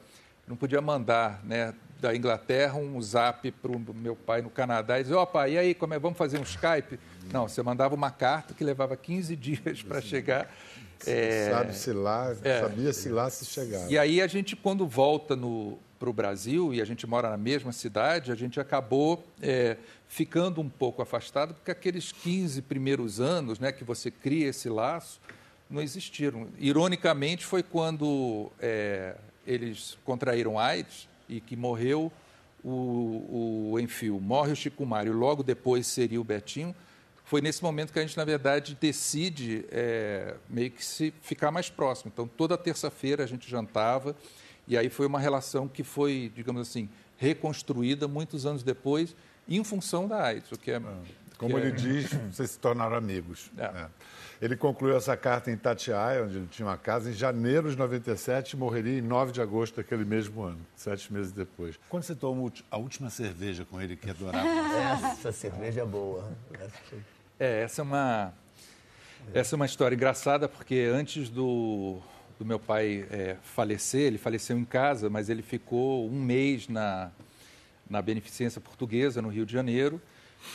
não 0.46 0.56
podia 0.56 0.80
mandar, 0.80 1.40
né, 1.44 1.72
da 2.00 2.14
Inglaterra 2.14 2.74
um 2.74 3.00
zap 3.00 3.48
para 3.50 3.70
o 3.70 3.94
meu 3.94 4.16
pai 4.16 4.42
no 4.42 4.50
Canadá 4.50 4.98
e 4.98 5.04
dizer, 5.04 5.14
ó 5.14 5.24
pai, 5.24 5.52
e 5.52 5.58
aí, 5.58 5.74
como 5.74 5.94
é, 5.94 5.98
vamos 5.98 6.18
fazer 6.18 6.38
um 6.38 6.42
Skype? 6.42 6.98
Não, 7.32 7.46
você 7.46 7.62
mandava 7.62 7.94
uma 7.94 8.10
carta 8.10 8.52
que 8.52 8.64
levava 8.64 8.96
15 8.96 9.36
dias 9.36 9.82
para 9.82 10.00
chegar. 10.00 10.52
É, 11.06 11.50
Sabe-se 11.50 11.92
lá, 11.92 12.34
é. 12.42 12.60
sabia-se 12.60 13.08
lá 13.08 13.30
se 13.30 13.44
chegava. 13.44 13.90
e 13.90 13.96
aí 13.96 14.20
a 14.20 14.26
gente, 14.26 14.54
quando 14.54 14.86
volta 14.86 15.36
para 16.02 16.10
o 16.10 16.12
Brasil 16.12 16.74
e 16.74 16.82
a 16.82 16.84
gente 16.84 17.06
mora 17.06 17.30
na 17.30 17.36
mesma 17.36 17.70
cidade, 17.70 18.32
a 18.32 18.34
gente 18.34 18.58
acabou 18.58 19.24
é, 19.40 19.76
ficando 20.08 20.60
um 20.60 20.68
pouco 20.68 21.00
afastado, 21.00 21.54
porque 21.54 21.70
aqueles 21.70 22.10
15 22.10 22.60
primeiros 22.62 23.20
anos 23.20 23.60
né, 23.60 23.70
que 23.70 23.84
você 23.84 24.10
cria 24.10 24.48
esse 24.48 24.68
laço 24.68 25.20
não 25.70 25.80
existiram. 25.80 26.48
Ironicamente, 26.58 27.46
foi 27.46 27.62
quando 27.62 28.50
é, 28.58 29.14
eles 29.46 29.96
contraíram 30.04 30.58
AIDS 30.58 31.08
e 31.28 31.40
que 31.40 31.54
morreu 31.54 32.10
o, 32.64 33.70
o 33.70 33.78
Enfio, 33.78 34.18
morre 34.18 34.50
o 34.50 34.56
Chico 34.56 34.84
Mário, 34.84 35.12
logo 35.12 35.44
depois 35.44 35.86
seria 35.86 36.20
o 36.20 36.24
Betinho. 36.24 36.74
Foi 37.24 37.40
nesse 37.40 37.62
momento 37.62 37.92
que 37.92 38.00
a 38.00 38.02
gente, 38.02 38.16
na 38.16 38.24
verdade, 38.24 38.76
decide 38.80 39.64
é, 39.70 40.34
meio 40.48 40.72
que 40.72 40.84
se 40.84 41.14
ficar 41.22 41.52
mais 41.52 41.70
próximo. 41.70 42.10
Então, 42.12 42.26
toda 42.26 42.58
terça-feira 42.58 43.22
a 43.22 43.26
gente 43.26 43.48
jantava, 43.48 44.16
e 44.66 44.76
aí 44.76 44.88
foi 44.88 45.06
uma 45.06 45.18
relação 45.20 45.66
que 45.68 45.82
foi, 45.82 46.32
digamos 46.34 46.62
assim, 46.62 46.88
reconstruída 47.16 48.06
muitos 48.08 48.46
anos 48.46 48.62
depois, 48.62 49.14
em 49.48 49.62
função 49.64 50.06
da 50.08 50.22
AIDS, 50.24 50.50
o 50.52 50.58
que 50.58 50.70
é. 50.72 50.80
Como 51.38 51.54
que 51.54 51.60
é- 51.60 51.66
ele 51.66 51.72
diz, 51.72 52.12
vocês 52.30 52.50
se 52.50 52.58
tornaram 52.58 52.96
amigos. 52.96 53.50
É. 53.58 53.64
É. 53.64 53.86
Ele 54.40 54.56
concluiu 54.56 54.96
essa 54.96 55.16
carta 55.16 55.50
em 55.52 55.54
Itatiaia, 55.54 56.24
onde 56.24 56.36
ele 56.36 56.48
tinha 56.50 56.66
uma 56.66 56.76
casa, 56.76 57.10
em 57.10 57.12
janeiro 57.12 57.70
de 57.70 57.76
97 57.78 58.50
e 58.50 58.56
morreria 58.56 58.98
em 58.98 59.02
9 59.02 59.30
de 59.30 59.40
agosto 59.40 59.76
daquele 59.76 60.04
mesmo 60.04 60.42
ano, 60.42 60.58
sete 60.74 61.12
meses 61.12 61.30
depois. 61.30 61.78
Quando 61.88 62.02
você 62.02 62.14
tomou 62.16 62.52
a 62.68 62.76
última 62.76 63.08
cerveja 63.08 63.64
com 63.64 63.80
ele, 63.80 63.94
que 63.96 64.10
adorava? 64.10 64.48
Essa 65.12 65.30
cerveja 65.30 65.82
é 65.82 65.84
boa. 65.84 66.28
É, 67.38 67.62
essa 67.62 67.82
é 67.82 67.84
uma, 67.84 68.34
essa 69.32 69.54
é 69.54 69.56
uma 69.56 69.66
história 69.66 69.94
engraçada, 69.94 70.48
porque 70.48 70.90
antes 70.92 71.28
do, 71.28 72.00
do 72.42 72.46
meu 72.46 72.58
pai 72.58 73.06
é, 73.08 73.36
falecer, 73.42 74.00
ele 74.00 74.18
faleceu 74.18 74.58
em 74.58 74.64
casa, 74.64 75.08
mas 75.08 75.30
ele 75.30 75.42
ficou 75.42 76.08
um 76.10 76.20
mês 76.20 76.66
na, 76.66 77.12
na 77.88 78.02
Beneficência 78.02 78.60
Portuguesa, 78.60 79.22
no 79.22 79.28
Rio 79.28 79.46
de 79.46 79.52
Janeiro, 79.52 80.02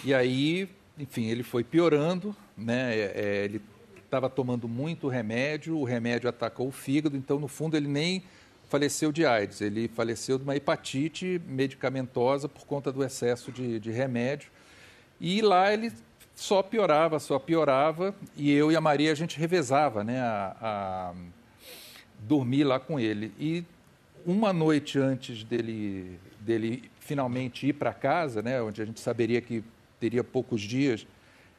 e 0.03 0.13
aí, 0.13 0.69
enfim, 0.97 1.27
ele 1.27 1.43
foi 1.43 1.63
piorando, 1.63 2.35
né? 2.57 2.93
É, 2.93 3.13
é, 3.15 3.45
ele 3.45 3.61
estava 4.03 4.29
tomando 4.29 4.67
muito 4.67 5.07
remédio, 5.07 5.77
o 5.77 5.85
remédio 5.85 6.29
atacou 6.29 6.67
o 6.67 6.71
fígado, 6.71 7.15
então, 7.15 7.39
no 7.39 7.47
fundo, 7.47 7.77
ele 7.77 7.88
nem 7.88 8.21
faleceu 8.67 9.13
de 9.13 9.25
AIDS, 9.25 9.61
ele 9.61 9.88
faleceu 9.88 10.38
de 10.38 10.43
uma 10.43 10.57
hepatite 10.57 11.41
medicamentosa 11.47 12.49
por 12.49 12.65
conta 12.65 12.91
do 12.91 13.01
excesso 13.01 13.49
de, 13.49 13.79
de 13.79 13.91
remédio. 13.91 14.51
E 15.21 15.41
lá 15.41 15.73
ele 15.73 15.93
só 16.35 16.61
piorava, 16.61 17.17
só 17.17 17.39
piorava, 17.39 18.13
e 18.35 18.51
eu 18.51 18.73
e 18.73 18.75
a 18.75 18.81
Maria 18.81 19.13
a 19.13 19.15
gente 19.15 19.39
revezava, 19.39 20.03
né, 20.03 20.19
a, 20.19 20.55
a 20.61 21.13
dormir 22.20 22.63
lá 22.63 22.80
com 22.80 22.99
ele. 22.99 23.32
E 23.39 23.63
uma 24.26 24.51
noite 24.51 24.99
antes 24.99 25.43
dele, 25.43 26.20
dele 26.39 26.89
finalmente 26.99 27.68
ir 27.68 27.74
para 27.74 27.93
casa, 27.93 28.41
né, 28.41 28.61
onde 28.61 28.82
a 28.82 28.86
gente 28.86 28.99
saberia 28.99 29.41
que 29.41 29.63
teria 29.99 30.24
poucos 30.24 30.61
dias, 30.61 31.07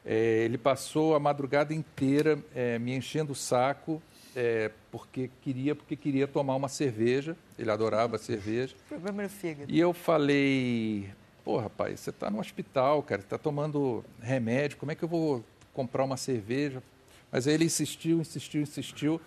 eh, 0.05 0.43
ele 0.45 0.57
passou 0.57 1.15
a 1.15 1.19
madrugada 1.19 1.73
inteira 1.73 2.39
eh, 2.55 2.79
me 2.79 2.95
enchendo 2.95 3.33
o 3.33 3.35
saco, 3.35 4.01
eh, 4.35 4.71
porque 4.91 5.29
queria 5.41 5.75
porque 5.75 5.95
queria 5.95 6.27
tomar 6.27 6.55
uma 6.55 6.69
cerveja. 6.69 7.35
Ele 7.57 7.69
adorava 7.69 8.17
cerveja. 8.17 8.75
Problema 8.87 9.23
no 9.23 9.29
fígado. 9.29 9.71
E 9.71 9.79
eu 9.79 9.93
falei, 9.93 11.09
pô, 11.43 11.57
rapaz, 11.57 11.99
você 11.99 12.09
está 12.09 12.29
no 12.29 12.39
hospital, 12.39 13.03
cara, 13.03 13.21
está 13.21 13.37
tomando 13.37 14.03
remédio, 14.21 14.77
como 14.77 14.91
é 14.91 14.95
que 14.95 15.03
eu 15.03 15.09
vou 15.09 15.43
comprar 15.73 16.03
uma 16.03 16.17
cerveja? 16.17 16.81
Mas 17.31 17.47
aí 17.47 17.53
ele 17.53 17.65
insistiu, 17.65 18.19
insistiu, 18.19 18.61
insistiu. 18.61 19.21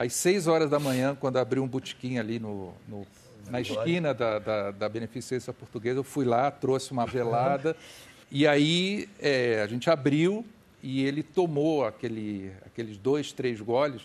Às 0.00 0.14
seis 0.14 0.46
horas 0.46 0.70
da 0.70 0.78
manhã, 0.80 1.14
quando 1.14 1.36
abriu 1.36 1.62
um 1.62 1.68
botequim 1.68 2.16
ali 2.16 2.38
no, 2.38 2.72
no- 2.88 3.06
na 3.50 3.60
esquina 3.60 4.14
da, 4.14 4.38
da, 4.38 4.70
da 4.70 4.88
Beneficência 4.88 5.52
Portuguesa, 5.52 5.98
eu 5.98 6.04
fui 6.04 6.24
lá, 6.24 6.50
trouxe 6.50 6.90
uma 6.90 7.04
velada. 7.04 7.76
e 8.32 8.46
aí 8.46 9.10
é, 9.18 9.60
a 9.60 9.66
gente 9.66 9.90
abriu 9.90 10.42
e 10.82 11.04
ele 11.04 11.22
tomou 11.22 11.84
aquele, 11.84 12.50
aqueles 12.64 12.96
dois, 12.96 13.30
três 13.30 13.60
goles. 13.60 14.00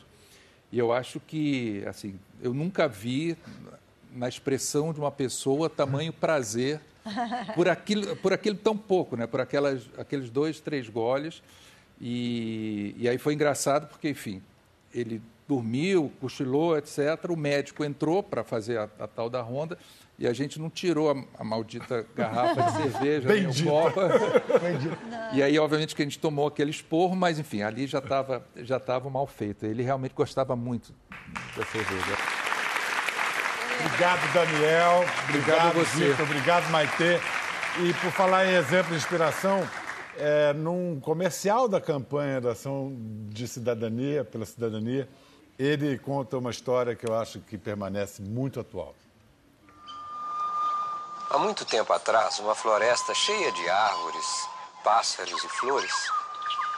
E 0.69 0.77
eu 0.77 0.91
acho 0.91 1.17
que, 1.21 1.81
assim, 1.87 2.19
eu 2.41 2.53
nunca 2.53 2.89
vi 2.89 3.37
na 4.13 4.27
expressão 4.27 4.91
de 4.91 4.99
uma 4.99 5.11
pessoa 5.11 5.69
tamanho 5.69 6.11
prazer 6.11 6.81
por 7.55 7.69
aquilo, 7.69 8.17
por 8.17 8.33
aquilo 8.33 8.57
tão 8.57 8.75
pouco, 8.75 9.15
né? 9.15 9.25
Por 9.27 9.39
aquelas, 9.39 9.83
aqueles 9.97 10.29
dois, 10.29 10.59
três 10.59 10.89
goles. 10.89 11.41
E, 12.01 12.93
e 12.97 13.07
aí 13.07 13.17
foi 13.17 13.33
engraçado 13.33 13.87
porque, 13.87 14.09
enfim, 14.09 14.41
ele 14.93 15.21
dormiu, 15.47 16.11
cochilou, 16.19 16.77
etc. 16.77 16.99
O 17.29 17.35
médico 17.35 17.83
entrou 17.83 18.23
para 18.23 18.43
fazer 18.43 18.77
a, 18.79 18.89
a 18.99 19.07
tal 19.07 19.29
da 19.29 19.41
ronda 19.41 19.77
e 20.17 20.25
a 20.25 20.33
gente 20.33 20.59
não 20.59 20.69
tirou 20.69 21.11
a, 21.11 21.15
a 21.37 21.43
maldita 21.43 22.05
garrafa 22.15 22.61
de 22.63 22.71
cerveja, 22.91 23.27
nem 23.27 23.47
o 23.47 23.63
copo. 23.63 23.99
E 25.33 25.43
aí, 25.43 25.57
obviamente, 25.59 25.95
que 25.95 26.01
a 26.01 26.05
gente 26.05 26.19
tomou 26.19 26.47
aquele 26.47 26.71
esporro, 26.71 27.15
mas, 27.15 27.37
enfim, 27.37 27.61
ali 27.61 27.87
já 27.87 27.99
estava 27.99 28.45
já 28.57 28.79
tava 28.79 29.09
mal 29.09 29.27
feito. 29.27 29.65
Ele 29.65 29.83
realmente 29.83 30.13
gostava 30.13 30.55
muito 30.55 30.93
da 31.57 31.65
cerveja. 31.65 32.17
Obrigado, 33.79 34.33
Daniel. 34.33 35.05
Obrigado 35.27 35.67
a 35.67 35.83
você. 35.83 36.09
Vitor. 36.09 36.25
Obrigado, 36.25 36.69
Maitê. 36.69 37.19
E 37.81 37.93
por 37.95 38.11
falar 38.11 38.45
em 38.45 38.55
exemplo 38.55 38.91
de 38.91 38.95
inspiração, 38.95 39.67
é, 40.17 40.53
num 40.53 40.99
comercial 41.01 41.67
da 41.67 41.81
campanha 41.81 42.39
da 42.39 42.51
Ação 42.51 42.95
de 43.29 43.47
Cidadania, 43.47 44.23
pela 44.23 44.45
Cidadania, 44.45 45.09
ele 45.57 45.97
conta 45.97 46.37
uma 46.37 46.51
história 46.51 46.95
que 46.95 47.07
eu 47.07 47.17
acho 47.17 47.39
que 47.39 47.57
permanece 47.57 48.21
muito 48.21 48.59
atual. 48.59 48.93
Há 51.29 51.37
muito 51.37 51.65
tempo 51.65 51.91
atrás, 51.91 52.39
uma 52.39 52.53
floresta 52.53 53.13
cheia 53.13 53.51
de 53.51 53.69
árvores, 53.69 54.47
pássaros 54.83 55.43
e 55.43 55.49
flores 55.49 55.93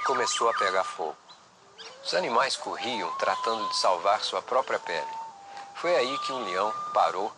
começou 0.05 0.49
a 0.49 0.53
pegar 0.53 0.83
fogo. 0.83 1.17
Os 2.03 2.13
animais 2.13 2.55
corriam 2.55 3.11
tratando 3.17 3.67
de 3.67 3.75
salvar 3.75 4.21
sua 4.21 4.41
própria 4.41 4.79
pele. 4.79 5.05
Foi 5.75 5.93
aí 5.95 6.17
que 6.19 6.31
um 6.31 6.45
leão 6.45 6.73
parou 6.93 7.31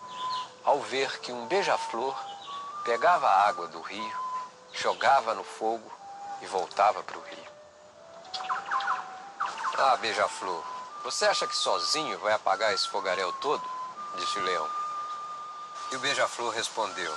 ao 0.64 0.80
ver 0.82 1.20
que 1.22 1.32
um 1.32 1.48
beija-flor 1.48 2.16
pegava 2.84 3.28
a 3.28 3.48
água 3.48 3.68
do 3.68 3.82
rio, 3.82 4.18
jogava 4.72 5.34
no 5.34 5.44
fogo 5.44 5.92
e 6.42 6.46
voltava 6.46 7.02
para 7.02 7.18
o 7.18 7.22
rio. 7.22 7.50
Ah, 9.78 9.98
beija-flor, 9.98 10.64
você 11.04 11.26
acha 11.26 11.48
que 11.48 11.56
sozinho 11.56 12.20
vai 12.20 12.34
apagar 12.34 12.74
esse 12.74 12.88
fogaréu 12.90 13.32
todo? 13.34 13.64
Disse 14.18 14.38
o 14.38 14.44
leão. 14.44 14.68
E 15.92 15.96
o 15.96 16.00
beija-flor 16.00 16.54
respondeu: 16.54 17.14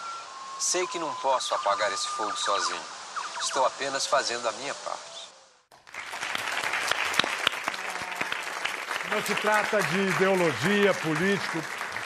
Sei 0.59 0.87
que 0.87 0.99
não 0.99 1.13
posso 1.17 1.55
apagar 1.55 1.93
esse 1.93 2.09
fogo 2.09 2.37
sozinho. 2.37 2.81
Estou 3.41 3.67
apenas 3.67 4.07
fazendo 4.07 4.49
a 4.49 4.53
minha 4.53 4.75
parte. 4.75 5.13
Não 9.11 9.21
se 9.23 9.35
trata 9.35 9.83
de 9.83 9.99
ideologia, 10.09 10.95
político, 10.95 11.59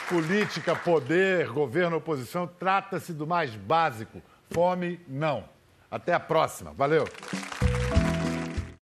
política, 0.09 0.75
poder, 0.75 1.47
governo, 1.49 1.97
oposição. 1.97 2.47
Trata-se 2.47 3.13
do 3.13 3.27
mais 3.27 3.55
básico: 3.55 4.21
fome, 4.51 4.99
não. 5.07 5.47
Até 5.89 6.13
a 6.13 6.19
próxima. 6.19 6.73
Valeu. 6.73 7.07